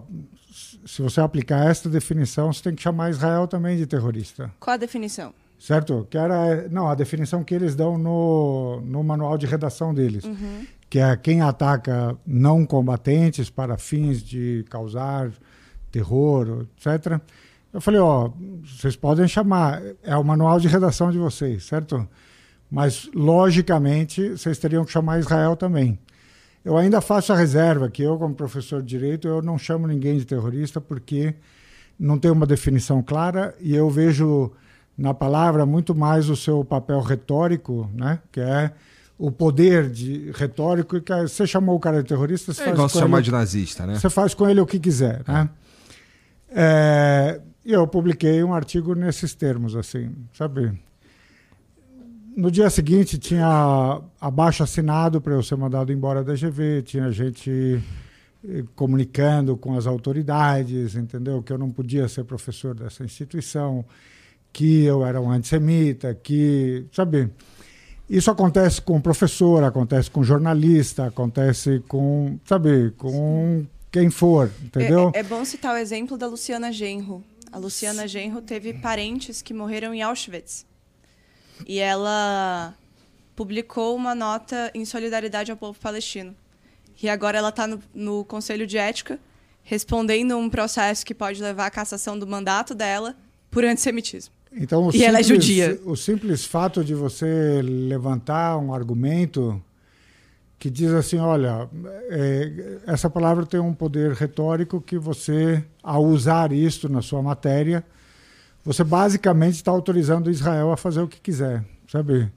[0.87, 4.51] se você aplicar esta definição, você tem que chamar Israel também de terrorista.
[4.59, 5.35] Qual a definição?
[5.65, 6.05] Certo?
[6.09, 10.65] Que era, não, a definição que eles dão no, no manual de redação deles, uhum.
[10.89, 15.31] que é quem ataca não combatentes para fins de causar
[15.91, 17.19] terror, etc
[17.75, 18.31] eu falei, ó,
[18.63, 22.07] vocês podem chamar, é o manual de redação de vocês, certo?
[22.71, 25.99] Mas, logicamente, vocês teriam que chamar Israel também.
[26.63, 30.17] Eu ainda faço a reserva que eu, como professor de direito, eu não chamo ninguém
[30.17, 31.35] de terrorista porque
[31.99, 34.53] não tem uma definição clara e eu vejo
[34.97, 38.19] na palavra muito mais o seu papel retórico, né?
[38.31, 38.71] Que é
[39.17, 42.89] o poder de retórico que você chamou o cara de terrorista, você é faz igual
[42.89, 43.95] com chamar ele, de nazista, né?
[43.95, 45.49] Você faz com ele o que quiser, né?
[46.49, 50.71] É, e eu publiquei um artigo nesses termos, assim, sabe?
[52.35, 57.81] No dia seguinte tinha abaixo assinado para eu ser mandado embora da GV, tinha gente
[58.47, 61.41] eh, comunicando com as autoridades, entendeu?
[61.41, 63.85] Que eu não podia ser professor dessa instituição,
[64.55, 67.29] que eu era um antissemita, que, sabe?
[68.09, 75.11] Isso acontece com professor, acontece com jornalista, acontece com, sabe, com quem for, entendeu?
[75.13, 77.21] É, é, bom citar o exemplo da Luciana Genro.
[77.51, 80.65] A Luciana Genro teve parentes que morreram em Auschwitz.
[81.67, 82.73] E ela
[83.35, 86.33] publicou uma nota em solidariedade ao povo palestino.
[87.03, 89.19] E agora ela está no, no Conselho de Ética,
[89.63, 93.17] respondendo um processo que pode levar à cassação do mandato dela
[93.51, 94.34] por antissemitismo.
[94.55, 95.79] Então, e simples, ela é judia.
[95.85, 99.61] O simples fato de você levantar um argumento
[100.57, 101.69] que diz assim, olha,
[102.09, 107.83] é, essa palavra tem um poder retórico que você, ao usar isso na sua matéria,
[108.63, 112.31] você basicamente está autorizando Israel a fazer o que quiser, sabe?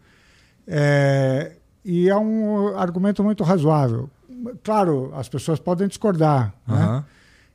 [0.66, 1.52] É,
[1.84, 4.10] e é um argumento muito razoável.
[4.62, 6.74] Claro, as pessoas podem discordar, uhum.
[6.74, 7.04] né?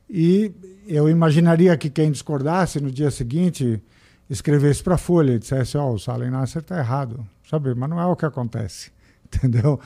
[0.08, 0.52] E
[0.86, 3.80] eu imaginaria que quem discordasse no dia seguinte
[4.28, 7.74] escrevesse para a Folha e dissesse: Ó, oh, o Salem Nasser está errado, sabe?
[7.74, 8.90] Mas não é o que acontece,
[9.24, 9.80] entendeu?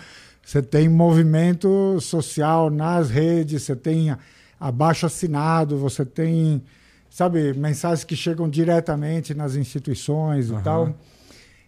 [0.44, 4.16] Você tem movimento social nas redes, você tem
[4.58, 6.62] abaixo assinado, você tem,
[7.10, 10.58] sabe, mensagens que chegam diretamente nas instituições uhum.
[10.58, 10.94] e tal.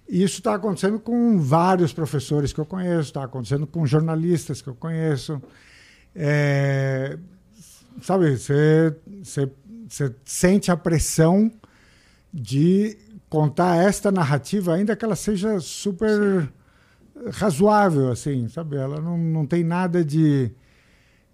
[0.08, 4.68] E isso está acontecendo com vários professores que eu conheço, está acontecendo com jornalistas que
[4.68, 5.40] eu conheço.
[6.16, 7.16] É,
[8.02, 8.96] sabe, você
[10.24, 11.52] sente a pressão
[12.32, 12.96] de
[13.28, 16.48] contar esta narrativa, ainda que ela seja super Sim.
[17.32, 18.76] razoável, assim, sabe?
[18.76, 20.50] Ela não, não tem nada de,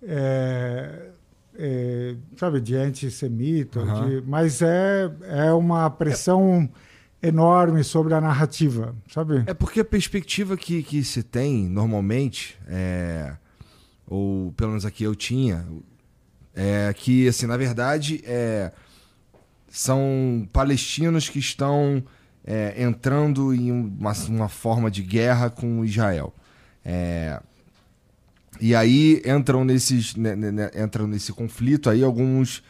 [0.02, 1.10] é,
[1.55, 4.09] é, sabe, de antissemita, uhum.
[4.09, 6.68] de, mas é, é uma pressão
[7.23, 7.28] é.
[7.28, 9.43] enorme sobre a narrativa, sabe?
[9.47, 13.36] É porque a perspectiva que, que se tem, normalmente, é,
[14.06, 15.66] ou pelo menos aqui eu tinha,
[16.55, 18.73] é que, assim, na verdade, é
[19.68, 22.02] são palestinos que estão
[22.44, 26.32] é, entrando em uma, uma, forma de guerra com Israel.
[26.84, 27.40] É,
[28.60, 32.62] e aí entram nesses né, né, né entram nesse conflito aí alguns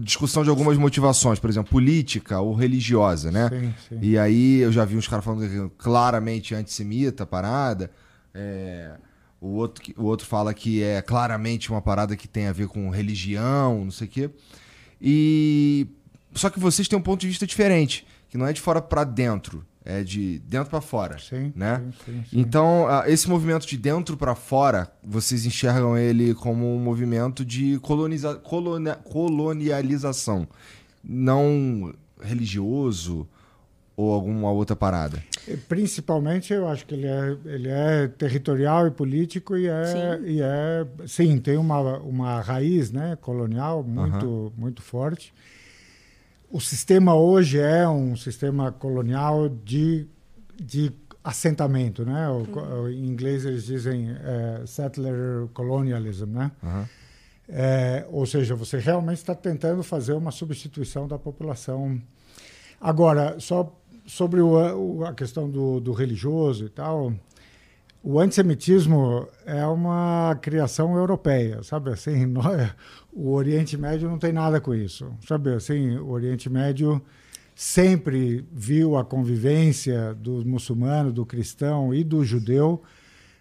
[0.00, 3.48] discussão de algumas motivações, por exemplo, política ou religiosa, né?
[3.48, 3.98] Sim, sim.
[4.00, 7.90] E aí eu já vi uns caras falando claramente antissemita, parada.
[8.32, 8.92] É,
[9.40, 12.88] o, outro, o outro fala que é claramente uma parada que tem a ver com
[12.88, 14.30] religião, não sei o quê.
[15.00, 15.86] E
[16.34, 19.04] só que vocês têm um ponto de vista diferente, que não é de fora para
[19.04, 21.82] dentro, é de dentro para fora, sim, né?
[22.04, 22.40] Sim, sim, sim.
[22.40, 28.34] Então, esse movimento de dentro para fora, vocês enxergam ele como um movimento de coloniza
[28.36, 30.46] colonia colonialização,
[31.02, 33.26] não religioso
[34.00, 35.22] ou alguma outra parada?
[35.68, 40.24] Principalmente, eu acho que ele é, ele é territorial e político e é, sim.
[40.26, 45.32] e é sim, tem uma, uma raiz né, colonial muito, muito forte.
[46.50, 50.06] O sistema hoje é um sistema colonial de,
[50.60, 52.28] de assentamento, né?
[52.28, 52.88] O, uhum.
[52.88, 56.50] Em inglês eles dizem é, settler colonialism, né?
[56.62, 56.84] Uhum.
[57.48, 62.00] É, ou seja, você realmente está tentando fazer uma substituição da população.
[62.80, 63.76] Agora, só
[64.10, 67.14] sobre o, a questão do, do, religioso e tal,
[68.02, 72.26] o antissemitismo é uma criação europeia, sabe assim?
[72.26, 72.74] Nós,
[73.12, 75.96] o Oriente Médio não tem nada com isso, sabe assim?
[75.96, 77.00] O Oriente Médio
[77.54, 82.82] sempre viu a convivência do muçulmano, do cristão e do judeu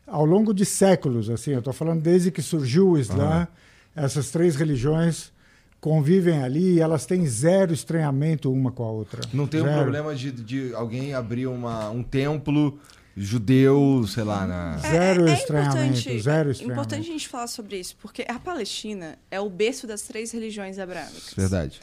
[0.06, 1.52] ao longo de séculos, assim.
[1.52, 3.48] Eu estou falando desde que surgiu o Islã,
[3.96, 4.04] uhum.
[4.04, 5.32] essas três religiões
[5.80, 9.22] convivem ali e elas têm zero estranhamento uma com a outra.
[9.34, 9.73] Não tem zero.
[9.73, 12.80] um problema de, de alguém abrir uma, um templo
[13.15, 14.77] judeu, sei lá, na...
[14.77, 16.61] Zero é, é estranhamento, zero estranhamento.
[16.61, 20.31] É importante a gente falar sobre isso, porque a Palestina é o berço das três
[20.31, 21.34] religiões abraâmicas.
[21.35, 21.80] Verdade.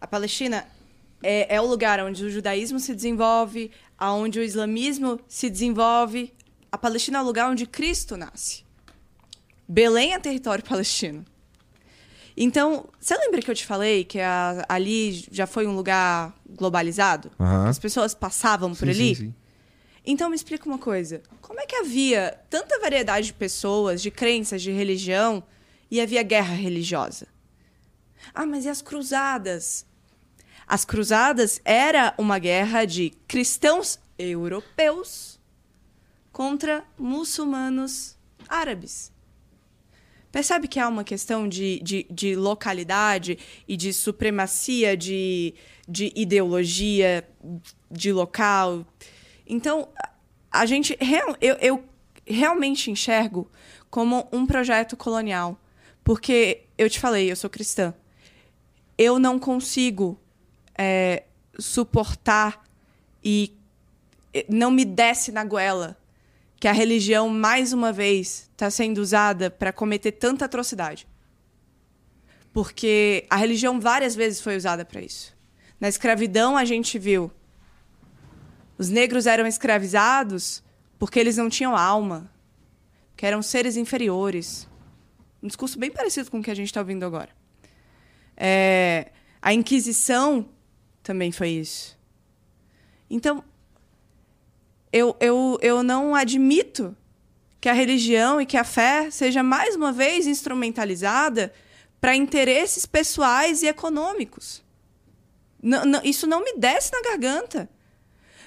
[0.00, 0.66] A Palestina
[1.22, 6.32] é, é o lugar onde o judaísmo se desenvolve, onde o islamismo se desenvolve.
[6.70, 8.64] A Palestina é o lugar onde Cristo nasce.
[9.66, 11.24] Belém é território palestino.
[12.36, 17.30] Então, você lembra que eu te falei que a, ali já foi um lugar globalizado?
[17.38, 17.66] Uhum.
[17.66, 19.14] As pessoas passavam por sim, ali?
[19.14, 19.34] Sim, sim.
[20.04, 21.22] Então me explica uma coisa.
[21.40, 25.42] Como é que havia tanta variedade de pessoas, de crenças, de religião,
[25.90, 27.26] e havia guerra religiosa?
[28.34, 29.86] Ah, mas e as cruzadas?
[30.66, 35.38] As cruzadas era uma guerra de cristãos europeus
[36.32, 38.16] contra muçulmanos
[38.48, 39.13] árabes.
[40.34, 43.38] Percebe que há uma questão de, de, de localidade
[43.68, 45.54] e de supremacia de,
[45.88, 47.24] de ideologia
[47.88, 48.84] de local.
[49.46, 49.86] Então,
[50.50, 50.98] a gente.
[51.40, 51.84] Eu, eu
[52.26, 53.48] realmente enxergo
[53.88, 55.56] como um projeto colonial.
[56.02, 57.94] Porque eu te falei, eu sou cristã.
[58.98, 60.18] Eu não consigo
[60.76, 61.22] é,
[61.60, 62.60] suportar
[63.22, 63.56] e
[64.48, 65.96] não me desce na goela
[66.64, 71.06] que a religião, mais uma vez, está sendo usada para cometer tanta atrocidade.
[72.54, 75.36] Porque a religião várias vezes foi usada para isso.
[75.78, 77.30] Na escravidão, a gente viu.
[78.78, 80.64] Os negros eram escravizados
[80.98, 82.32] porque eles não tinham alma,
[83.14, 84.66] que eram seres inferiores.
[85.42, 87.28] Um discurso bem parecido com o que a gente está ouvindo agora.
[88.34, 89.12] É,
[89.42, 90.48] a Inquisição
[91.02, 91.94] também foi isso.
[93.10, 93.44] Então,
[94.94, 96.96] eu, eu, eu não admito
[97.60, 101.52] que a religião e que a fé seja mais uma vez instrumentalizada
[102.00, 104.62] para interesses pessoais e econômicos.
[105.60, 107.68] Não, não, isso não me desce na garganta.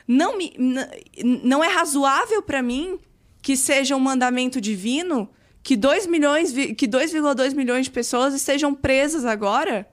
[0.08, 0.54] Não, me,
[1.44, 2.98] não é razoável para mim
[3.42, 5.30] que seja um mandamento divino
[5.62, 9.86] que 2 milhões, que 2,2 milhões de pessoas estejam presas agora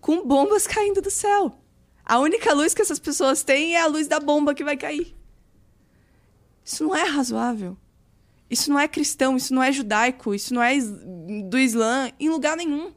[0.00, 1.60] com bombas caindo do céu.
[2.04, 5.16] A única luz que essas pessoas têm é a luz da bomba que vai cair.
[6.66, 7.76] Isso não é razoável.
[8.50, 10.76] Isso não é cristão, isso não é judaico, isso não é
[11.48, 12.92] do Islã em lugar nenhum.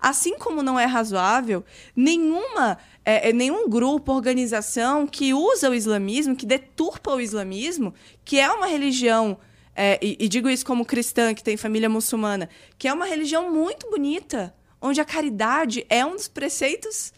[0.00, 1.64] Assim como não é razoável
[1.94, 8.38] nenhuma, é, é, nenhum grupo, organização que usa o islamismo, que deturpa o islamismo, que
[8.40, 9.38] é uma religião,
[9.74, 13.52] é, e, e digo isso como cristã, que tem família muçulmana, que é uma religião
[13.52, 17.12] muito bonita, onde a caridade é um dos preceitos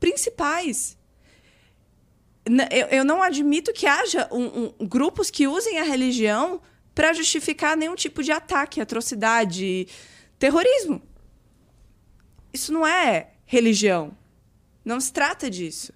[0.00, 0.97] principais.
[2.70, 6.60] Eu, eu não admito que haja um, um, grupos que usem a religião
[6.94, 9.86] para justificar nenhum tipo de ataque, atrocidade,
[10.38, 11.02] terrorismo.
[12.52, 14.16] Isso não é religião.
[14.84, 15.92] Não se trata disso.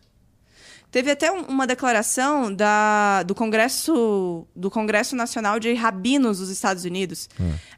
[0.90, 7.30] Teve até uma declaração da, do Congresso do Congresso Nacional de Rabinos dos Estados Unidos,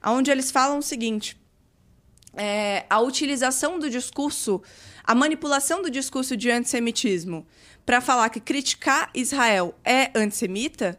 [0.02, 0.10] é.
[0.10, 1.40] onde eles falam o seguinte:
[2.36, 4.60] é, a utilização do discurso,
[5.04, 7.46] a manipulação do discurso de antissemitismo
[7.84, 10.98] para falar que criticar Israel é antissemita,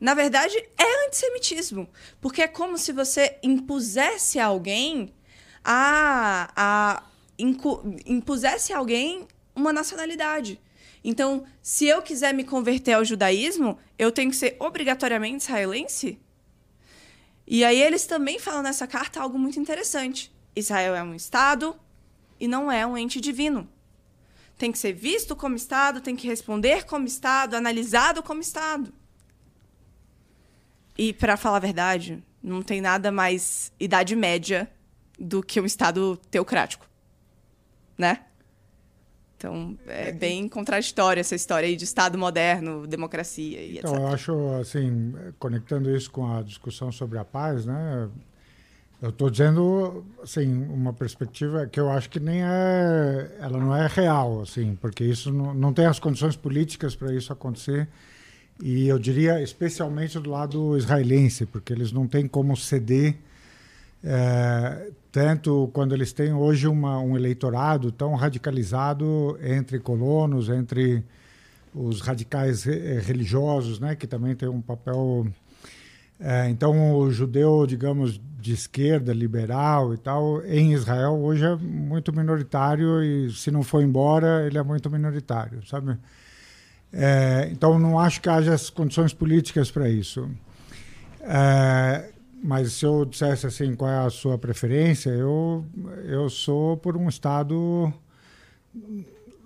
[0.00, 1.88] na verdade é antissemitismo.
[2.20, 5.14] Porque é como se você impusesse a alguém
[5.64, 7.02] a, a
[7.38, 10.60] impusesse a alguém uma nacionalidade.
[11.04, 16.18] Então, se eu quiser me converter ao judaísmo, eu tenho que ser obrigatoriamente israelense?
[17.46, 20.34] E aí eles também falam nessa carta algo muito interessante.
[20.54, 21.78] Israel é um Estado
[22.38, 23.68] e não é um ente divino.
[24.58, 28.92] Tem que ser visto como Estado, tem que responder como Estado, analisado como Estado.
[30.96, 34.68] E, para falar a verdade, não tem nada mais Idade Média
[35.16, 36.86] do que um Estado teocrático.
[37.96, 38.24] Né?
[39.38, 44.02] Então, é, é bem contraditória essa história aí de Estado moderno, democracia e então, etc.
[44.02, 48.10] eu acho, assim, conectando isso com a discussão sobre a paz, né?
[49.00, 53.86] Eu estou dizendo, assim, uma perspectiva que eu acho que nem é, ela não é
[53.86, 57.86] real, assim, porque isso não, não tem as condições políticas para isso acontecer.
[58.60, 63.14] E eu diria especialmente do lado israelense, porque eles não têm como ceder,
[64.02, 71.04] é, tanto quando eles têm hoje uma, um eleitorado tão radicalizado entre colonos, entre
[71.72, 75.24] os radicais religiosos, né, que também tem um papel
[76.20, 82.12] é, então, o judeu, digamos, de esquerda, liberal e tal, em Israel hoje é muito
[82.12, 85.98] minoritário e se não for embora, ele é muito minoritário, sabe?
[86.92, 90.30] É, então, não acho que haja as condições políticas para isso.
[91.20, 92.10] É,
[92.42, 95.66] mas se eu dissesse assim, qual é a sua preferência, eu,
[96.04, 97.92] eu sou por um Estado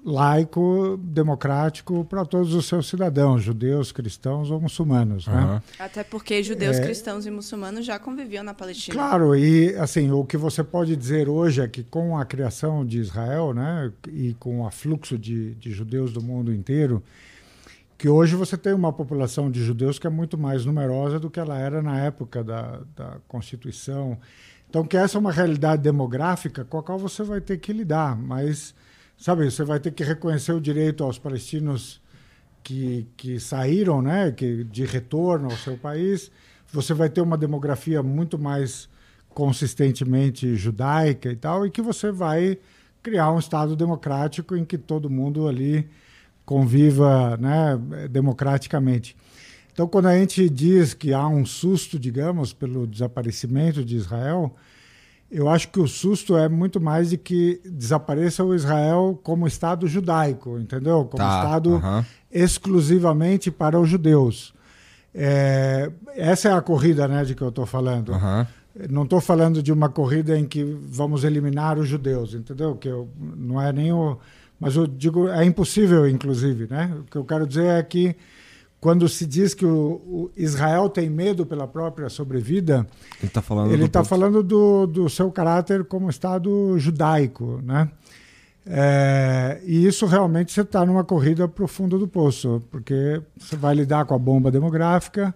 [0.05, 5.27] laico, democrático para todos os seus cidadãos, judeus, cristãos ou muçulmanos.
[5.27, 5.35] Uhum.
[5.35, 5.63] Né?
[5.79, 6.83] Até porque judeus, é...
[6.83, 8.95] cristãos e muçulmanos já conviviam na Palestina.
[8.95, 12.99] Claro, e assim, o que você pode dizer hoje é que com a criação de
[12.99, 17.03] Israel né, e com o afluxo de, de judeus do mundo inteiro,
[17.97, 21.39] que hoje você tem uma população de judeus que é muito mais numerosa do que
[21.39, 24.19] ela era na época da, da Constituição.
[24.69, 28.17] Então, que essa é uma realidade demográfica com a qual você vai ter que lidar,
[28.17, 28.75] mas
[29.23, 32.01] sabe, você vai ter que reconhecer o direito aos palestinos
[32.61, 36.29] que, que saíram, né, que de retorno ao seu país.
[36.73, 38.89] Você vai ter uma demografia muito mais
[39.29, 42.59] consistentemente judaica e tal, e que você vai
[43.01, 45.89] criar um estado democrático em que todo mundo ali
[46.45, 47.79] conviva, né,
[48.11, 49.17] democraticamente.
[49.73, 54.53] Então, quando a gente diz que há um susto, digamos, pelo desaparecimento de Israel,
[55.33, 59.89] eu acho que o susto é muito mais de que desapareça o Israel como Estado
[59.89, 61.07] judaico, entendeu?
[61.07, 61.83] Como tá, Estado
[62.31, 64.53] exclusivamente para os judeus.
[65.15, 68.13] É, essa é a corrida né, de que eu estou falando.
[68.91, 72.77] Não estou falando de uma corrida em que vamos eliminar os judeus, entendeu?
[72.77, 74.19] Que eu, não é nem o.
[74.61, 76.95] Mas eu digo, é impossível, inclusive, né?
[77.01, 78.15] O que eu quero dizer é que
[78.83, 82.85] quando se diz que o, o Israel tem medo pela própria sobrevida,
[83.21, 87.89] ele está falando, ele do, tá falando do, do seu caráter como Estado judaico, né?
[88.67, 93.55] É, e isso realmente você está numa corrida para o fundo do poço, porque você
[93.55, 95.33] vai lidar com a bomba demográfica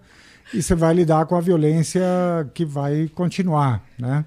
[0.53, 2.03] e você vai lidar com a violência
[2.53, 4.25] que vai continuar, né?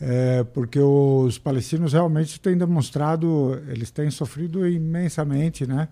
[0.00, 5.86] É, porque os palestinos realmente têm demonstrado, eles têm sofrido imensamente, né?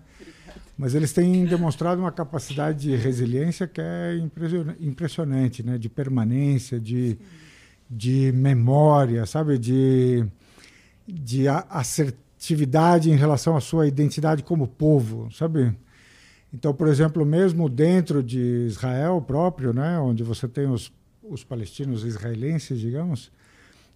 [0.81, 4.17] Mas eles têm demonstrado uma capacidade de resiliência que é
[4.79, 5.77] impressionante, né?
[5.77, 7.19] De permanência, de,
[7.87, 9.59] de memória, sabe?
[9.59, 10.25] De,
[11.07, 15.71] de assertividade em relação à sua identidade como povo, sabe?
[16.51, 19.99] Então, por exemplo, mesmo dentro de Israel próprio, né?
[19.99, 20.91] Onde você tem os,
[21.21, 23.31] os palestinos israelenses, digamos,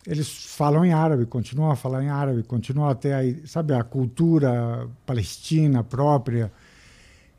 [0.05, 4.87] eles falam em árabe, continuam a falar em árabe, continuam a ter, sabe, a cultura
[5.03, 6.51] palestina própria.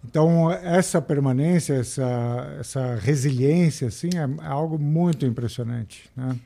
[0.09, 6.39] Então, essa permanência, essa, essa resiliência, assim, é, é algo muito impressionante, né?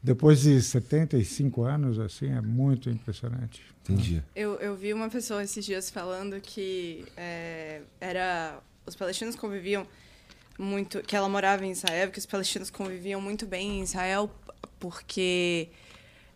[0.00, 3.62] Depois de 75 anos, assim, é muito impressionante.
[3.82, 4.22] Entendi.
[4.36, 9.86] Eu, eu vi uma pessoa esses dias falando que é, era os palestinos conviviam
[10.58, 14.30] muito, que ela morava em Israel, que os palestinos conviviam muito bem em Israel
[14.78, 15.68] porque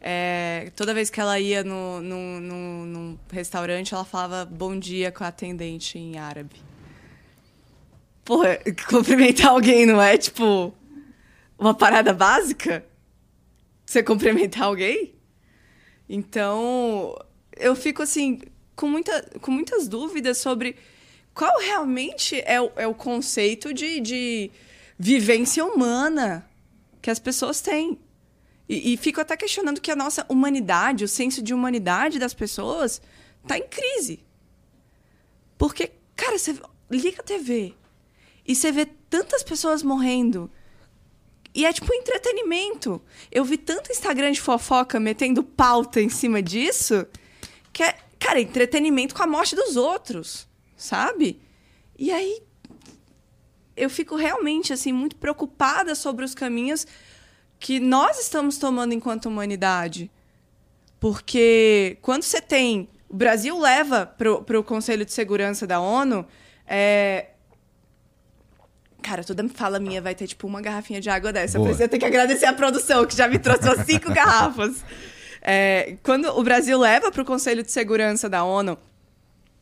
[0.00, 5.12] é, toda vez que ela ia no, no, no, num restaurante, ela falava bom dia
[5.12, 6.71] com a atendente em árabe.
[8.24, 8.58] Porra,
[8.88, 10.72] cumprimentar alguém não é, tipo,
[11.58, 12.84] uma parada básica?
[13.84, 15.14] Você cumprimentar alguém?
[16.08, 17.16] Então,
[17.56, 18.40] eu fico, assim,
[18.76, 20.76] com, muita, com muitas dúvidas sobre
[21.34, 24.50] qual realmente é o, é o conceito de, de
[24.98, 26.48] vivência humana
[27.00, 27.98] que as pessoas têm.
[28.68, 33.02] E, e fico até questionando que a nossa humanidade, o senso de humanidade das pessoas,
[33.42, 34.20] está em crise.
[35.58, 36.56] Porque, cara, você
[36.90, 37.74] liga a TV
[38.46, 40.50] e você vê tantas pessoas morrendo.
[41.54, 43.00] E é tipo entretenimento.
[43.30, 47.06] Eu vi tanto Instagram de fofoca metendo pauta em cima disso,
[47.72, 51.40] que é, cara, entretenimento com a morte dos outros, sabe?
[51.98, 52.42] E aí
[53.76, 56.86] eu fico realmente assim muito preocupada sobre os caminhos
[57.58, 60.10] que nós estamos tomando enquanto humanidade.
[60.98, 62.88] Porque quando você tem.
[63.08, 66.26] O Brasil leva para o Conselho de Segurança da ONU.
[66.66, 67.31] É...
[69.02, 71.58] Cara, toda fala minha vai ter tipo uma garrafinha de água dessa.
[71.58, 71.70] Boa.
[71.70, 74.84] Eu ter que agradecer a produção, que já me trouxe umas cinco garrafas.
[75.42, 78.78] É, quando o Brasil leva para o Conselho de Segurança da ONU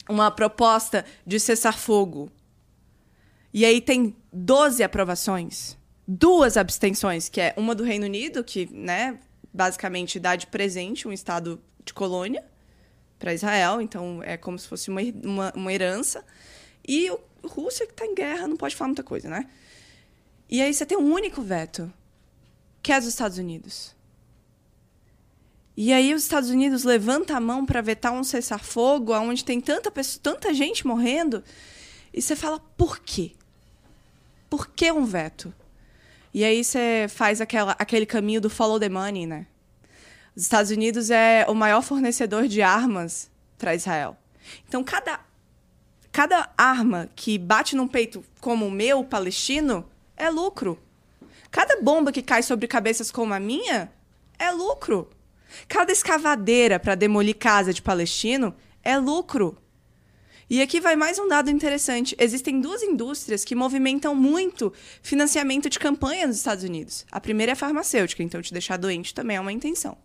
[0.09, 2.31] uma proposta de cessar fogo,
[3.53, 5.81] e aí tem 12 aprovações
[6.13, 9.17] duas abstenções, que é uma do Reino Unido, que, né,
[9.55, 12.45] basicamente dá de presente um estado de colônia
[13.17, 16.25] para Israel, então é como se fosse uma, uma, uma herança.
[16.87, 19.49] E o Rússia, que está em guerra, não pode falar muita coisa, né?
[20.49, 21.93] E aí você tem um único veto,
[22.83, 23.95] que é dos Estados Unidos.
[25.77, 29.91] E aí os Estados Unidos levanta a mão para vetar um cessar-fogo, onde tem tanta,
[29.91, 31.43] pessoa, tanta gente morrendo,
[32.13, 33.33] e você fala, por quê?
[34.49, 35.55] Por que um veto?
[36.35, 39.47] E aí você faz aquela, aquele caminho do follow the money, né?
[40.35, 44.17] Os Estados Unidos é o maior fornecedor de armas para Israel.
[44.69, 45.21] Então, cada,
[46.13, 50.79] cada arma que bate num peito como o meu, palestino, é lucro.
[51.51, 53.91] Cada bomba que cai sobre cabeças como a minha
[54.39, 55.11] é lucro.
[55.69, 59.59] Cada escavadeira para demolir casa de palestino é lucro.
[60.49, 62.17] E aqui vai mais um dado interessante.
[62.19, 67.07] Existem duas indústrias que movimentam muito financiamento de campanha nos Estados Unidos.
[67.11, 69.97] A primeira é a farmacêutica, então te deixar doente também é uma intenção.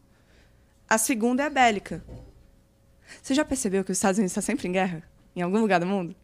[0.87, 2.03] A segunda é a bélica.
[3.23, 5.14] Você já percebeu que os Estados Unidos está sempre em guerra?
[5.35, 6.15] Em algum lugar do mundo?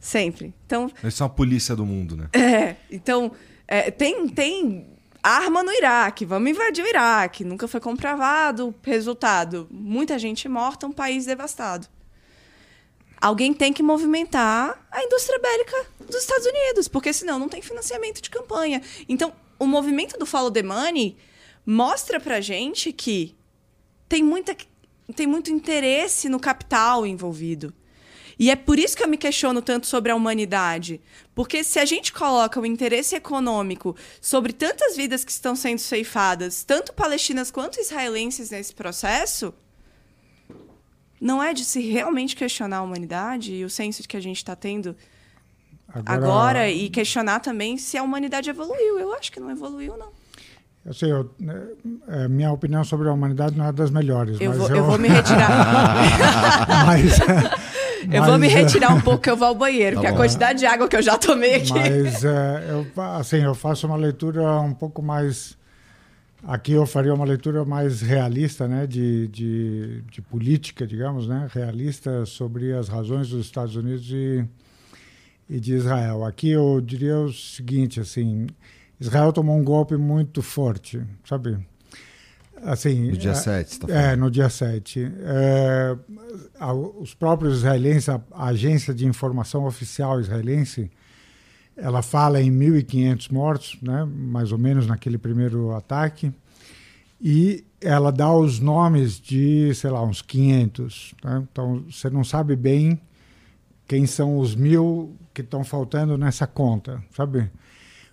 [0.00, 0.52] Sempre.
[0.66, 2.28] Então, Eles são a polícia do mundo, né?
[2.32, 2.76] É.
[2.90, 3.32] Então,
[3.66, 4.86] é, tem, tem
[5.22, 7.44] arma no Iraque, vamos invadir o Iraque.
[7.44, 8.74] Nunca foi comprovado.
[8.82, 11.88] Resultado: muita gente morta, um país devastado
[13.24, 18.20] alguém tem que movimentar a indústria bélica dos Estados Unidos, porque senão não tem financiamento
[18.20, 18.82] de campanha.
[19.08, 21.16] Então, o movimento do Follow the Money
[21.64, 23.34] mostra pra gente que
[24.06, 24.54] tem, muita,
[25.16, 27.72] tem muito interesse no capital envolvido.
[28.38, 31.00] E é por isso que eu me questiono tanto sobre a humanidade.
[31.34, 36.64] Porque se a gente coloca o interesse econômico sobre tantas vidas que estão sendo ceifadas,
[36.64, 39.54] tanto palestinas quanto israelenses nesse processo,
[41.20, 44.54] não é de se realmente questionar a humanidade e o senso que a gente está
[44.54, 44.96] tendo
[45.88, 46.12] agora...
[46.14, 46.70] agora...
[46.70, 48.98] e questionar também se a humanidade evoluiu.
[48.98, 50.12] Eu acho que não evoluiu, não.
[50.86, 51.66] Assim, eu, né,
[52.08, 54.38] é, minha opinião sobre a humanidade não é das melhores.
[54.38, 56.84] Eu, vou, eu vou me retirar.
[56.84, 57.18] mas,
[58.12, 60.06] eu vou me mas, é, retirar um pouco que eu vou ao banheiro, Tá porque
[60.06, 60.16] a bom.
[60.18, 61.72] quantidade de água que eu já tomei aqui.
[61.72, 65.56] Mas é, eu, assim, eu faço uma leitura um pouco mais.
[66.46, 72.26] Aqui eu faria uma leitura mais realista, né, de, de, de política, digamos, né, realista
[72.26, 74.44] sobre as razões dos Estados Unidos e,
[75.48, 76.22] e de Israel.
[76.24, 78.46] Aqui eu diria o seguinte, assim,
[79.00, 81.56] Israel tomou um golpe muito forte, sabe?
[82.64, 84.20] Assim, No dia é, 7, você tá é, falando.
[84.20, 85.12] no dia 7.
[85.20, 85.96] É,
[86.98, 90.90] os próprios israelenses, a, a agência de informação oficial israelense,
[91.76, 96.32] ela fala em 1.500 mortos, né, mais ou menos naquele primeiro ataque,
[97.20, 101.14] e ela dá os nomes de, sei lá, uns 500.
[101.22, 101.46] Né?
[101.50, 103.00] Então, você não sabe bem
[103.86, 107.50] quem são os mil que estão faltando nessa conta, sabe?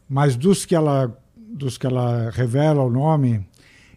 [0.10, 3.46] Mas dos que ela, dos que ela revela o nome,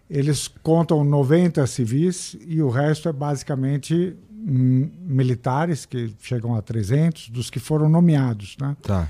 [0.09, 7.31] eles contam 90 civis e o resto é basicamente hum, militares, que chegam a 300,
[7.31, 8.77] dos que foram nomeados, né?
[8.83, 9.09] Tá.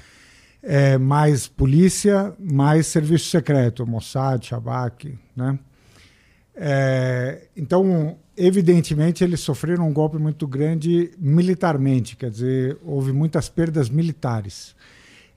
[0.63, 5.59] é, mais polícia, mais serviço secreto, Mossad, Shabak, né?
[6.57, 13.91] É, então, evidentemente, eles sofreram um golpe muito grande militarmente, quer dizer, houve muitas perdas
[13.91, 14.75] militares.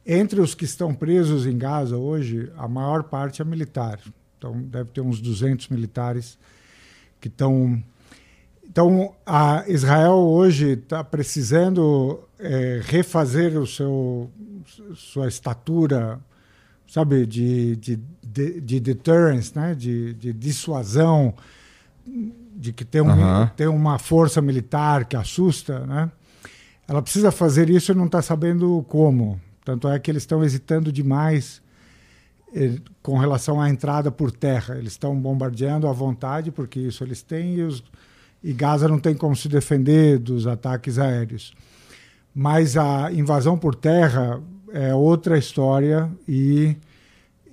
[0.06, 4.00] Entre os que estão presos em Gaza hoje, a maior parte é militar.
[4.38, 6.38] Então, deve ter uns 200 militares
[7.20, 7.82] que estão.
[8.70, 14.30] Então, a Israel hoje está precisando é, refazer o seu
[14.96, 16.20] sua estatura,
[16.88, 19.74] sabe, de, de, de, de deterrence, né?
[19.74, 21.34] de, de dissuasão,
[22.56, 23.52] de que tem, um, Aham.
[23.56, 26.12] tem uma força militar que assusta, né?
[26.88, 29.40] Ela precisa fazer isso e não está sabendo como.
[29.66, 31.62] Tanto é que eles estão hesitando demais
[33.02, 34.78] com relação à entrada por terra.
[34.78, 37.84] Eles estão bombardeando à vontade, porque isso eles têm, e, os,
[38.44, 41.54] e Gaza não tem como se defender dos ataques aéreos.
[42.34, 46.76] Mas a invasão por terra é outra história e,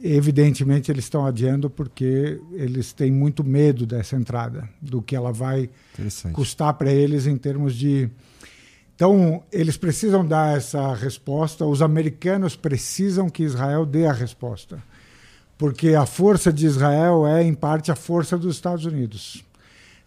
[0.02, 5.70] evidentemente, eles estão adiando porque eles têm muito medo dessa entrada, do que ela vai
[6.32, 8.10] custar para eles em termos de.
[8.94, 14.78] Então, eles precisam dar essa resposta, os americanos precisam que Israel dê a resposta.
[15.64, 19.42] Porque a força de Israel é, em parte, a força dos Estados Unidos.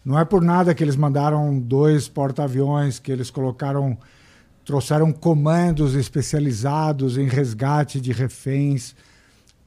[0.06, 3.98] Não é por nada que eles mandaram dois porta-aviões, que eles colocaram,
[4.64, 8.96] trouxeram comandos especializados em resgate de reféns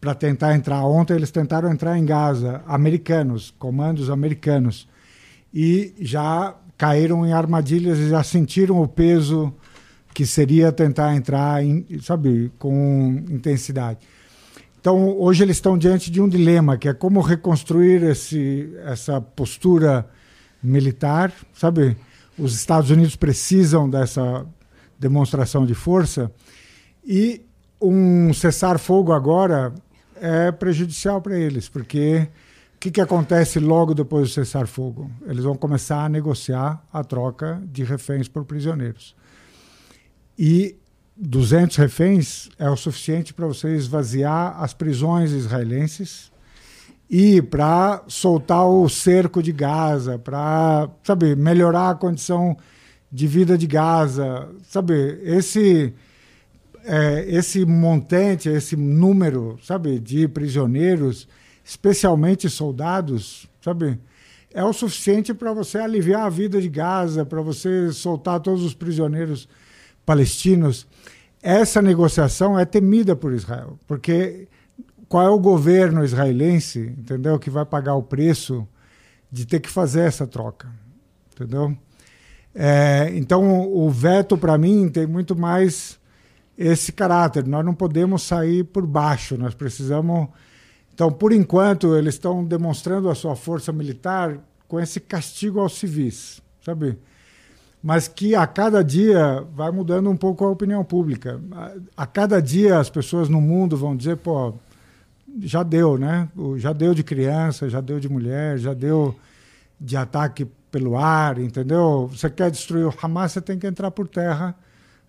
[0.01, 0.85] para tentar entrar.
[0.85, 4.87] Ontem eles tentaram entrar em Gaza, americanos, comandos americanos
[5.53, 9.53] e já caíram em armadilhas e já sentiram o peso
[10.15, 13.99] que seria tentar entrar, em, sabe, com intensidade.
[14.81, 20.09] Então, hoje eles estão diante de um dilema, que é como reconstruir esse, essa postura
[20.62, 21.98] militar, sabe?
[22.39, 24.47] Os Estados Unidos precisam dessa
[24.98, 26.32] demonstração de força
[27.05, 27.43] e
[27.78, 29.74] um cessar-fogo agora
[30.16, 32.28] é prejudicial para eles, porque
[32.77, 35.11] o que, que acontece logo depois do cessar-fogo?
[35.27, 39.15] Eles vão começar a negociar a troca de reféns por prisioneiros.
[40.39, 40.77] E
[41.22, 46.32] 200 reféns é o suficiente para você esvaziar as prisões israelenses
[47.10, 52.56] e para soltar o cerco de Gaza, para, sabe, melhorar a condição
[53.12, 55.92] de vida de Gaza, sabe, esse
[56.84, 61.28] é, esse montante, esse número, sabe, de prisioneiros,
[61.62, 63.98] especialmente soldados, sabe,
[64.55, 68.72] é o suficiente para você aliviar a vida de Gaza, para você soltar todos os
[68.72, 69.47] prisioneiros
[70.06, 70.86] palestinos.
[71.43, 74.47] Essa negociação é temida por Israel, porque
[75.09, 78.67] qual é o governo israelense, entendeu, que vai pagar o preço
[79.33, 80.69] de ter que fazer essa troca,
[81.33, 81.77] entendeu?
[82.55, 85.99] É, então o veto para mim tem muito mais
[86.59, 87.47] esse caráter.
[87.47, 90.29] Nós não podemos sair por baixo, nós precisamos.
[90.93, 94.39] Então, por enquanto, eles estão demonstrando a sua força militar
[94.69, 96.99] com esse castigo aos civis, sabe?
[97.82, 101.40] Mas que a cada dia vai mudando um pouco a opinião pública.
[101.52, 104.55] A, a cada dia as pessoas no mundo vão dizer, pô,
[105.40, 106.28] já deu, né?
[106.57, 109.15] Já deu de criança, já deu de mulher, já deu
[109.81, 112.09] de ataque pelo ar, entendeu?
[112.12, 114.55] Você quer destruir o Hamas, você tem que entrar por terra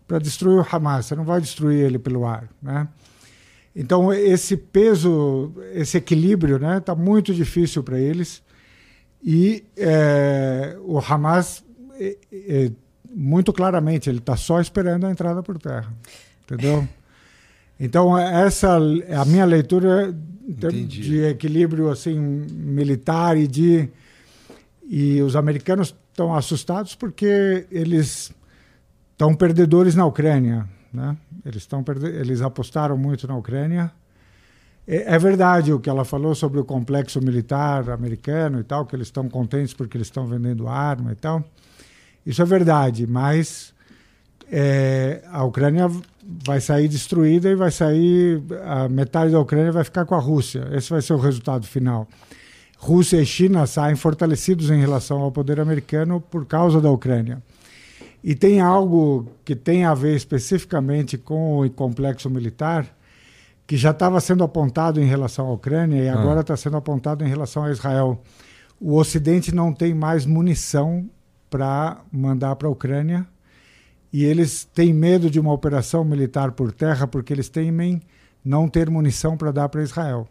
[0.07, 1.07] para destruir o Hamas.
[1.07, 2.87] Você não vai destruir ele pelo ar, né?
[3.75, 8.41] Então esse peso, esse equilíbrio, né, está muito difícil para eles.
[9.23, 11.63] E é, o Hamas,
[12.01, 12.71] é, é,
[13.13, 15.91] muito claramente, ele está só esperando a entrada por terra,
[16.43, 16.87] entendeu?
[17.79, 20.13] Então, essa é a minha leitura
[20.47, 23.89] de equilíbrio assim militar e de
[24.83, 28.31] e os americanos estão assustados porque eles
[29.11, 31.15] estão perdedores na Ucrânia, né?
[31.45, 33.91] Eles estão eles apostaram muito na Ucrânia.
[34.87, 38.95] É, é, verdade o que ela falou sobre o complexo militar americano e tal, que
[38.95, 41.43] eles estão contentes porque eles estão vendendo arma e tal.
[42.25, 43.73] Isso é verdade, mas
[44.51, 45.89] é, a Ucrânia
[46.23, 50.67] vai sair destruída e vai sair a metade da Ucrânia vai ficar com a Rússia.
[50.71, 52.07] Esse vai ser o resultado final.
[52.77, 57.41] Rússia e China saem fortalecidos em relação ao poder americano por causa da Ucrânia.
[58.23, 62.85] E tem algo que tem a ver especificamente com o complexo militar,
[63.65, 66.13] que já estava sendo apontado em relação à Ucrânia e ah.
[66.13, 68.21] agora está sendo apontado em relação a Israel.
[68.79, 71.09] O Ocidente não tem mais munição
[71.51, 73.27] para mandar para a Ucrânia
[74.11, 78.01] e eles têm medo de uma operação militar por terra porque eles temem
[78.43, 80.27] não ter munição para dar para Israel.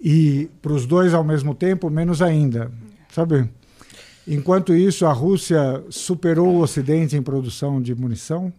[0.00, 2.70] E para os dois ao mesmo tempo, menos ainda,
[3.08, 3.48] sabe?
[4.26, 8.52] Enquanto isso, a Rússia superou o Ocidente em produção de munição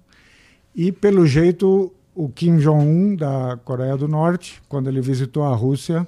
[0.74, 6.08] e, pelo jeito, o Kim Jong-un da Coreia do Norte, quando ele visitou a Rússia,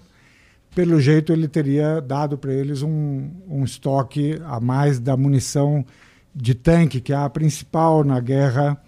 [0.74, 5.86] pelo jeito ele teria dado para eles um, um estoque a mais da munição
[6.34, 8.82] de tanque, que é a principal na guerra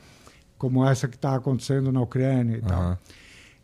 [0.57, 2.68] como essa que está acontecendo na Ucrânia e uhum.
[2.68, 2.97] tal.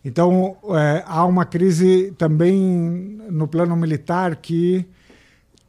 [0.04, 2.58] Então, é, há uma crise também
[3.30, 4.86] no plano militar que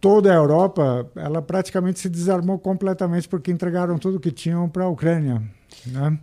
[0.00, 4.88] toda a Europa, ela praticamente se desarmou completamente porque entregaram tudo que tinham para a
[4.88, 5.42] Ucrânia,
[5.86, 6.18] né?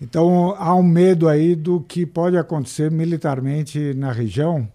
[0.00, 4.68] Então, há um medo aí do que pode acontecer militarmente na região,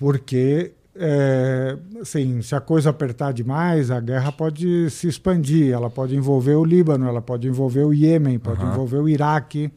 [0.00, 5.72] porque é, assim, se a coisa apertar demais, a guerra pode se expandir.
[5.72, 8.72] Ela pode envolver o Líbano, ela pode envolver o Iêmen, pode uhum.
[8.72, 9.70] envolver o Iraque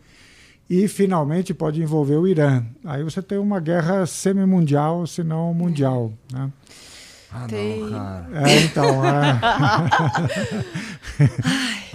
[0.69, 2.63] e, finalmente, pode envolver o Irã.
[2.85, 6.13] Aí você tem uma guerra semi-mundial, se não mundial.
[6.31, 6.49] Né?
[7.31, 7.81] Ah, tem...
[7.81, 8.27] não, cara.
[8.33, 9.05] É, então.
[9.05, 9.39] É.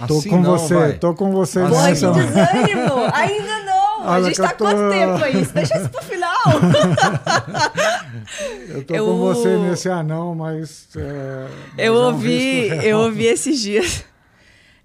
[0.07, 0.93] tô assim com não, você, vai.
[0.93, 1.61] tô com você.
[1.61, 2.93] Pô, que desânimo!
[3.11, 3.78] Ainda não!
[4.03, 4.65] A gente tá tô...
[4.65, 5.45] quanto tempo aí?
[5.45, 6.43] Deixa isso pro final!
[8.69, 9.05] eu tô eu...
[9.05, 10.89] com você nesse anão, mas.
[10.95, 14.05] É, mas eu, ouvi, é um eu ouvi esses dias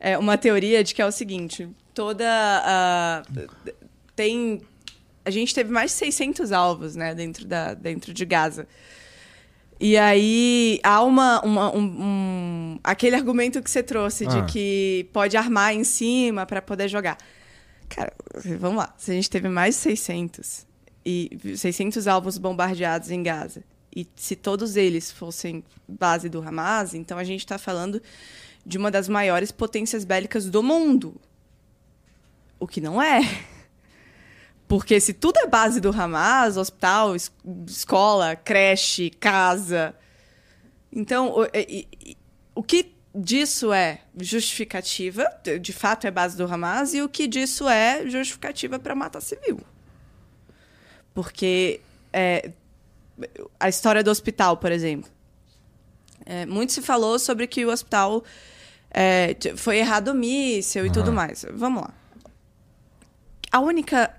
[0.04, 3.24] é, uma teoria de que é o seguinte: toda.
[3.32, 3.48] Uh,
[4.14, 4.60] tem.
[5.24, 8.68] A gente teve mais de 600 alvos né, dentro, da, dentro de Gaza.
[9.80, 14.28] E aí há uma, uma um, um, aquele argumento que você trouxe ah.
[14.28, 17.16] de que pode armar em cima para poder jogar.
[17.88, 18.12] Cara,
[18.58, 18.94] vamos lá.
[18.98, 20.66] Se a gente teve mais de 600
[21.04, 23.62] e 600 alvos bombardeados em Gaza,
[23.94, 28.02] e se todos eles fossem base do Hamas, então a gente está falando
[28.66, 31.14] de uma das maiores potências bélicas do mundo.
[32.58, 33.20] O que não é.
[34.66, 37.30] Porque se tudo é base do Hamas, hospital, es
[37.68, 39.94] escola, creche, casa.
[40.90, 45.24] Então, o, o, o que disso é justificativa,
[45.60, 49.60] de fato é base do Hamas, e o que disso é justificativa para matar civil.
[51.14, 51.80] Porque
[52.12, 52.50] é,
[53.60, 55.10] a história do hospital, por exemplo.
[56.26, 58.24] É, muito se falou sobre que o hospital
[58.90, 60.88] é, foi errado o míssil uhum.
[60.88, 61.44] e tudo mais.
[61.52, 61.94] Vamos lá.
[63.52, 64.12] A única,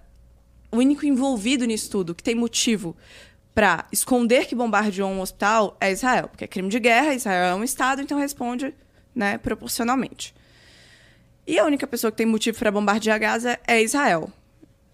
[0.71, 2.95] o único envolvido nisso tudo, que tem motivo
[3.53, 6.27] para esconder que bombardeou um hospital, é Israel.
[6.29, 8.73] Porque é crime de guerra, Israel é um Estado, então responde
[9.15, 10.35] né, proporcionalmente.
[11.47, 14.31] E a única pessoa que tem motivo para bombardear Gaza é Israel.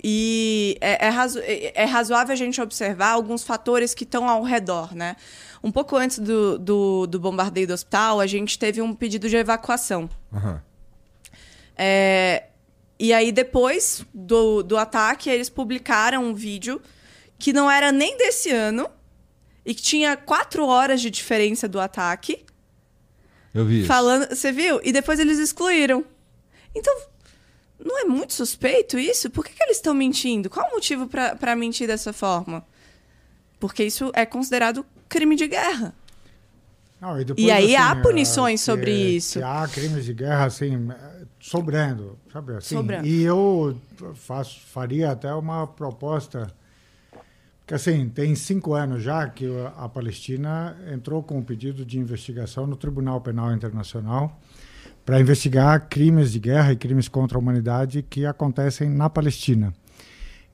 [0.04, 4.44] E é, é, razo é, é, razoável a gente observar alguns fatores que estão ao
[4.44, 5.16] redor, né?
[5.64, 9.36] Um pouco antes do, do, do, bombardeio do hospital, a gente teve um pedido de
[9.36, 10.10] evacuação.
[10.32, 10.60] Uhum.
[11.78, 12.46] É,
[13.00, 16.82] e aí, depois do, do ataque, eles publicaram um vídeo
[17.38, 18.90] que não era nem desse ano
[19.64, 22.44] e que tinha quatro horas de diferença do ataque.
[23.54, 23.86] Eu vi.
[23.86, 24.80] Falando, você viu?
[24.84, 26.06] E depois eles excluíram.
[26.74, 26.96] Então,
[27.84, 29.30] não é muito suspeito isso?
[29.30, 30.50] Por que, que eles estão mentindo?
[30.50, 32.66] Qual o motivo para mentir dessa forma?
[33.60, 35.94] Porque isso é considerado crime de guerra.
[37.02, 39.44] Não, e, depois, e, aí assim, há punições sobre isso.
[39.44, 40.88] há crimes de guerra assim
[41.40, 42.76] sobrando, sabe assim.
[42.76, 43.08] Sobrando.
[43.08, 43.76] E eu
[44.14, 46.48] faço, faria até uma proposta
[47.72, 49.46] que assim, tem cinco anos já que
[49.78, 54.38] a Palestina entrou com um pedido de investigação no Tribunal Penal Internacional
[55.06, 59.74] para investigar crimes de guerra e crimes contra a humanidade que acontecem na Palestina.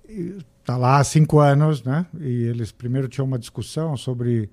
[0.07, 2.06] Está lá há cinco anos, né?
[2.19, 4.52] E eles primeiro tinham uma discussão sobre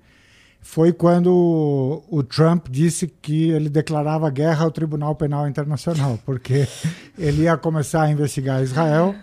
[0.59, 6.67] foi quando o, Trump disse que ele declarava guerra ao Tribunal Penal Internacional, porque
[7.15, 9.13] ele ia começar a investigar Israel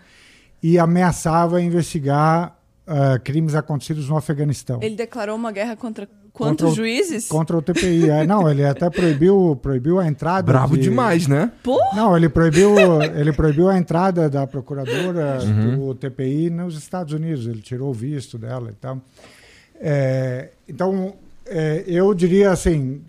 [0.62, 4.80] e ameaçava investigar uh, crimes acontecidos no Afeganistão.
[4.82, 7.28] Ele declarou uma guerra contra quantos contra juízes?
[7.28, 8.10] Contra o TPI.
[8.10, 10.50] É, não, ele até proibiu, proibiu a entrada.
[10.50, 10.84] Bravo de...
[10.84, 11.52] demais, né?
[11.62, 11.94] Porra.
[11.94, 15.76] Não, ele proibiu, ele proibiu a entrada da procuradora uhum.
[15.76, 17.46] do TPI nos Estados Unidos.
[17.46, 19.00] Ele tirou o visto dela e tal.
[19.80, 21.14] É, então,
[21.46, 23.02] é, eu diria assim,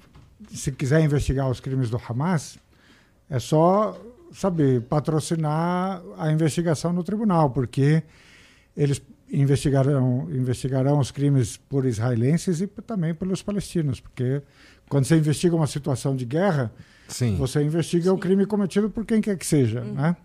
[0.53, 2.57] se quiser investigar os crimes do Hamas,
[3.29, 3.97] é só,
[4.33, 8.03] sabe, patrocinar a investigação no tribunal, porque
[8.75, 9.01] eles
[9.33, 14.41] investigarão, investigarão os crimes por israelenses e também pelos palestinos, porque
[14.87, 16.71] quando você investiga uma situação de guerra,
[17.07, 17.35] Sim.
[17.35, 18.09] você investiga Sim.
[18.11, 19.93] o crime cometido por quem quer que seja, uhum.
[19.93, 20.15] né?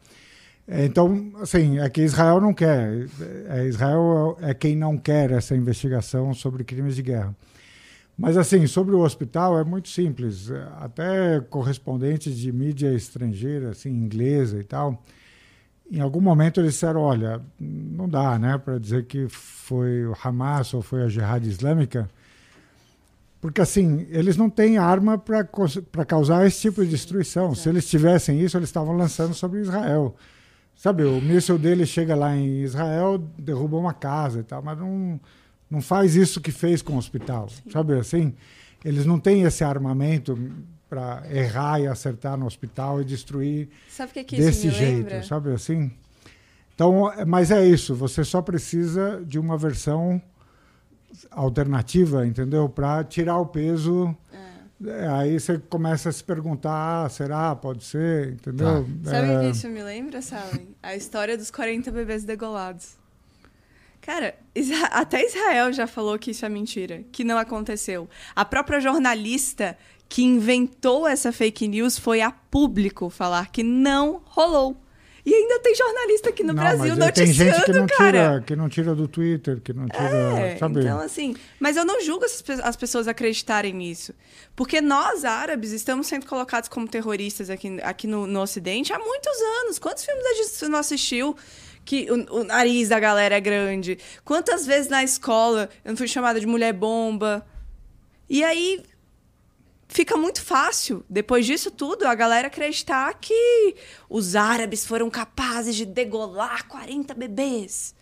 [0.70, 3.06] É, então, assim, é que Israel não quer.
[3.48, 7.34] É, Israel é quem não quer essa investigação sobre crimes de guerra.
[8.18, 10.50] Mas, assim, sobre o hospital é muito simples.
[10.78, 15.02] Até correspondentes de mídia estrangeira, assim, inglesa e tal,
[15.90, 20.72] em algum momento eles disseram: olha, não dá, né, para dizer que foi o Hamas
[20.74, 22.08] ou foi a Jihad Islâmica,
[23.40, 27.54] porque assim eles não têm arma para causar esse tipo de destruição.
[27.54, 30.14] Se eles tivessem isso, eles estavam lançando sobre Israel.
[30.74, 35.20] Sabe, o míssil dele chega lá em Israel, derruba uma casa e tal, mas não,
[35.68, 37.48] não faz isso que fez com o hospital.
[37.72, 38.32] Sabe assim?
[38.84, 40.38] Eles não têm esse armamento
[40.88, 45.22] para errar e acertar no hospital e destruir sabe que que desse jeito, lembra?
[45.22, 45.90] sabe assim?
[46.74, 50.22] Então, mas é isso, você só precisa de uma versão
[51.30, 52.68] alternativa, entendeu?
[52.68, 54.16] Para tirar o peso.
[54.32, 55.08] É.
[55.08, 57.56] Aí você começa a se perguntar, ah, será?
[57.56, 58.86] Pode ser, entendeu?
[59.02, 59.10] Tá.
[59.10, 60.76] Sabe o que isso me lembra, Sally?
[60.80, 62.96] A história dos 40 bebês degolados.
[64.00, 64.36] Cara,
[64.92, 68.08] até Israel já falou que isso é mentira, que não aconteceu.
[68.34, 69.76] A própria jornalista
[70.08, 74.76] que inventou essa fake news foi a público falar que não rolou.
[75.28, 78.10] E ainda tem jornalista aqui no não, Brasil mas noticiando, tem gente que não cara.
[78.30, 80.80] Tira, que não tira do Twitter, que não tira, é, sabe?
[80.80, 82.24] Então, assim, mas eu não julgo
[82.62, 84.14] as pessoas acreditarem nisso.
[84.56, 89.38] Porque nós, árabes, estamos sendo colocados como terroristas aqui, aqui no, no Ocidente há muitos
[89.60, 89.78] anos.
[89.78, 91.36] Quantos filmes a gente não assistiu
[91.84, 93.98] que o, o, nariz da galera é grande?
[94.24, 97.46] Quantas vezes na escola eu não fui chamada de mulher bomba?
[98.30, 98.82] E aí
[99.88, 103.74] fica muito fácil, depois disso tudo, a galera acreditar que
[104.08, 107.94] os árabes foram capazes de degolar 40 bebês.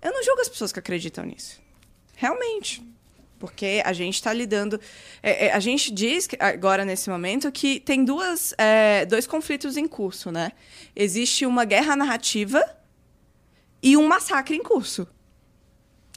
[0.00, 1.60] Eu não julgo as pessoas que acreditam nisso.
[2.14, 2.86] Realmente.
[3.38, 4.80] Porque a gente está lidando.
[5.22, 9.76] É, é, a gente diz que, agora, nesse momento, que tem duas, é, dois conflitos
[9.76, 10.52] em curso, né?
[10.94, 12.62] Existe uma guerra narrativa
[13.82, 15.06] e um massacre em curso.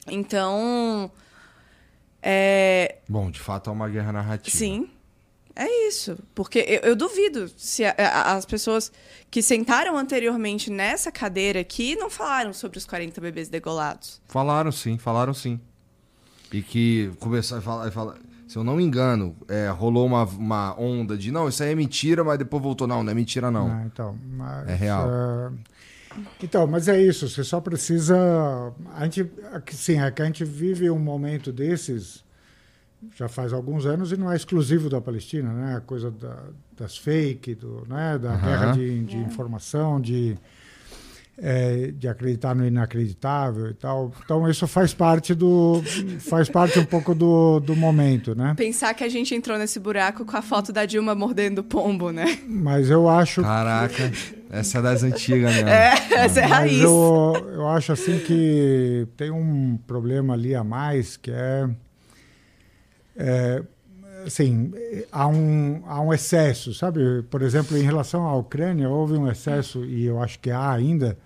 [0.05, 1.11] Então.
[2.21, 2.99] É...
[3.07, 4.55] Bom, de fato é uma guerra narrativa.
[4.55, 4.89] Sim.
[5.59, 6.15] É isso.
[6.35, 8.91] Porque eu, eu duvido se a, a, as pessoas
[9.31, 14.21] que sentaram anteriormente nessa cadeira aqui não falaram sobre os 40 bebês degolados.
[14.27, 15.59] Falaram sim, falaram sim.
[16.53, 18.17] E que começaram a falar, falar
[18.47, 21.75] se eu não me engano, é, rolou uma, uma onda de não, isso aí é
[21.75, 23.67] mentira, mas depois voltou, não, não é mentira, não.
[23.67, 25.07] Ah, então, mas, é real.
[25.07, 25.57] Uh...
[26.41, 28.15] Então, mas é isso, você só precisa.
[28.95, 29.29] A gente,
[29.71, 32.23] sim, é que a gente vive um momento desses
[33.15, 35.76] já faz alguns anos e não é exclusivo da Palestina, né?
[35.76, 36.38] A coisa da,
[36.76, 38.18] das fake, do, né?
[38.18, 38.41] da uhum.
[38.41, 39.19] guerra de, de é.
[39.19, 40.36] informação, de,
[41.38, 44.11] é, de acreditar no inacreditável e tal.
[44.24, 45.82] Então isso faz parte do
[46.19, 48.56] faz parte um pouco do, do momento, né?
[48.57, 52.40] Pensar que a gente entrou nesse buraco com a foto da Dilma mordendo pombo, né?
[52.48, 54.11] Mas eu acho Caraca,
[54.49, 55.69] essa é das antigas mesmo.
[55.69, 56.82] É, essa é a raiz.
[56.82, 61.69] Eu, eu acho assim que tem um problema ali a mais que é
[63.18, 63.64] é,
[64.26, 64.72] assim,
[65.11, 67.23] há um, há um excesso, sabe?
[67.30, 71.18] Por exemplo, em relação à Ucrânia, houve um excesso, e eu acho que há ainda,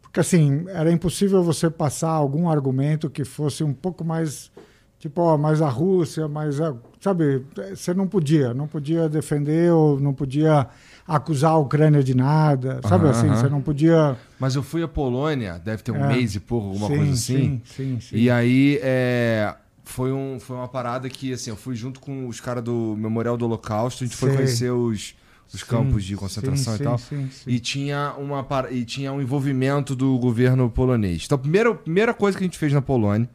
[0.00, 4.50] porque assim, era impossível você passar algum argumento que fosse um pouco mais,
[4.98, 7.44] tipo, ó, mais a Rússia, mais a, sabe?
[7.74, 10.68] Você não podia, não podia defender ou não podia
[11.06, 13.28] acusar a Ucrânia de nada, sabe assim?
[13.28, 14.16] Você não podia.
[14.38, 17.12] Mas eu fui à Polônia, deve ter um é, mês e pouco, alguma sim, coisa
[17.12, 17.34] assim.
[17.34, 18.16] Sim, sim, sim.
[18.16, 22.40] E aí, é, foi, um, foi uma parada que, assim, eu fui junto com os
[22.40, 24.28] caras do Memorial do Holocausto, a gente Sei.
[24.28, 25.14] foi conhecer os,
[25.52, 26.98] os sim, campos de concentração sim, e tal.
[26.98, 31.22] Sim, e, tinha uma, e tinha um envolvimento do governo polonês.
[31.24, 33.28] Então, a primeira, primeira coisa que a gente fez na Polônia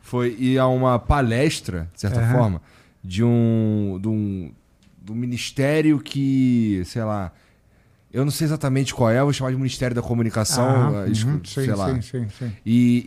[0.00, 2.32] foi ir a uma palestra, de certa uhum.
[2.32, 2.62] forma,
[3.02, 4.52] de um, de um,
[5.00, 7.32] do ministério que, sei lá,
[8.16, 11.26] eu não sei exatamente qual é, eu vou chamar de Ministério da Comunicação, ah, uh,
[11.26, 11.94] uhum, sei sim, lá.
[11.94, 12.52] Sim, sim, sim.
[12.64, 13.04] E,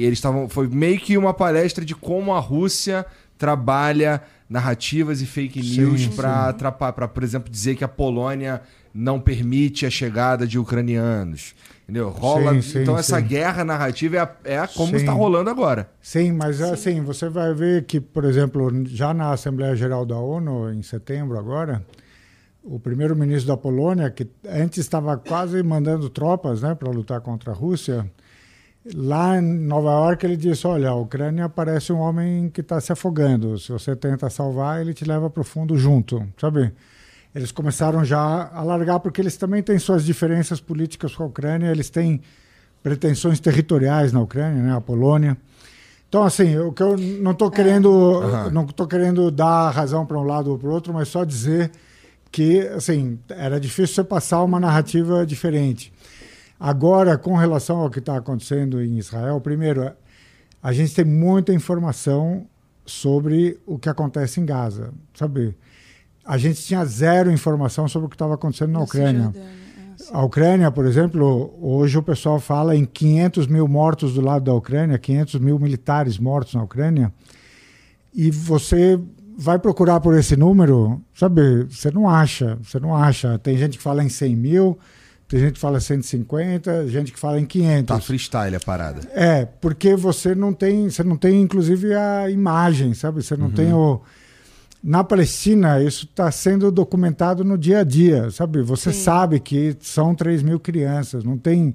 [0.00, 0.48] e eles estavam.
[0.48, 3.06] Foi meio que uma palestra de como a Rússia
[3.38, 4.20] trabalha
[4.50, 8.60] narrativas e fake news para atrapalhar, para por exemplo dizer que a Polônia
[8.92, 11.54] não permite a chegada de ucranianos.
[11.84, 12.08] Entendeu?
[12.08, 12.54] Rola.
[12.54, 13.26] Sim, sim, então, essa sim.
[13.28, 15.88] guerra narrativa é, a, é a como está rolando agora.
[16.02, 20.72] Sim, mas assim, você vai ver que, por exemplo, já na Assembleia Geral da ONU,
[20.72, 21.80] em setembro agora,
[22.70, 27.54] o primeiro-ministro da Polônia, que antes estava quase mandando tropas né, para lutar contra a
[27.54, 28.08] Rússia,
[28.94, 32.92] lá em Nova York ele disse, olha, a Ucrânia parece um homem que está se
[32.92, 33.58] afogando.
[33.58, 36.72] Se você tenta salvar, ele te leva para o fundo junto, sabe?
[37.34, 41.70] Eles começaram já a largar, porque eles também têm suas diferenças políticas com a Ucrânia,
[41.70, 42.20] eles têm
[42.82, 45.36] pretensões territoriais na Ucrânia, né, a Polônia.
[46.08, 48.50] Então, assim, o que eu não estou querendo, Aham.
[48.50, 51.70] não estou querendo dar razão para um lado ou para o outro, mas só dizer
[52.30, 55.92] que, assim, era difícil você passar uma narrativa diferente.
[56.58, 59.92] Agora, com relação ao que está acontecendo em Israel, primeiro,
[60.62, 62.46] a gente tem muita informação
[62.84, 65.56] sobre o que acontece em Gaza, sabe?
[66.24, 69.32] A gente tinha zero informação sobre o que estava acontecendo na Ucrânia.
[70.12, 74.54] A Ucrânia, por exemplo, hoje o pessoal fala em 500 mil mortos do lado da
[74.54, 77.12] Ucrânia, 500 mil militares mortos na Ucrânia,
[78.14, 78.98] e você
[79.40, 83.38] vai procurar por esse número, sabe, você não acha, você não acha.
[83.38, 84.76] Tem gente que fala em 100 mil,
[85.28, 87.86] tem gente que fala 150, gente que fala em 500.
[87.86, 89.08] Tá freestyle a parada.
[89.14, 93.22] É, porque você não tem, você não tem inclusive a imagem, sabe?
[93.22, 94.00] Você não tem o
[94.82, 98.62] na Palestina isso está sendo documentado no dia a dia, sabe?
[98.62, 99.02] Você Sim.
[99.02, 101.74] sabe que são 3 mil crianças, não tem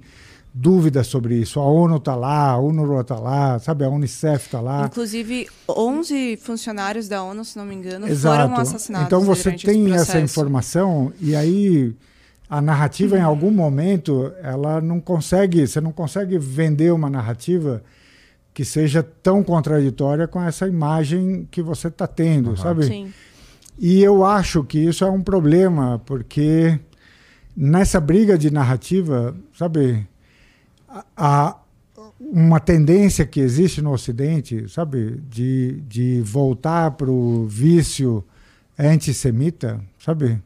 [0.54, 1.60] dúvida sobre isso.
[1.60, 3.84] A ONU está lá, a UNRWA está lá, sabe?
[3.84, 4.86] A Unicef está lá.
[4.86, 8.50] Inclusive, 11 funcionários da ONU, se não me engano, Exato.
[8.50, 9.08] foram assassinados.
[9.08, 11.96] Então você tem esse essa informação e aí
[12.48, 17.82] a narrativa em algum momento ela não consegue, você não consegue vender uma narrativa
[18.54, 22.58] que seja tão contraditória com essa imagem que você está tendo, Aham.
[22.58, 22.86] sabe?
[22.86, 23.14] Sim.
[23.80, 26.80] E eu acho que isso é um problema, porque
[27.58, 30.08] nessa briga de narrativa, sabe,
[31.16, 31.58] a,
[32.20, 38.24] uma tendência que existe no Ocidente, sabe, de, de voltar para o vício
[38.78, 40.42] antissemita, sabe,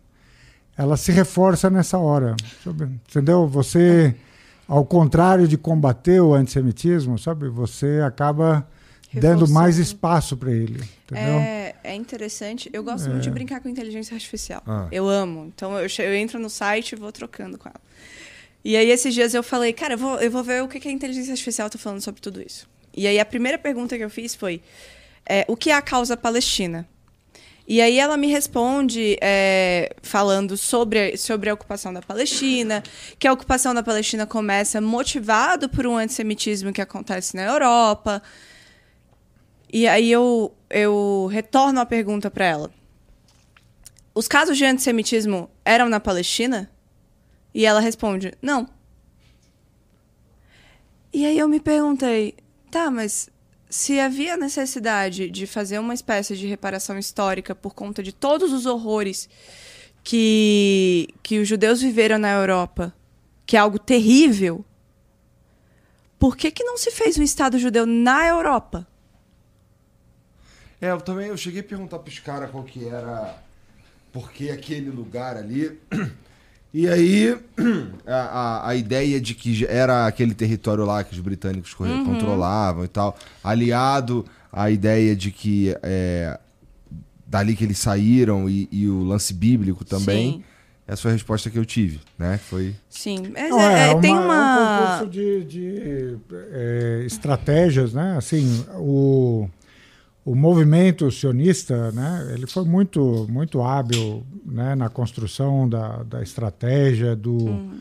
[0.77, 2.85] ela se reforça nessa hora, sabe?
[3.09, 3.47] entendeu?
[3.47, 4.15] Você,
[4.67, 8.67] ao contrário de combater o antissemitismo, sabe, você acaba
[9.13, 11.39] dando mais espaço para ele, entendeu?
[11.39, 12.69] É, é interessante.
[12.71, 14.61] Eu gosto muito de brincar com inteligência artificial.
[14.67, 14.87] Ah.
[14.91, 15.51] Eu amo.
[15.55, 17.81] Então eu, eu entro no site e vou trocando com ela.
[18.63, 20.87] E aí esses dias eu falei, cara, eu vou, eu vou ver o que, que
[20.87, 22.67] a inteligência artificial está falando sobre tudo isso.
[22.93, 24.61] E aí a primeira pergunta que eu fiz foi:
[25.25, 26.87] é, o que é a causa palestina?
[27.67, 32.81] E aí ela me responde é, falando sobre, sobre a ocupação da Palestina,
[33.19, 38.23] que a ocupação da Palestina começa motivado por um antissemitismo que acontece na Europa.
[39.71, 42.71] E aí eu, eu retorno a pergunta para ela.
[44.15, 46.71] Os casos de antissemitismo eram na Palestina?
[47.57, 48.69] E ela responde, não.
[51.11, 52.35] E aí eu me perguntei,
[52.69, 53.31] tá, mas
[53.67, 58.67] se havia necessidade de fazer uma espécie de reparação histórica por conta de todos os
[58.67, 59.27] horrores
[60.03, 62.93] que, que os judeus viveram na Europa,
[63.43, 64.63] que é algo terrível,
[66.19, 68.87] por que, que não se fez um Estado judeu na Europa?
[70.79, 73.35] É, eu também eu cheguei a perguntar pros caras qual que era.
[74.13, 75.75] Por que aquele lugar ali.
[76.79, 77.35] E aí,
[78.05, 82.03] a, a, a ideia de que era aquele território lá que os britânicos co- Uhum.
[82.05, 84.23] controlavam e tal, aliado
[84.53, 86.39] à ideia de que é,
[87.25, 90.43] dali que eles saíram e, e o lance bíblico também, Sim.
[90.87, 92.37] essa foi a resposta que eu tive, né?
[92.47, 92.75] Foi.
[92.87, 96.17] Sim, Não, é- é, é- tem uma- é um concurso de, de,
[96.51, 98.15] é, estratégias, né?
[98.19, 99.49] Assim, o,
[100.27, 102.33] o movimento sionista, né?
[102.33, 104.75] Ele foi muito, muito hábil, né?
[104.75, 107.71] Na construção da, da estratégia do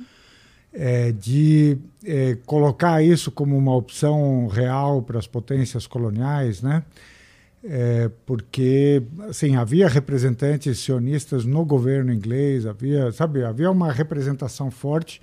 [0.72, 6.84] é, de é, colocar isso como uma opção real para as potências coloniais, né?
[7.64, 15.20] É, porque assim havia representantes sionistas no governo inglês, havia, sabe, havia uma representação forte.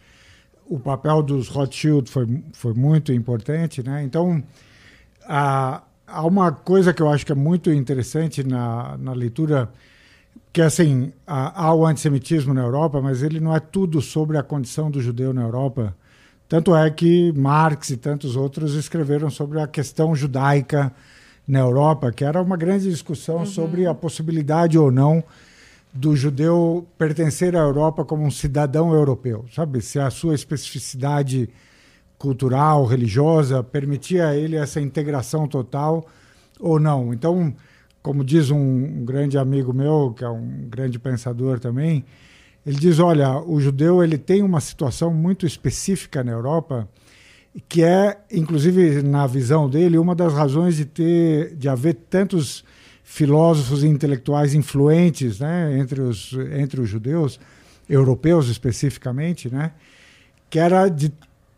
[0.66, 4.04] O papel dos Rothschild foi, foi muito importante, né?
[4.04, 4.44] Então,
[5.26, 5.84] há,
[6.14, 9.70] há uma coisa que eu acho que é muito interessante na, na leitura,
[10.52, 14.44] que assim, há, há o antissemitismo na Europa, mas ele não é tudo sobre a
[14.44, 15.96] condição do judeu na Europa.
[16.48, 20.94] Tanto é que Marx e tantos outros escreveram sobre a questão judaica
[21.48, 25.24] na Europa, que era uma grande discussão sobre a possibilidade ou não
[25.92, 29.82] do judeu pertencer à Europa como um cidadão europeu, sabe?
[29.82, 31.50] Se a sua especificidade
[32.24, 36.08] cultural, religiosa permitia a ele essa integração total
[36.58, 37.14] ou não.
[37.14, 37.54] Então,
[38.02, 42.06] como diz um, grande amigo meu, que é um grande pensador também,
[42.66, 46.88] ele diz, olha, o judeu ele tem uma situação muito específica na Europa
[47.68, 52.64] que é, inclusive na visão dele, uma das razões de ter, de haver tantos
[53.04, 57.38] filósofos e intelectuais influentes, né, entre os entre os judeus
[57.88, 59.74] europeus especificamente, né,
[60.50, 61.12] que era de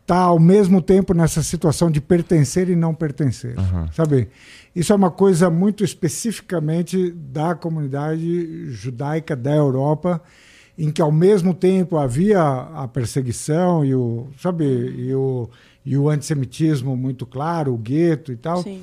[0.06, 3.90] tá ao mesmo tempo nessa situação de pertencer e não pertencer, uhum.
[3.92, 4.28] sabe?
[4.74, 10.22] Isso é uma coisa muito especificamente da comunidade judaica da Europa,
[10.78, 15.48] em que ao mesmo tempo havia a perseguição e o, sabe, e o
[15.86, 18.60] e o antissemitismo muito claro, o gueto e tal.
[18.64, 18.80] Sim.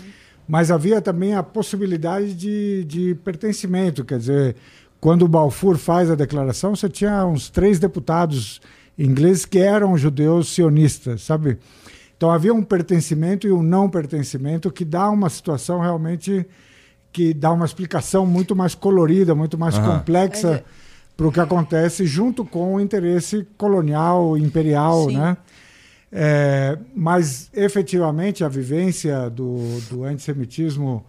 [0.48, 4.56] Mas havia também a possibilidade de, de pertencimento, quer dizer,
[5.02, 8.62] quando o Balfour faz a declaração, você tinha uns três deputados
[8.98, 11.57] ingleses que eram judeus sionistas, sabe?
[12.15, 16.45] Então havia um pertencimento e um não pertencimento que dá uma situação realmente
[17.11, 19.86] que dá uma explicação muito mais colorida, muito mais uhum.
[19.86, 20.64] complexa é.
[21.15, 25.18] para o que acontece junto com o interesse colonial, imperial, Sim.
[25.18, 25.38] né?
[26.15, 31.03] É, mas, efetivamente, a vivência do, do antissemitismo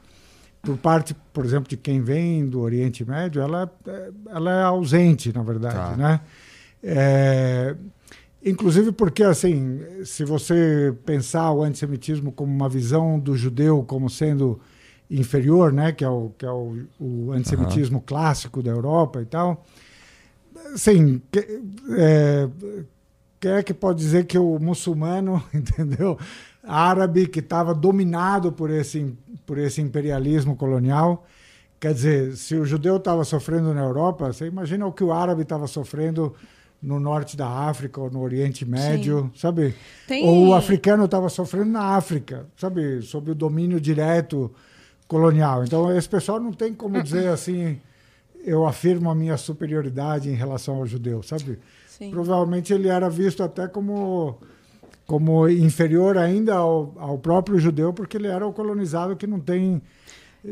[0.64, 5.32] por parte, por exemplo, de quem vem do Oriente Médio, ela, é, ela é ausente,
[5.32, 5.96] na verdade, tá.
[5.96, 6.20] né?
[6.86, 7.74] É,
[8.44, 14.60] inclusive porque, assim, se você pensar o antissemitismo como uma visão do judeu como sendo
[15.10, 18.04] inferior, né, que é o, que é o, o antissemitismo uhum.
[18.06, 19.64] clássico da Europa e tal,
[20.74, 21.62] assim, que,
[21.96, 22.48] é,
[23.40, 26.18] quem é que pode dizer que o muçulmano, entendeu?
[26.62, 29.14] Árabe que estava dominado por esse,
[29.46, 31.26] por esse imperialismo colonial.
[31.78, 35.42] Quer dizer, se o judeu estava sofrendo na Europa, você imagina o que o árabe
[35.42, 36.34] estava sofrendo
[36.84, 39.40] no norte da África ou no Oriente Médio, Sim.
[39.40, 39.74] sabe?
[40.06, 40.24] Tem...
[40.24, 43.00] Ou o africano estava sofrendo na África, sabe?
[43.00, 44.52] Sob o domínio direto
[45.08, 45.64] colonial.
[45.64, 47.80] Então, esse pessoal não tem como dizer assim,
[48.44, 51.58] eu afirmo a minha superioridade em relação ao judeu, sabe?
[51.86, 52.10] Sim.
[52.10, 54.38] Provavelmente ele era visto até como,
[55.06, 59.80] como inferior ainda ao, ao próprio judeu, porque ele era o colonizado que não tem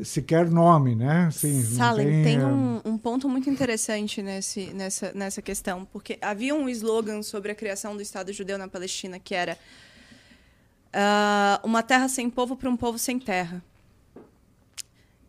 [0.02, 1.30] sequer nome, né?
[1.30, 6.54] Sim, Salem, tem, tem um, um, ponto muito interessante nesse, nessa, nessa questão, porque havia
[6.54, 9.58] um slogan sobre a criação do Estado judeu na Palestina que era
[10.94, 13.62] uh, uma terra sem povo para um povo sem terra.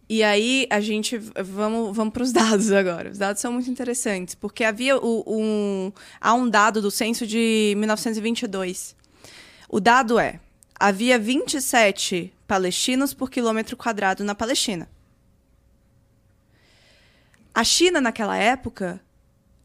[0.10, 3.10] E aí a gente vamos vamos para os dados agora.
[3.10, 5.92] Os dados são muito interessantes porque havia o, um
[6.22, 8.96] há um dado do censo de 1922.
[9.70, 10.40] O dado é
[10.80, 14.90] havia 27 palestinos por quilômetro quadrado na Palestina.
[17.54, 19.00] A China naquela época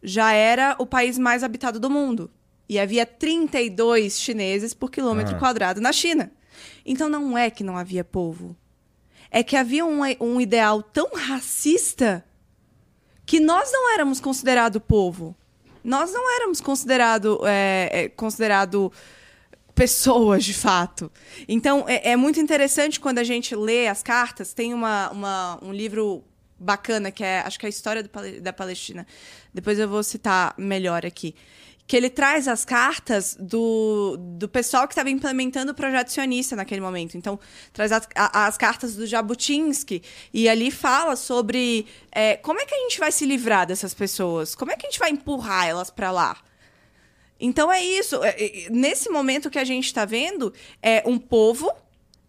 [0.03, 2.31] já era o país mais habitado do mundo
[2.69, 5.39] e havia 32 chineses por quilômetro ah.
[5.39, 6.31] quadrado na China.
[6.85, 8.57] Então não é que não havia povo
[9.31, 12.25] é que havia um, um ideal tão racista
[13.27, 15.37] que nós não éramos considerado povo.
[15.85, 18.93] Nós não éramos considerado, é, é, considerado
[19.79, 21.11] pessoas de fato.
[21.49, 24.53] Então é, é, muito interessante quando a gente lê as cartas.
[24.53, 26.25] Tem uma, uma, um livro
[26.59, 28.11] bacana que é, acho que é a história do,
[28.41, 29.07] da Palestina.
[29.55, 31.35] Depois eu vou citar melhor aqui
[31.87, 36.83] que ele traz as cartas do, do pessoal que estava implementando o projeto sionista naquele
[36.83, 37.17] momento.
[37.17, 37.41] Então,
[37.73, 42.79] traz as, as cartas do Jabotinsky e ali fala sobre é, como é que a
[42.81, 46.11] gente vai se livrar dessas pessoas, como é que a gente vai empurrar elas para
[46.11, 46.37] lá.
[47.41, 48.23] Então é isso.
[48.23, 50.53] É, é, nesse momento que a gente está vendo,
[50.83, 51.71] é um povo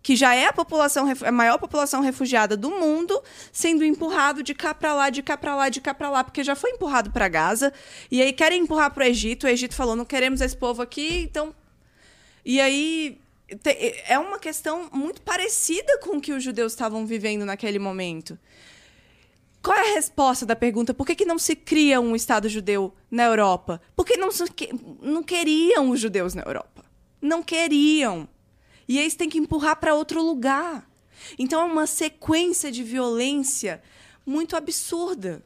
[0.02, 3.22] que já é a população a maior população refugiada do mundo,
[3.52, 6.44] sendo empurrado de cá para lá, de cá para lá, de cá para lá, porque
[6.44, 7.74] já foi empurrado para Gaza,
[8.10, 11.24] e aí querem empurrar para o Egito, o Egito falou: "Não queremos esse povo aqui",
[11.24, 11.54] então
[12.46, 13.20] E aí
[14.08, 18.38] é uma questão muito parecida com o que os judeus estavam vivendo naquele momento.
[19.62, 22.94] Qual é a resposta da pergunta por que, que não se cria um Estado judeu
[23.12, 23.82] na Europa?
[23.96, 24.30] Porque não,
[25.02, 26.86] não queriam os judeus na Europa.
[27.22, 28.28] Não queriam.
[28.88, 30.90] E você tem que empurrar para outro lugar.
[31.38, 33.82] Então é uma sequência de violência
[34.26, 35.44] muito absurda.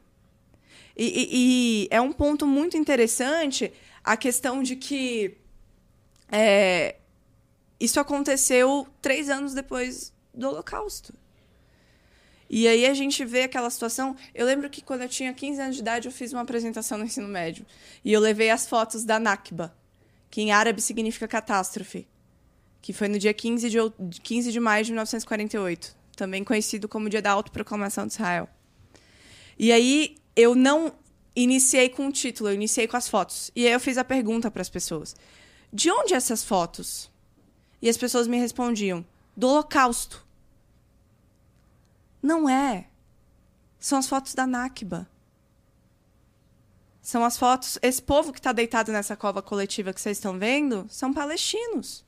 [0.96, 3.72] E, e, e é um ponto muito interessante
[4.04, 5.36] a questão de que
[6.30, 6.96] é,
[7.80, 11.12] isso aconteceu três anos depois do Holocausto.
[12.54, 14.14] E aí a gente vê aquela situação.
[14.34, 17.04] Eu lembro que quando eu tinha 15 anos de idade, eu fiz uma apresentação no
[17.04, 17.66] ensino médio.
[18.04, 19.74] E eu levei as fotos da Nakba,
[20.30, 22.06] que em árabe significa catástrofe
[22.84, 23.78] que foi no dia 15 de,
[24.20, 28.46] 15 de maio de 1948, também conhecido como Dia da Autoproclamação de Israel.
[29.58, 30.92] E aí eu não
[31.34, 33.50] iniciei com o título, eu iniciei com as fotos.
[33.56, 35.16] E aí eu fiz a pergunta para as pessoas:
[35.72, 37.10] de onde essas fotos?
[37.80, 39.02] E as pessoas me respondiam:
[39.34, 40.23] do Holocausto.
[42.24, 42.86] Não é.
[43.78, 45.06] São as fotos da Nakba.
[47.02, 47.78] São as fotos.
[47.82, 52.02] Esse povo que está deitado nessa cova coletiva que vocês estão vendo são palestinos.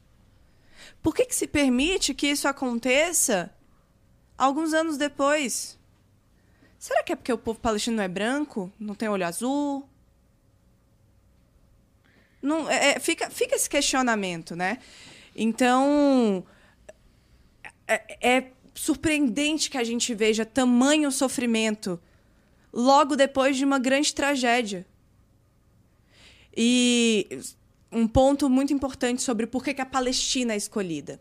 [1.02, 3.54] Por que, que se permite que isso aconteça
[4.38, 5.78] alguns anos depois?
[6.78, 8.72] Será que é porque o povo palestino não é branco?
[8.80, 9.86] Não tem olho azul?
[12.40, 14.78] Não, é, é fica, fica esse questionamento, né?
[15.34, 16.42] Então,
[17.86, 21.98] é, é surpreendente que a gente veja tamanho sofrimento
[22.72, 24.86] logo depois de uma grande tragédia.
[26.54, 27.26] E
[27.90, 31.18] um ponto muito importante sobre por que a Palestina é escolhida.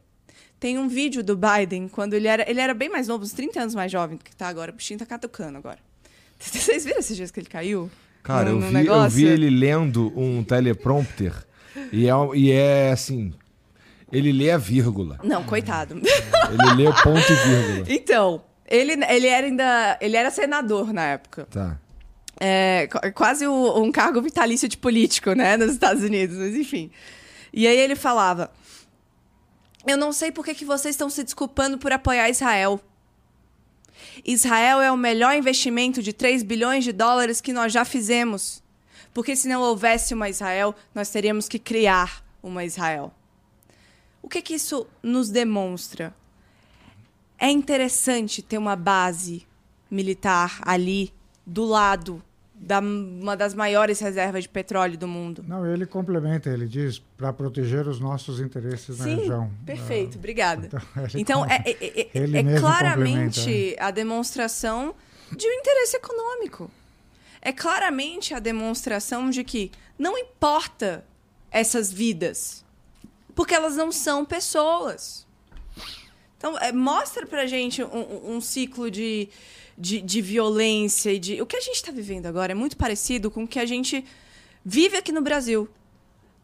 [0.60, 3.62] Tem um vídeo do Biden, quando ele era, ele era bem mais novo, uns 30
[3.62, 4.72] anos mais jovem do que está agora.
[4.72, 5.80] O bichinho tá catucando agora.
[6.40, 7.90] Vocês viram esses dias que ele caiu?
[8.24, 11.46] Cara, no eu, vi, eu vi ele lendo um teleprompter
[11.92, 13.34] e é, e é assim,
[14.16, 15.20] ele lê a vírgula.
[15.24, 15.96] Não, coitado.
[15.96, 17.86] Ele lê ponto e vírgula.
[17.90, 19.98] Então, ele, ele era ainda.
[20.00, 21.48] Ele era senador na época.
[21.52, 21.80] Tá.
[22.40, 26.92] É, quase o, um cargo vitalício de político, né, nos Estados Unidos, mas enfim.
[27.54, 28.52] E aí ele falava:
[29.86, 32.80] Eu não sei por que, que vocês estão se desculpando por apoiar Israel.
[34.24, 38.64] Israel é o melhor investimento de 3 bilhões de dólares que nós já fizemos.
[39.14, 43.14] Porque se não houvesse uma Israel, nós teríamos que criar uma Israel.
[44.26, 46.12] O que, que isso nos demonstra?
[47.38, 49.46] É interessante ter uma base
[49.90, 51.14] militar ali,
[51.46, 52.24] do lado
[52.56, 55.46] da uma das maiores reservas de petróleo do mundo.
[55.48, 59.52] Não, ele complementa, ele diz para proteger os nossos interesses Sim, na região.
[59.64, 60.70] Perfeito, ah, obrigada.
[61.14, 64.96] Então, então é, é, é, é claramente a demonstração
[65.38, 66.72] de um interesse econômico.
[67.44, 71.06] É claramente a demonstração de que não importa
[71.52, 72.65] essas vidas
[73.36, 75.28] porque elas não são pessoas.
[76.38, 79.30] Então, é, mostra pra gente um, um ciclo de,
[79.78, 81.42] de, de, violência e de.
[81.42, 84.06] O que a gente está vivendo agora é muito parecido com o que a gente
[84.64, 85.70] vive aqui no Brasil.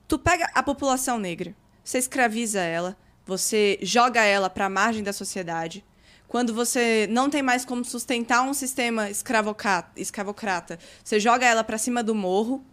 [0.08, 5.14] Tu pega a população negra, você escraviza ela, você joga ela para a margem da
[5.14, 5.86] sociedade.
[6.28, 12.02] Quando você não tem mais como sustentar um sistema escravocrata, você joga ela para cima
[12.02, 12.66] do morro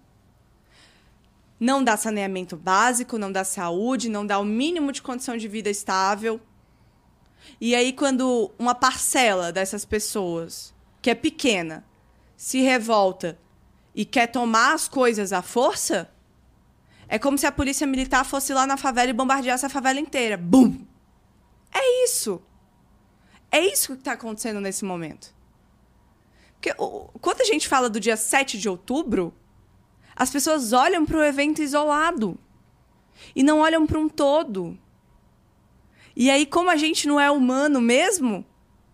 [1.60, 5.68] não dá saneamento básico, não dá saúde, não dá o mínimo de condição de vida
[5.68, 6.40] estável.
[7.60, 11.84] E aí, quando uma parcela dessas pessoas, que é pequena,
[12.36, 13.38] se revolta
[13.94, 16.12] e quer tomar as coisas à força,
[17.08, 20.36] é como se a polícia militar fosse lá na favela e bombardeasse a favela inteira.
[20.36, 20.86] Bum!
[21.72, 22.40] É isso.
[23.50, 25.34] É isso que está acontecendo nesse momento.
[26.60, 26.74] Porque
[27.20, 29.34] quando a gente fala do dia 7 de outubro,
[30.18, 32.36] as pessoas olham para o evento isolado
[33.36, 34.76] e não olham para um todo.
[36.16, 38.44] E aí, como a gente não é humano mesmo,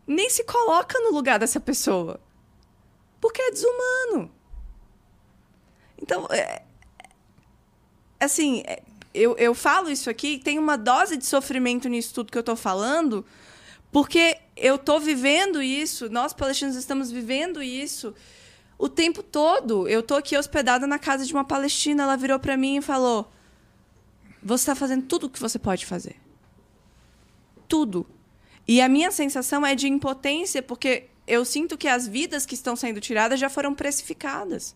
[0.07, 2.21] nem se coloca no lugar dessa pessoa.
[3.23, 4.31] Porque é desumano.
[5.97, 6.63] Então, é,
[8.21, 8.83] assim, é,
[9.15, 12.57] eu, eu falo isso aqui, tem uma dose de sofrimento nisso tudo que eu estou
[12.57, 13.25] falando,
[13.91, 18.15] porque eu estou vivendo isso, nós palestinos estamos vivendo isso
[18.79, 19.89] o tempo todo.
[19.89, 23.31] Eu tô aqui hospedada na casa de uma palestina, ela virou para mim e falou:
[24.43, 26.17] "Você está fazendo tudo o que você pode fazer.
[27.69, 28.07] Tudo".
[28.67, 32.75] E a minha sensação é de impotência, porque eu sinto que as vidas que estão
[32.75, 34.75] sendo tiradas já foram precificadas.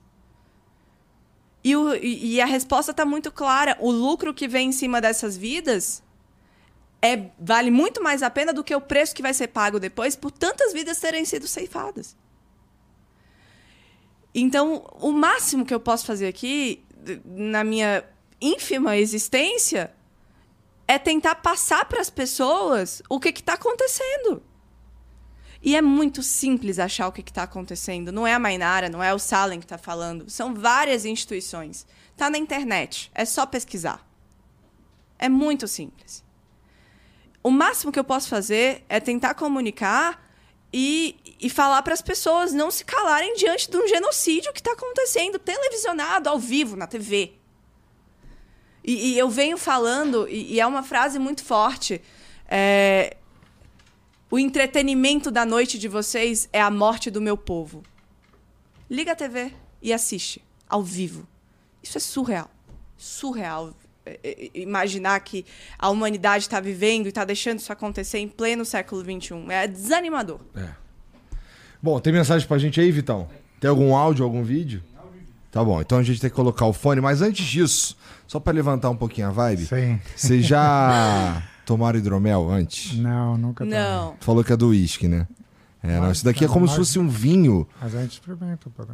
[1.64, 3.76] E, o, e a resposta está muito clara.
[3.80, 6.02] O lucro que vem em cima dessas vidas
[7.02, 10.16] é, vale muito mais a pena do que o preço que vai ser pago depois
[10.16, 12.16] por tantas vidas terem sido ceifadas.
[14.34, 16.84] Então, o máximo que eu posso fazer aqui,
[17.24, 18.04] na minha
[18.40, 19.92] ínfima existência,
[20.86, 24.42] é tentar passar para as pessoas o que está acontecendo.
[25.60, 28.12] E é muito simples achar o que está acontecendo.
[28.12, 30.30] Não é a Mainara, não é o Salem que está falando.
[30.30, 31.86] São várias instituições.
[32.12, 33.10] Está na internet.
[33.14, 34.06] É só pesquisar.
[35.18, 36.24] É muito simples.
[37.42, 40.27] O máximo que eu posso fazer é tentar comunicar
[40.72, 44.72] e, e falar para as pessoas não se calarem diante de um genocídio que está
[44.72, 47.34] acontecendo televisionado ao vivo na TV.
[48.84, 52.00] E, e eu venho falando, e, e, é uma frase muito forte:
[52.46, 53.16] é,
[54.30, 57.82] o entretenimento da noite de vocês é a morte do meu povo.
[58.90, 61.26] Liga a TV e assiste ao vivo.
[61.82, 62.50] Isso é surreal.
[62.96, 63.74] Surreal.
[64.08, 65.44] É, é, imaginar que
[65.78, 69.34] a humanidade está vivendo e está deixando isso acontecer em pleno século XXI.
[69.50, 70.40] É desanimador.
[70.56, 70.68] É.
[71.82, 73.28] Bom, tem mensagem pra gente aí, Vitão?
[73.60, 74.82] Tem algum áudio, algum vídeo?
[75.50, 78.52] Tá bom, então a gente tem que colocar o fone, mas antes disso, só para
[78.52, 79.64] levantar um pouquinho a vibe.
[79.64, 79.98] Sim.
[80.14, 82.96] Vocês já tomaram hidromel antes?
[82.98, 83.78] Não, nunca tomei.
[83.78, 84.14] Não.
[84.20, 85.26] Falou que é do uísque, né?
[85.82, 87.66] É, não, isso daqui é como se fosse um vinho.
[87.80, 88.82] Mas a gente experimenta, pô.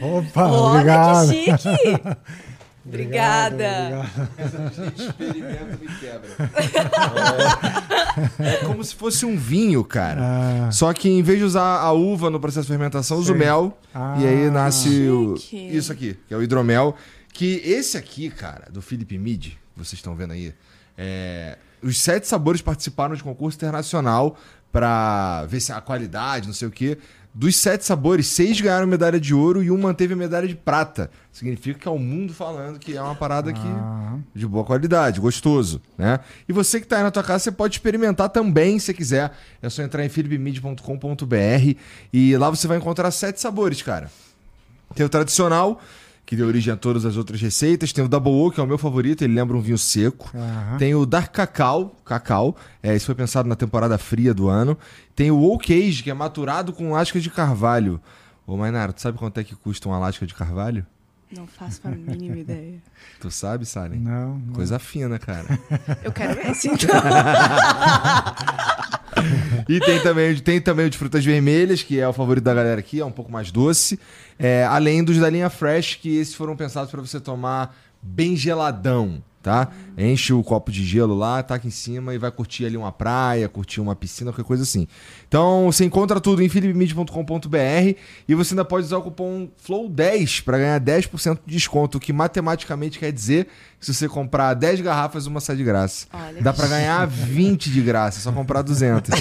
[0.00, 1.28] Opa, Olha obrigado.
[1.30, 2.00] que chique!
[2.82, 4.06] Obrigada.
[4.96, 6.30] Experimenta e quebra.
[8.38, 10.20] É, é como se fosse um vinho, cara.
[10.66, 13.36] Ah, Só que em vez de usar a uva no processo de fermentação, usa o
[13.36, 13.78] mel.
[13.94, 14.16] Ah.
[14.18, 16.96] e aí nasce o- isso aqui, que é o hidromel.
[17.32, 20.54] Que esse aqui, cara, do Philip Mead, vocês estão vendo aí,
[20.96, 24.36] é, os sete sabores participaram de concurso internacional
[24.72, 26.98] pra ver se a qualidade, não sei o quê.
[27.32, 31.08] Dos sete sabores, seis ganharam medalha de ouro e um manteve a medalha de prata.
[31.30, 35.20] Significa que é o mundo falando que é uma parada que ah, de boa qualidade,
[35.20, 36.18] gostoso, né?
[36.48, 39.30] E você que tá aí na tua casa, você pode experimentar também, se quiser.
[39.62, 41.78] É só entrar em philipmid.com.br
[42.12, 44.10] e lá você vai encontrar sete sabores, cara.
[44.96, 45.80] Tem o tradicional,
[46.30, 47.92] que deu origem a todas as outras receitas.
[47.92, 50.30] Tem o Double O, que é o meu favorito, ele lembra um vinho seco.
[50.32, 50.78] aham.
[50.78, 54.78] Tem o Dark Cacau, cacau, é, isso foi pensado na temporada fria do ano.
[55.16, 58.00] Tem o Oak Age, que é maturado com lascas de carvalho.
[58.46, 60.86] Ô, Mainara, tu sabe quanto é que custa uma lasca de carvalho?
[61.36, 62.82] Não faço a mínima ideia.
[63.20, 64.00] Tu sabe, Salen?
[64.00, 64.52] Não, não.
[64.52, 65.46] Coisa fina, cara.
[66.02, 66.90] Eu quero esse, então.
[69.68, 72.80] E tem também, tem também o de frutas vermelhas, que é o favorito da galera
[72.80, 73.98] aqui, é um pouco mais doce.
[74.38, 79.22] É, além dos da linha Fresh, que esses foram pensados para você tomar bem geladão,
[79.42, 79.68] tá?
[79.96, 83.48] Enche o copo de gelo lá, taca em cima e vai curtir ali uma praia,
[83.48, 84.86] curtir uma piscina, qualquer coisa assim.
[85.26, 87.96] Então você encontra tudo em philipmid.com.br
[88.28, 92.12] e você ainda pode usar o cupom FLOW10 para ganhar 10% de desconto, o que
[92.12, 93.48] matematicamente quer dizer
[93.80, 96.06] se você comprar 10 garrafas, uma sai de graça.
[96.12, 99.10] Olha Dá para ganhar 20 de graça, é só comprar 200.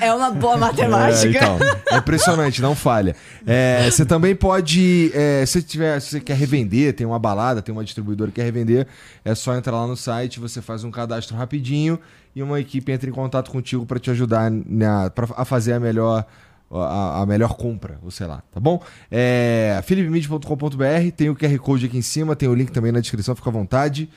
[0.00, 1.28] É uma boa É, matemática.
[1.28, 1.58] então,
[1.90, 3.14] é impressionante, não falha.
[3.46, 7.72] É, você também pode, é, se, tiver, se você quer revender, tem uma balada, tem
[7.72, 8.86] uma distribuidora que quer revender,
[9.24, 11.98] é só entrar lá no site, você faz um cadastro rapidinho
[12.34, 15.80] e uma equipe entra em contato contigo para te ajudar na, pra, a fazer a
[15.80, 16.24] melhor
[16.70, 18.82] a, a melhor compra, ou sei lá, tá bom?
[19.10, 23.34] É, philipmid.com.br, tem o QR Code aqui em cima, tem o link também na descrição,
[23.34, 24.08] fica à vontade.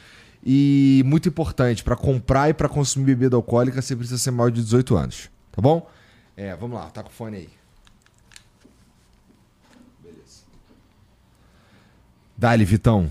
[0.46, 4.62] E muito importante, para comprar e para consumir bebida alcoólica, você precisa ser maior de
[4.62, 5.90] 18 anos, tá bom?
[6.36, 7.50] É, vamos lá, tá com o fone aí.
[10.04, 10.44] Beleza.
[12.38, 13.10] Dali, Vitão.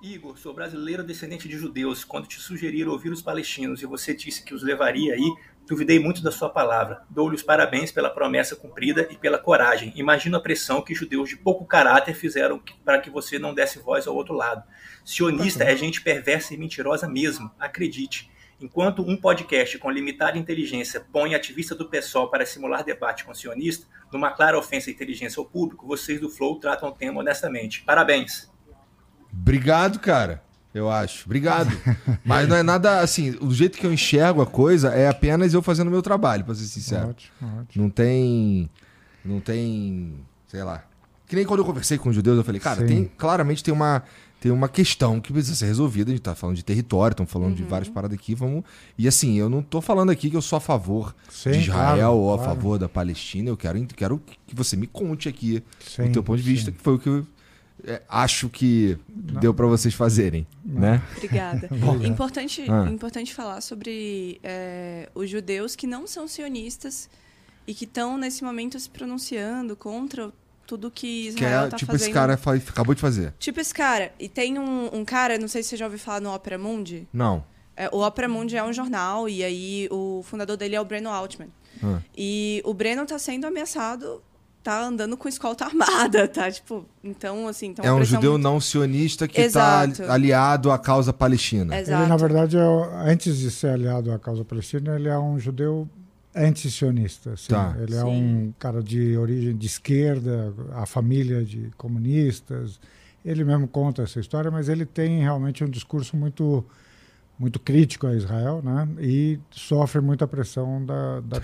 [0.00, 2.04] Igor, sou brasileiro descendente de judeus.
[2.04, 5.34] Quando te sugeriram ouvir os palestinos e você disse que os levaria aí,
[5.66, 7.02] duvidei muito da sua palavra.
[7.10, 9.92] Dou-lhe os parabéns pela promessa cumprida e pela coragem.
[9.96, 14.06] Imagino a pressão que judeus de pouco caráter fizeram para que você não desse voz
[14.06, 14.62] ao outro lado.
[15.04, 18.30] Sionista é gente perversa e mentirosa mesmo, acredite.
[18.58, 23.86] Enquanto um podcast com limitada inteligência põe ativista do PSOL para simular debate com sionista,
[24.10, 27.82] numa clara ofensa à inteligência ao público, vocês do Flow tratam o tema honestamente.
[27.82, 28.50] Parabéns!
[29.30, 30.45] Obrigado, cara.
[30.76, 31.24] Eu acho.
[31.24, 31.70] Obrigado.
[32.22, 33.34] Mas não é nada assim.
[33.40, 36.54] O jeito que eu enxergo a coisa é apenas eu fazendo o meu trabalho, pra
[36.54, 37.08] ser sincero.
[37.08, 37.84] Ótimo, ótimo.
[37.84, 38.70] Não tem.
[39.24, 40.14] Não tem.
[40.46, 40.84] Sei lá.
[41.26, 42.86] Que nem quando eu conversei com os judeus, eu falei, cara, Sim.
[42.86, 44.02] tem, claramente tem uma,
[44.38, 46.10] tem uma questão que precisa ser resolvida.
[46.10, 48.34] A gente tá falando de território, estamos falando de várias paradas aqui.
[48.34, 48.62] Vamos.
[48.98, 51.96] E assim, eu não tô falando aqui que eu sou a favor Sim, de Israel
[51.96, 52.54] claro, ou a claro.
[52.54, 53.48] favor da Palestina.
[53.48, 56.80] Eu quero, quero que você me conte aqui Sim, o teu ponto de vista, que
[56.80, 57.26] foi o que eu
[58.08, 61.02] acho que deu pra vocês fazerem, né?
[61.16, 61.68] Obrigada.
[62.04, 62.88] Importante, Ah.
[62.90, 67.08] importante falar sobre é, os judeus que não são sionistas
[67.66, 70.32] e que estão, nesse momento, se pronunciando contra
[70.66, 72.04] tudo que Que Israel é está tipo fazendo.
[72.06, 72.34] esse cara
[72.68, 73.32] acabou de fazer.
[73.38, 74.12] Tipo esse cara.
[74.18, 77.06] E tem um, um cara, não sei se você já ouviu falar no Opera Mundi.
[77.12, 77.44] Não.
[77.76, 81.10] É, o Opera Mundi é um jornal e aí o fundador dele é o Breno
[81.10, 81.48] Altman.
[81.82, 82.00] Ah.
[82.16, 84.22] E o Breno tá sendo ameaçado,
[84.66, 86.50] tá andando com escolta armada, tá?
[86.50, 87.66] Tipo, então, assim...
[87.68, 89.92] Então é a um judeu muito- não sionista que Exato.
[90.02, 91.78] está aliado à causa palestina.
[91.78, 92.02] Exato.
[92.02, 92.62] Ele, na verdade, é,
[93.10, 95.88] antes de ser aliado à causa palestina, ele é um judeu
[96.34, 97.32] anti-sionista.
[97.34, 97.48] assim.
[97.48, 97.76] Tá.
[97.80, 98.06] Ele é Sim.
[98.06, 102.80] um cara de origem de esquerda, a família de comunistas.
[103.24, 106.64] Ele mesmo conta essa história, mas ele tem realmente um discurso muito
[107.38, 108.88] muito crítico a Israel, né?
[109.00, 111.40] E sofre muita pressão da, da-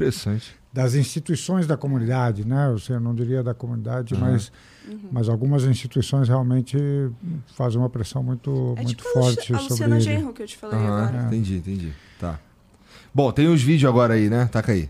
[0.73, 2.71] das instituições da comunidade, né?
[2.73, 4.21] Você não diria da comunidade, Uhum.
[4.21, 4.51] mas
[4.89, 4.99] Uhum.
[5.13, 6.77] mas algumas instituições realmente
[7.55, 10.05] fazem uma pressão muito É muito tipo a Lu- forte a sobre Luciana ele.
[10.05, 11.27] Genro que eu te falei Aham, agora.
[11.27, 11.93] Entendi, entendi.
[12.19, 12.41] Tá.
[13.15, 14.47] Bom, tem uns vídeos agora aí, né?
[14.51, 14.89] Taca aí.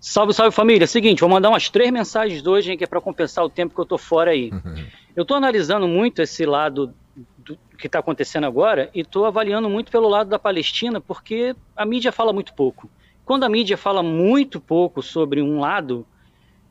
[0.00, 0.86] Salve, salve família.
[0.86, 3.80] Seguinte, vou mandar umas três mensagens hoje, hein, que é para compensar o tempo que
[3.80, 4.50] eu tô fora aí.
[5.14, 6.94] Eu estou analisando muito esse lado
[7.38, 11.86] do que está acontecendo agora e estou avaliando muito pelo lado da Palestina, porque a
[11.86, 12.90] mídia fala muito pouco.
[13.24, 16.06] Quando a mídia fala muito pouco sobre um lado,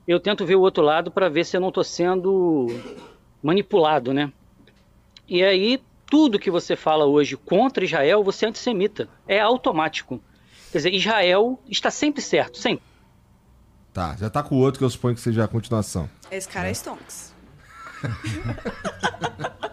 [0.07, 2.67] eu tento ver o outro lado para ver se eu não estou sendo
[3.41, 4.31] manipulado, né?
[5.27, 9.09] E aí tudo que você fala hoje contra Israel, você é antissemita.
[9.27, 10.21] É automático.
[10.71, 12.83] Quer dizer, Israel está sempre certo, sempre.
[13.91, 16.09] Tá, já tá com o outro que eu suponho que seja a continuação.
[16.29, 17.32] Esse cara é, é Stonks.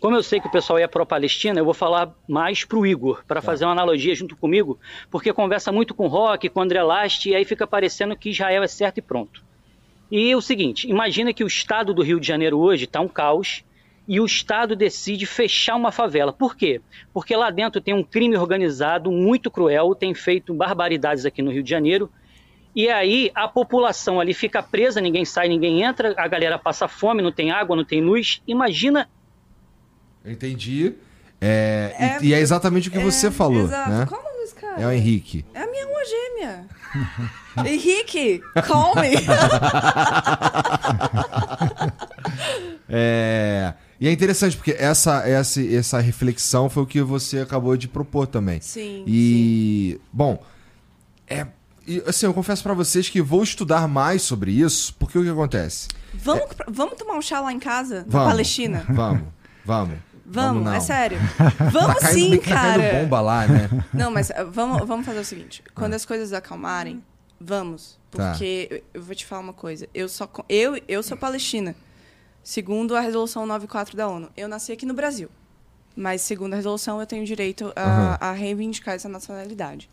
[0.00, 3.40] Como eu sei que o pessoal é pró-Palestina, eu vou falar mais pro Igor, para
[3.40, 3.46] tá.
[3.46, 4.78] fazer uma analogia junto comigo,
[5.10, 8.28] porque conversa muito com o Rock, com o André Last, e aí fica parecendo que
[8.28, 9.42] Israel é certo e pronto.
[10.10, 13.08] E é o seguinte, imagina que o estado do Rio de Janeiro hoje está um
[13.08, 13.64] caos,
[14.06, 16.32] e o Estado decide fechar uma favela.
[16.32, 16.80] Por quê?
[17.12, 21.62] Porque lá dentro tem um crime organizado muito cruel, tem feito barbaridades aqui no Rio
[21.62, 22.10] de Janeiro,
[22.74, 27.22] e aí a população ali fica presa, ninguém sai, ninguém entra, a galera passa fome,
[27.22, 28.42] não tem água, não tem luz.
[28.46, 29.08] Imagina
[30.24, 30.94] Entendi.
[31.40, 33.64] É, é, e, e, é exatamente o que é, você falou.
[33.64, 33.90] Exato.
[33.90, 34.06] Né?
[34.06, 34.80] Qual o nome desse cara?
[34.80, 35.44] É o Henrique.
[35.52, 36.64] É a minha alma gêmea.
[37.70, 39.10] Henrique, call me.
[42.88, 47.86] é, e é interessante, porque essa, essa, essa reflexão foi o que você acabou de
[47.86, 48.60] propor também.
[48.62, 49.04] Sim.
[49.06, 50.00] E, sim.
[50.10, 50.42] bom,
[51.28, 51.46] é,
[52.06, 55.88] assim, eu confesso para vocês que vou estudar mais sobre isso, porque o que acontece?
[56.14, 58.84] Vamos, é, vamos tomar um chá lá em casa, vamos, na Palestina?
[58.90, 59.22] Vamos,
[59.64, 59.98] vamos.
[60.26, 61.18] Vamos, vamos é sério.
[61.70, 62.82] Vamos tá sim, tá cara.
[62.82, 63.68] Caindo bomba lá, né?
[63.92, 65.62] Não, mas uh, vamos, vamos fazer o seguinte.
[65.74, 65.96] Quando ah.
[65.96, 67.04] as coisas acalmarem,
[67.38, 67.98] vamos.
[68.10, 68.30] Tá.
[68.30, 68.74] Porque tá.
[68.74, 69.86] eu, eu vou te falar uma coisa.
[69.92, 71.76] Eu, só, eu, eu sou palestina.
[72.42, 74.30] Segundo a resolução 94 da ONU.
[74.34, 75.28] Eu nasci aqui no Brasil.
[75.94, 78.28] Mas, segundo a resolução, eu tenho direito a, uhum.
[78.28, 79.90] a reivindicar essa nacionalidade.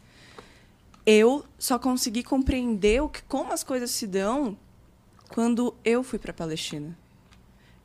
[1.05, 4.57] Eu só consegui compreender o que, como as coisas se dão
[5.29, 6.95] quando eu fui para a Palestina.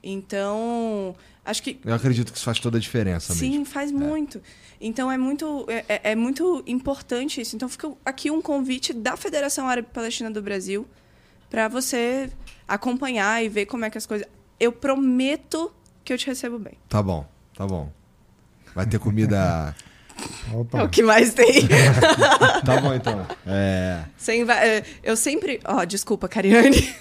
[0.02, 1.80] Então, acho que.
[1.84, 3.64] Eu acredito que isso faz toda a diferença Sim, mesmo.
[3.64, 3.94] faz é.
[3.94, 4.40] muito.
[4.80, 7.56] Então é muito, é, é, é, muito importante isso.
[7.56, 10.86] Então fica aqui um convite da Federação Árabe Palestina do Brasil
[11.48, 12.30] para você
[12.68, 14.26] acompanhar e ver como é que as coisas.
[14.60, 15.72] Eu prometo
[16.04, 16.74] que eu te recebo bem.
[16.88, 17.90] Tá bom, tá bom.
[18.74, 19.74] Vai ter comida.
[20.52, 20.80] Opa.
[20.80, 21.66] É o que mais tem.
[22.64, 23.26] tá bom, então.
[23.46, 24.00] É...
[24.16, 25.60] Sem, é, eu sempre.
[25.64, 26.94] Ó, oh, desculpa, Cariane.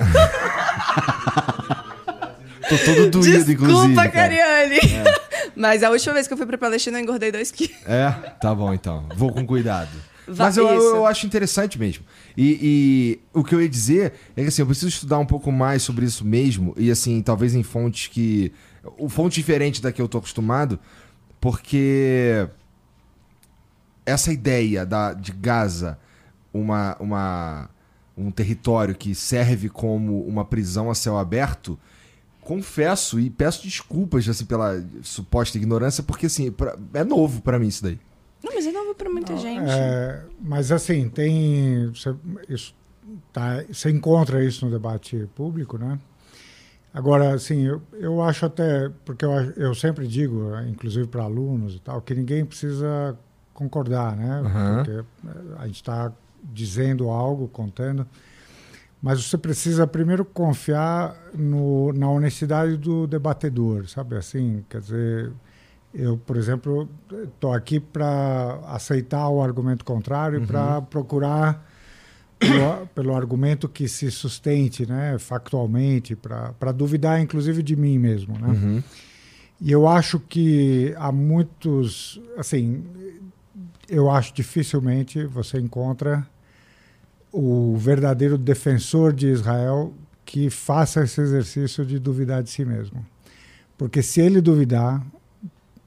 [2.68, 3.94] Tô todo doído, Desculpa, inclusive.
[3.94, 4.78] Desculpa, Cariane.
[4.78, 5.04] É.
[5.56, 7.76] Mas a última vez que eu fui pra Palestina, eu engordei 2 quilos.
[7.86, 8.10] É?
[8.42, 9.08] Tá bom, então.
[9.16, 9.92] Vou com cuidado.
[10.28, 12.04] Mas eu, eu, acho interessante mesmo.
[12.36, 15.52] E, e, o que eu ia dizer é que assim, eu preciso estudar um pouco
[15.52, 16.74] mais sobre isso mesmo.
[16.78, 18.52] E assim, talvez em fontes que.
[19.10, 20.80] Fonte diferente da que eu tô acostumado.
[21.40, 22.48] Porque
[24.06, 25.98] essa ideia da, de Gaza,
[26.54, 27.70] uma, uma,
[28.18, 31.78] um território que serve como uma prisão a céu aberto,
[32.42, 37.68] confesso e peço desculpas assim pela suposta ignorância, porque assim, pra, é novo para mim
[37.68, 38.00] isso daí.
[38.44, 39.70] Não, mas é novo para muita Não, gente.
[39.70, 42.16] É, mas assim, tem você,
[42.48, 42.76] isso
[43.34, 46.00] tá, você encontra isso no debate público, né?
[46.94, 51.80] Agora, assim, eu, eu acho até, porque eu, eu sempre digo, inclusive para alunos e
[51.80, 53.18] tal, que ninguém precisa
[53.56, 54.42] concordar, né?
[54.42, 54.76] Uhum.
[54.76, 55.06] Porque
[55.58, 56.12] a gente está
[56.44, 58.06] dizendo algo, contando.
[59.02, 64.16] Mas você precisa primeiro confiar no, na honestidade do debatedor, sabe?
[64.16, 65.32] Assim, quer dizer,
[65.94, 66.90] eu, por exemplo,
[67.24, 70.46] estou aqui para aceitar o argumento contrário, uhum.
[70.46, 71.66] para procurar
[72.38, 78.48] pelo, pelo, argumento que se sustente, né, factualmente, para duvidar, inclusive, de mim mesmo, né?
[78.48, 78.84] Uhum.
[79.62, 82.84] E eu acho que há muitos, assim,
[83.88, 86.26] eu acho dificilmente você encontra
[87.32, 89.94] o verdadeiro defensor de Israel
[90.26, 93.06] que faça esse exercício de duvidar de si mesmo.
[93.78, 95.06] Porque se ele duvidar,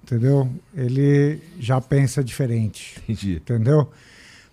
[0.03, 0.49] entendeu?
[0.75, 3.01] Ele já pensa diferente.
[3.03, 3.37] Entendi.
[3.37, 3.91] Entendeu?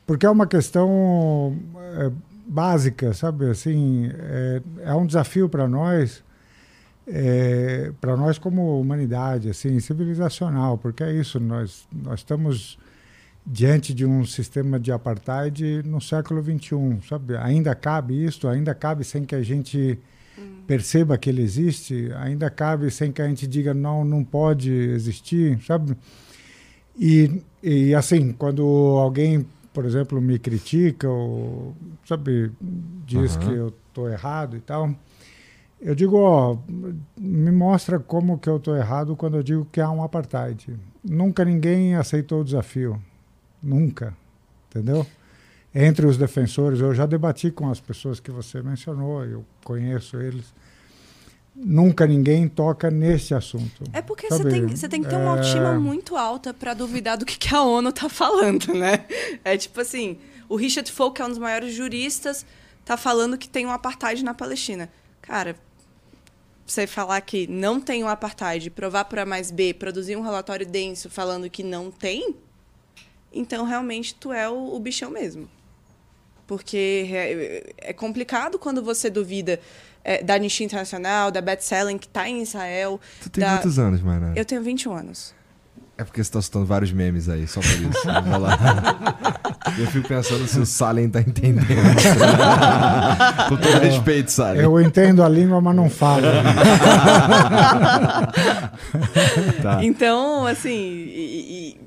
[0.05, 2.11] Porque é uma questão é,
[2.47, 3.49] básica, sabe?
[3.49, 6.23] Assim, é, é um desafio para nós,
[7.07, 12.77] é, para nós como humanidade, assim, civilizacional, porque é isso, nós, nós estamos
[13.45, 17.37] diante de um sistema de apartheid no século 21, sabe?
[17.37, 19.99] Ainda cabe isso, ainda cabe sem que a gente
[20.37, 20.61] hum.
[20.65, 25.61] perceba que ele existe, ainda cabe sem que a gente diga não, não pode existir,
[25.61, 25.95] sabe?
[26.97, 31.75] E, e assim, quando alguém, por exemplo, me critica ou,
[32.05, 32.51] sabe,
[33.05, 33.41] diz uhum.
[33.41, 34.89] que eu estou errado e tal,
[35.79, 36.57] eu digo, ó,
[37.15, 40.73] me mostra como que eu estou errado quando eu digo que há um apartheid.
[41.03, 42.99] Nunca ninguém aceitou o desafio.
[43.65, 44.15] Nunca.
[44.69, 45.05] Entendeu?
[45.73, 50.53] Entre os defensores, eu já debati com as pessoas que você mencionou, eu conheço eles.
[51.53, 53.83] Nunca ninguém toca nesse assunto.
[53.91, 55.27] É porque você tem, você tem que ter uma é...
[55.29, 59.05] autoestima muito alta para duvidar do que, que a ONU tá falando, né?
[59.43, 62.45] É tipo assim, o Richard Falk, que é um dos maiores juristas,
[62.83, 64.89] tá falando que tem um apartheid na Palestina.
[65.21, 65.55] Cara,
[66.65, 70.65] você falar que não tem um apartheid, provar por A mais B, produzir um relatório
[70.65, 72.35] denso falando que não tem,
[73.35, 75.49] então realmente tu é o, o bichão mesmo.
[76.47, 79.59] Porque é, é, complicado quando você duvida
[80.03, 82.99] é, da Anistia Internacional, da Best Selling, que está em Israel.
[83.21, 83.57] Tu tem da...
[83.57, 84.31] quantos anos, Mayra?
[84.35, 85.35] Eu tenho 21 anos.
[85.97, 87.79] É porque você tá soltando vários memes aí, só por isso.
[89.79, 91.65] eu fico pensando se o Salem tá entendendo.
[93.47, 94.61] Com todo respeito, Salem.
[94.61, 96.23] Eu entendo a língua, mas não falo.
[99.63, 99.85] tá.
[99.85, 101.84] Então, assim, e, e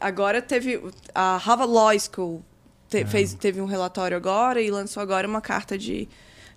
[0.00, 0.80] agora teve.
[1.14, 2.42] A Harvard Law School
[2.88, 3.06] te, é.
[3.06, 6.08] fez, teve um relatório agora e lançou agora uma carta de,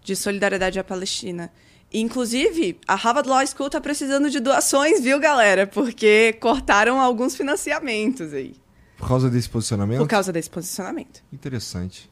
[0.04, 1.52] de solidariedade à Palestina.
[1.94, 5.68] Inclusive, a Harvard Law School está precisando de doações, viu, galera?
[5.68, 8.56] Porque cortaram alguns financiamentos aí.
[8.98, 10.00] Por causa desse posicionamento?
[10.00, 11.22] Por causa desse posicionamento.
[11.32, 12.10] Interessante.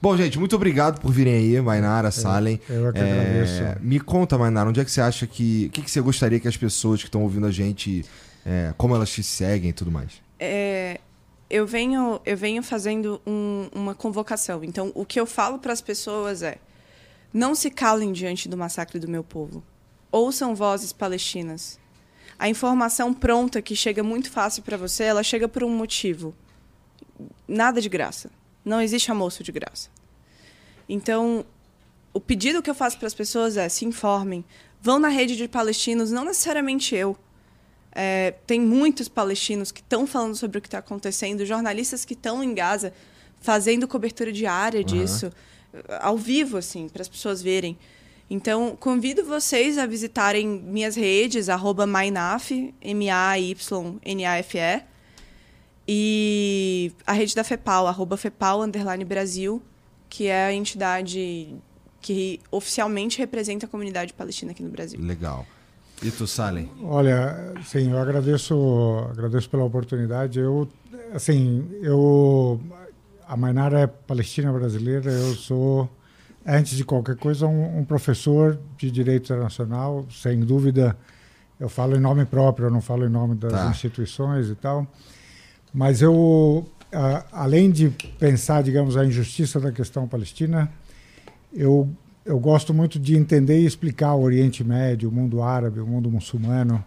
[0.00, 2.60] Bom, gente, muito obrigado por virem aí, Mainara, Salem.
[2.68, 3.84] Eu, eu que é, agradeço.
[3.84, 5.66] Me conta, Mainara, onde é que você acha que.
[5.66, 8.04] O que, que você gostaria que as pessoas que estão ouvindo a gente.
[8.44, 10.20] É, como elas te seguem e tudo mais?
[10.44, 11.00] É,
[11.48, 14.64] eu, venho, eu venho fazendo um, uma convocação.
[14.64, 16.58] Então, o que eu falo para as pessoas é
[17.32, 19.62] não se calem diante do massacre do meu povo.
[20.10, 21.78] Ouçam vozes palestinas.
[22.36, 26.34] A informação pronta que chega muito fácil para você, ela chega por um motivo.
[27.46, 28.28] Nada de graça.
[28.64, 29.90] Não existe almoço de graça.
[30.88, 31.46] Então,
[32.12, 34.44] o pedido que eu faço para as pessoas é: se informem.
[34.80, 37.16] Vão na rede de palestinos, não necessariamente eu.
[37.94, 42.42] É, tem muitos palestinos que estão falando sobre o que está acontecendo, jornalistas que estão
[42.42, 42.92] em Gaza
[43.40, 45.26] fazendo cobertura diária disso.
[45.26, 45.32] Uhum
[46.00, 47.76] ao vivo, assim, para as pessoas verem.
[48.28, 54.82] Então, convido vocês a visitarem minhas redes, arroba Mainaf, M-A-Y-N-A-F-E,
[55.86, 59.60] e a rede da FEPAL, arroba FEPAL, underline Brasil,
[60.08, 61.54] que é a entidade
[62.00, 65.00] que oficialmente representa a comunidade palestina aqui no Brasil.
[65.00, 65.46] Legal.
[66.02, 66.68] E tu, Salem?
[66.82, 70.40] Olha, sim, eu agradeço, agradeço pela oportunidade.
[70.40, 70.68] Eu,
[71.14, 72.60] assim, eu
[73.32, 75.88] a Mainara é palestina brasileira, eu sou,
[76.46, 80.94] antes de qualquer coisa, um, um, professor de direito internacional, sem dúvida.
[81.58, 83.70] Eu falo em nome próprio, eu não falo em nome das tá.
[83.70, 84.86] instituições e tal.
[85.72, 86.68] Mas eu,
[87.32, 90.70] além de pensar, digamos, a injustiça da questão palestina,
[91.54, 91.88] eu,
[92.24, 96.10] eu gosto muito de entender e explicar o Oriente Médio, o mundo árabe, o mundo
[96.10, 96.84] muçulmano.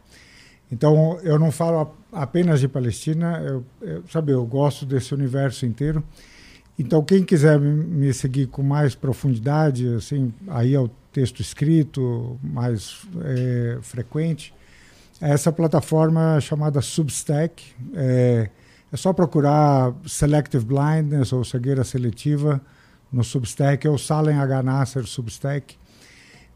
[0.72, 6.04] Então, eu não falo apenas de Palestina, eu, eu, sabe, eu gosto desse universo inteiro.
[6.78, 13.06] Então, quem quiser me seguir com mais profundidade, assim, aí é o texto escrito mais
[13.24, 14.54] é, frequente,
[15.22, 17.64] é essa plataforma chamada Substack.
[17.94, 18.50] É,
[18.92, 22.62] é, só procurar Selective Blindness ou cegueira seletiva
[23.16, 24.62] no Substack, ou Salem H.
[24.62, 25.76] Nasser Substack.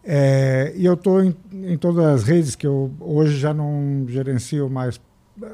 [0.04, 4.70] É, e eu estou em, em, todas as redes que eu hoje já não gerencio
[4.70, 5.00] mais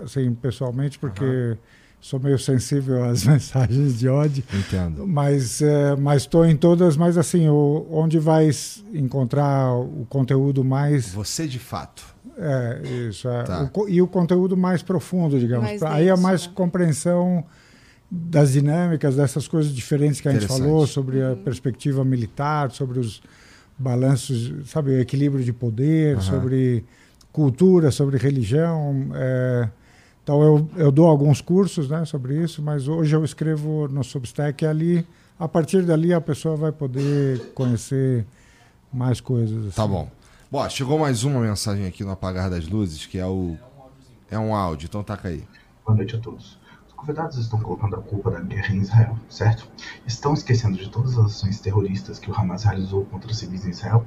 [0.03, 1.23] assim, pessoalmente, porque...
[1.23, 1.57] Uhum
[2.05, 4.43] sou meio sensível às mensagens de ódio.
[4.53, 5.07] Entendo.
[5.07, 8.47] Mas é, mas estou em todas, mas assim, o, onde vai
[8.93, 12.03] encontrar o conteúdo mais Você de fato.
[12.37, 13.43] É, isso, é.
[13.43, 13.71] Tá.
[13.73, 15.65] O, e o conteúdo mais profundo, digamos.
[15.65, 16.53] Mais Aí é mais né?
[16.53, 17.43] compreensão
[18.09, 21.35] das dinâmicas, dessas coisas diferentes que a gente falou sobre a uhum.
[21.43, 23.21] perspectiva militar, sobre os
[23.77, 26.21] balanços, sabe, o equilíbrio de poder, uhum.
[26.21, 26.85] sobre
[27.31, 29.69] cultura, sobre religião, é,
[30.25, 34.63] então eu, eu dou alguns cursos né, sobre isso, mas hoje eu escrevo no Substack
[34.63, 38.25] e ali, a partir dali a pessoa vai poder conhecer
[38.91, 39.67] mais coisas.
[39.67, 39.75] Assim.
[39.75, 40.09] Tá bom.
[40.49, 43.55] Bom, chegou mais uma mensagem aqui no Apagar das Luzes, que é o.
[44.31, 45.43] É um áudio, então taca aí.
[45.85, 46.57] Boa noite a todos.
[47.05, 49.69] Os convidados estão colocando a culpa da guerra em Israel, certo?
[50.07, 54.03] Estão esquecendo de todas as ações terroristas que o Hamas realizou contra civis em Israel?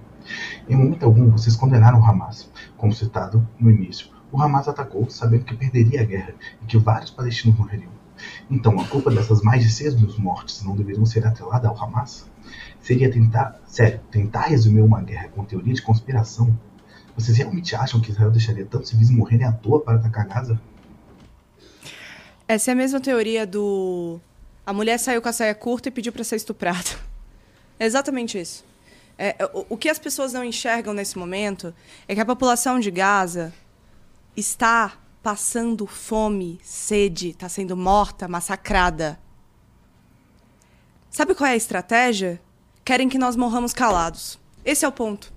[0.69, 5.45] Em momento algum, vocês condenaram o Hamas, como citado no início o Hamas atacou sabendo
[5.45, 7.93] que perderia a guerra e que vários palestinos morreriam.
[8.51, 12.29] Então, a culpa dessas mais de 6 mil mortes não deveriam ser atrelada ao Hamas?
[12.81, 16.59] Seria tentar, sério, tentar resumir uma guerra com teoria de conspiração?
[17.17, 20.61] Vocês realmente acham que Israel deixaria tantos civis morrerem à toa para atacar Gaza?
[22.49, 24.19] Essa é a mesma teoria do.
[24.65, 26.89] A mulher saiu com a saia curta e pediu para ser estuprada.
[27.81, 28.65] É exatamente isso.
[29.17, 31.73] É, o, o que as pessoas não enxergam nesse momento
[32.09, 33.55] é que a população de Gaza
[34.37, 39.17] está passando fome, sede, está sendo morta, massacrada.
[41.09, 42.41] Sabe qual é a estratégia?
[42.85, 44.41] Querem que nós morramos calados.
[44.65, 45.33] Esse é o ponto.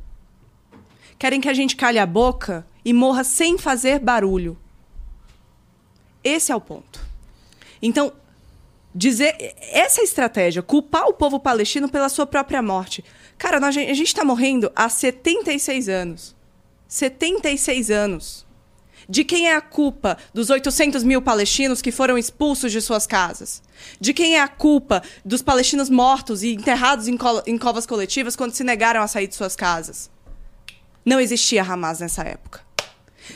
[1.19, 4.57] Querem que a gente calhe a boca e morra sem fazer barulho.
[6.23, 7.00] Esse é o ponto.
[7.81, 8.13] Então,
[8.93, 9.35] dizer
[9.71, 13.03] essa estratégia, culpar o povo palestino pela sua própria morte.
[13.37, 16.35] Cara, nós, a gente está morrendo há 76 anos.
[16.87, 18.45] 76 anos.
[19.09, 23.61] De quem é a culpa dos 800 mil palestinos que foram expulsos de suas casas?
[23.99, 28.35] De quem é a culpa dos palestinos mortos e enterrados em, co em covas coletivas
[28.35, 30.09] quando se negaram a sair de suas casas?
[31.03, 32.61] Não existia Hamas nessa época.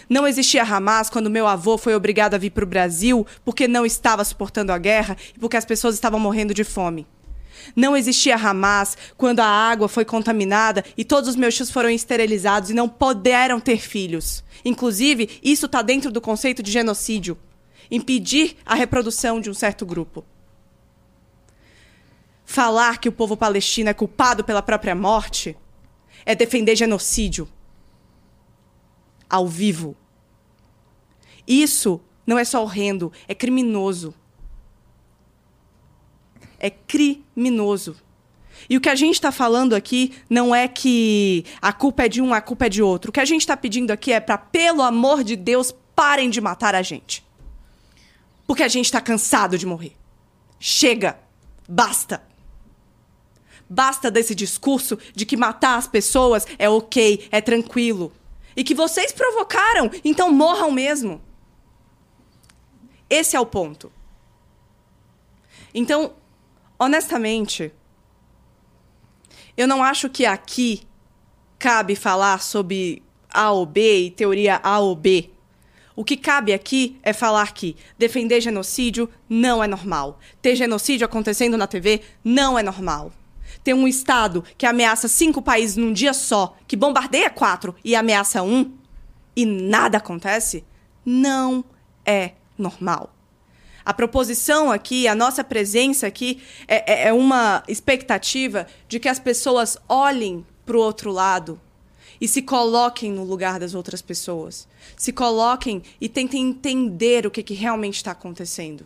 [0.09, 3.85] Não existia Hamas quando meu avô foi obrigado a vir para o Brasil porque não
[3.85, 7.07] estava suportando a guerra e porque as pessoas estavam morrendo de fome.
[7.75, 12.69] Não existia Hamas quando a água foi contaminada e todos os meus tios foram esterilizados
[12.69, 14.43] e não puderam ter filhos.
[14.64, 17.38] Inclusive, isso está dentro do conceito de genocídio
[17.90, 20.25] impedir a reprodução de um certo grupo.
[22.45, 25.56] Falar que o povo palestino é culpado pela própria morte
[26.25, 27.48] é defender genocídio
[29.30, 29.95] ao vivo.
[31.48, 34.14] Isso não é só horrendo, é criminoso.
[36.60, 37.95] É criminoso.
[38.70, 42.22] E o que a gente está falando aqui não é que a culpa é de
[42.22, 43.10] um, a culpa é de outro.
[43.10, 46.42] O que a gente está pedindo aqui é para, pelo amor de Deus, parem de
[46.42, 47.24] matar a gente.
[48.48, 49.95] Porque a gente está cansado de morrer.
[50.60, 51.20] Chega!
[51.68, 52.24] Basta!
[53.70, 58.12] Basta desse discurso de que matar as pessoas é ok, é tranquilo
[58.56, 61.22] e que vocês provocaram, então morram mesmo.
[63.09, 63.92] Esse é o ponto.
[65.74, 66.14] Então,
[66.80, 67.72] honestamente,
[69.58, 70.88] eu não acho que aqui
[71.59, 75.30] cabe falar sobre A ou B e teoria A ou B.
[75.95, 80.19] O que cabe aqui é falar que defender genocídio não é normal.
[80.42, 83.11] Ter genocídio acontecendo na TV não é normal
[83.66, 88.44] ter um Estado que ameaça cinco países num dia só, que bombardeia quatro e ameaça
[88.44, 88.72] um,
[89.35, 90.64] e nada acontece,
[91.03, 91.66] não
[92.06, 93.11] é normal.
[93.84, 99.18] A proposição aqui, a nossa presença aqui, é, é, é uma expectativa de que as
[99.18, 101.60] pessoas olhem para o outro lado
[102.22, 104.68] e se coloquem no lugar das outras pessoas.
[104.95, 108.85] Se coloquem e tentem entender o que, que realmente está acontecendo.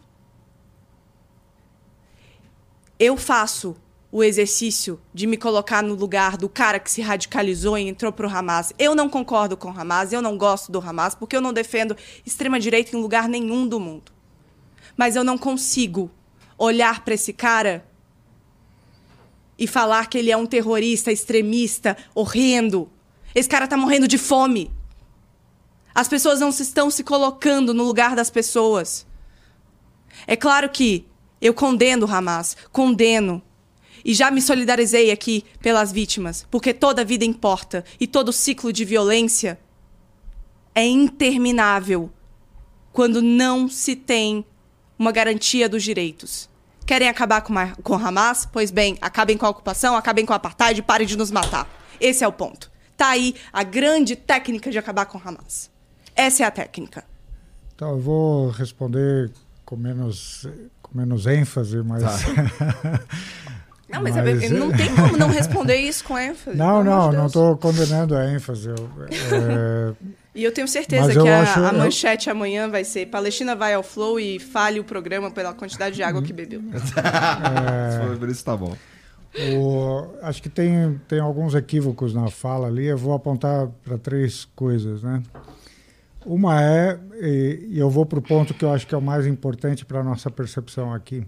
[2.98, 3.76] Eu faço
[4.12, 8.30] o exercício de me colocar no lugar do cara que se radicalizou e entrou pro
[8.30, 8.74] Hamas.
[8.80, 11.96] Eu não concordo com o Hamas, eu não gosto do Hamas, porque eu não defendo
[12.26, 14.12] extrema-direita em lugar nenhum do mundo.
[14.98, 16.10] Mas eu não consigo
[16.58, 17.86] olhar para esse cara
[19.58, 22.90] e falar que ele é um terrorista, extremista, horrendo.
[23.36, 24.72] Esse cara tá morrendo de fome.
[25.94, 29.06] As pessoas não se estão se colocando no lugar das pessoas.
[30.26, 31.06] É claro que
[31.42, 33.42] eu condeno o Hamas, condeno
[34.04, 38.86] e já me solidarizei aqui pelas vítimas, porque toda vida importa e todo ciclo de
[38.86, 39.60] violência
[40.74, 42.12] é interminável
[42.92, 44.46] quando não se tem
[44.98, 46.50] uma garantia dos direitos.
[46.86, 48.48] Querem acabar com, a, com Hamas?
[48.52, 51.70] Pois bem, acabem com a ocupação, acabem com o apartheid e parem de nos matar.
[52.00, 52.72] Esse é o ponto.
[52.98, 55.70] Tá aí a grande técnica de acabar com Hamas.
[56.16, 57.06] Essa é a técnica.
[57.76, 59.32] Então, eu vou responder
[59.64, 60.46] com menos,
[60.82, 62.04] com menos ênfase, mas.
[62.04, 62.10] Tá.
[63.92, 64.44] Não, mas, mas...
[64.44, 66.56] É, não tem como não responder isso com ênfase.
[66.56, 68.70] Não, não, de não estou condenando a ênfase.
[68.70, 69.94] é...
[70.36, 71.60] E eu tenho certeza que a, acho...
[71.60, 75.96] a, manchete amanhã vai ser Palestina vai ao flow e fale o programa pela quantidade
[75.96, 76.62] de água que bebeu.
[76.72, 78.16] é...
[78.16, 78.76] Por isso tá bom.
[79.38, 82.86] O, acho que tem, tem alguns equívocos na fala ali.
[82.86, 85.22] Eu vou apontar para três coisas, né?
[86.26, 89.02] Uma é, e, e eu vou para o ponto que eu acho que é o
[89.02, 91.26] mais importante para a nossa percepção aqui.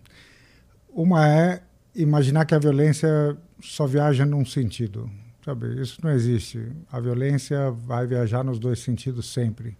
[0.93, 1.61] Uma é
[1.95, 5.09] imaginar que a violência só viaja num sentido.
[5.43, 5.81] Sabe?
[5.81, 6.71] Isso não existe.
[6.91, 9.77] A violência vai viajar nos dois sentidos sempre.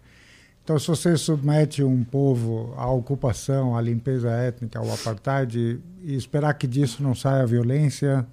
[0.63, 6.53] Então, se você submete um povo à ocupação, à limpeza étnica, ao apartheid, e esperar
[6.53, 8.25] que disso não saia violência,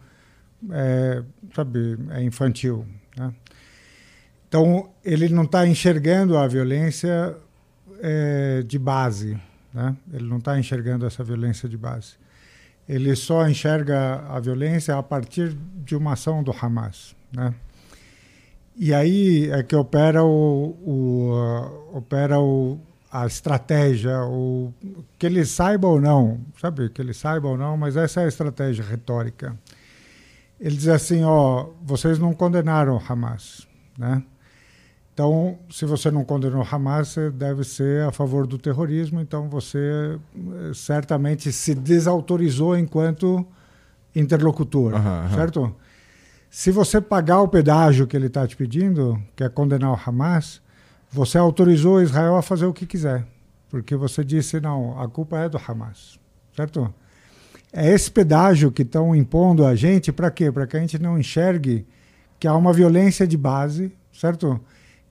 [0.70, 1.22] é,
[1.54, 2.86] sabe, é infantil.
[3.16, 3.32] Né?
[4.46, 7.36] Então, ele não está enxergando a violência
[8.00, 9.38] é, de base.
[9.72, 9.96] Né?
[10.12, 12.16] Ele não está enxergando essa violência de base
[12.88, 17.54] ele só enxerga a violência a partir de uma ação do Hamas, né?
[18.74, 22.78] E aí é que opera o, o uh, opera o,
[23.10, 24.72] a estratégia, o
[25.18, 28.28] que ele saiba ou não, sabe, que ele saiba ou não, mas essa é a
[28.28, 29.58] estratégia retórica.
[30.60, 33.66] Ele diz assim, ó, vocês não condenaram Hamas,
[33.98, 34.22] né?
[35.18, 40.16] Então, se você não condenou Hamas, você deve ser a favor do terrorismo, então você
[40.16, 43.44] eh, certamente se desautorizou enquanto
[44.14, 45.60] interlocutor, uhum, certo?
[45.62, 45.74] Uhum.
[46.48, 50.62] Se você pagar o pedágio que ele está te pedindo, que é condenar o Hamas,
[51.10, 53.26] você autorizou Israel a fazer o que quiser,
[53.68, 56.16] porque você disse, não, a culpa é do Hamas,
[56.54, 56.94] certo?
[57.72, 60.52] É esse pedágio que estão impondo a gente para quê?
[60.52, 61.84] Para que a gente não enxergue
[62.38, 64.60] que há uma violência de base, certo?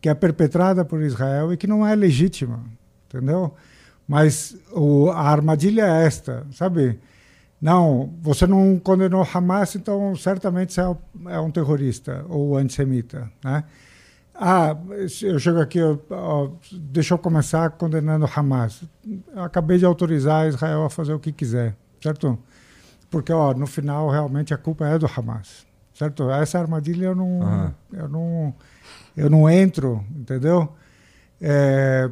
[0.02, 2.64] Que é perpetrada por Israel e que não é legítima,
[3.08, 3.54] entendeu?
[4.08, 7.00] Mas o, a armadilha é esta, sabe?
[7.60, 10.96] Não, você não condenou Hamas, então certamente você é,
[11.30, 13.64] é um terrorista ou antissemita, né?
[14.40, 14.78] Ah,
[15.24, 18.84] eu chego aqui, eu, ó, deixa eu começar condenando Hamas.
[19.36, 22.38] Eu acabei de autorizar Israel a fazer o que quiser, certo?
[23.10, 26.30] Porque, ó, no final, realmente a culpa é do Hamas, certo?
[26.30, 27.72] Essa armadilha eu não, uhum.
[27.94, 28.56] eu não,
[29.18, 30.72] eu não entro, entendeu?
[31.42, 32.10] É,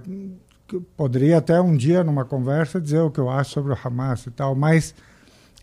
[0.98, 4.32] poderia até um dia, numa conversa, dizer o que eu acho sobre o Hamas e
[4.32, 4.96] tal, mas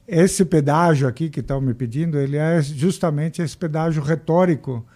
[0.06, 4.86] esse pedágio aqui que estão me pedindo, ele é justamente esse pedágio retórico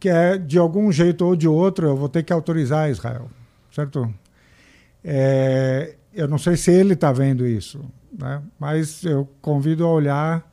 [0.00, 3.28] que é de algum jeito ou de outro eu vou ter que autorizar Israel,
[3.70, 4.12] certo?
[5.04, 7.80] É, eu não sei se ele está vendo isso,
[8.16, 8.42] né?
[8.58, 10.52] mas eu convido a olhar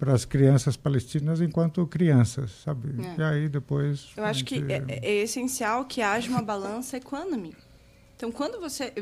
[0.00, 2.88] para as crianças palestinas enquanto crianças, sabe?
[3.04, 3.20] É.
[3.20, 4.08] E aí depois.
[4.16, 4.64] Eu acho gente...
[4.64, 7.62] que é, é, essencial que haja uma balança econômica.
[8.16, 8.92] Então, quando você,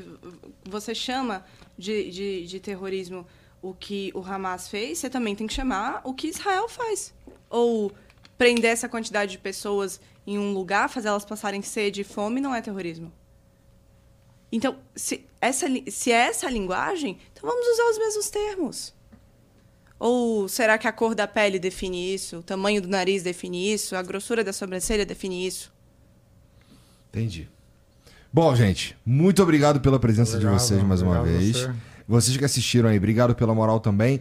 [0.68, 1.44] você chama
[1.78, 3.24] de, de, de terrorismo
[3.62, 7.14] o que o Hamas fez, você também tem que chamar o que Israel faz.
[7.48, 7.92] Ou
[8.36, 12.52] prender essa quantidade de pessoas em um lugar, fazer elas passarem sede e fome, não
[12.52, 13.12] é terrorismo.
[14.50, 18.97] Então, se, essa, se é essa a linguagem, então vamos usar os mesmos termos.
[19.98, 22.38] Ou será que a cor da pele define isso?
[22.38, 23.96] O tamanho do nariz define isso?
[23.96, 25.72] A grossura da sobrancelha define isso?
[27.10, 27.48] Entendi.
[28.32, 31.56] Bom, gente, muito obrigado pela presença obrigado, de vocês mais uma vez.
[31.56, 31.72] Você.
[32.06, 34.20] Vocês que assistiram aí, obrigado pela moral também.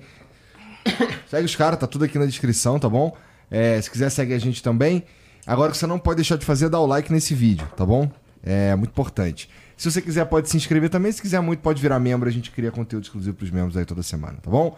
[1.29, 3.15] Segue os caras, tá tudo aqui na descrição, tá bom?
[3.51, 5.03] É, se quiser, segue a gente também.
[5.45, 8.11] Agora que você não pode deixar de fazer, dá o like nesse vídeo, tá bom?
[8.43, 9.49] É muito importante.
[9.77, 11.11] Se você quiser, pode se inscrever também.
[11.11, 12.27] Se quiser muito, pode virar membro.
[12.27, 14.77] A gente cria conteúdo exclusivo pros membros aí toda semana, tá bom?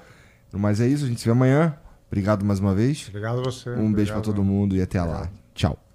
[0.51, 1.75] Mas é isso, a gente se vê amanhã.
[2.07, 3.05] Obrigado mais uma vez.
[3.09, 3.69] Obrigado a você.
[3.69, 5.23] Um beijo para todo mundo e até Obrigado.
[5.25, 5.31] lá.
[5.53, 5.88] Tchau.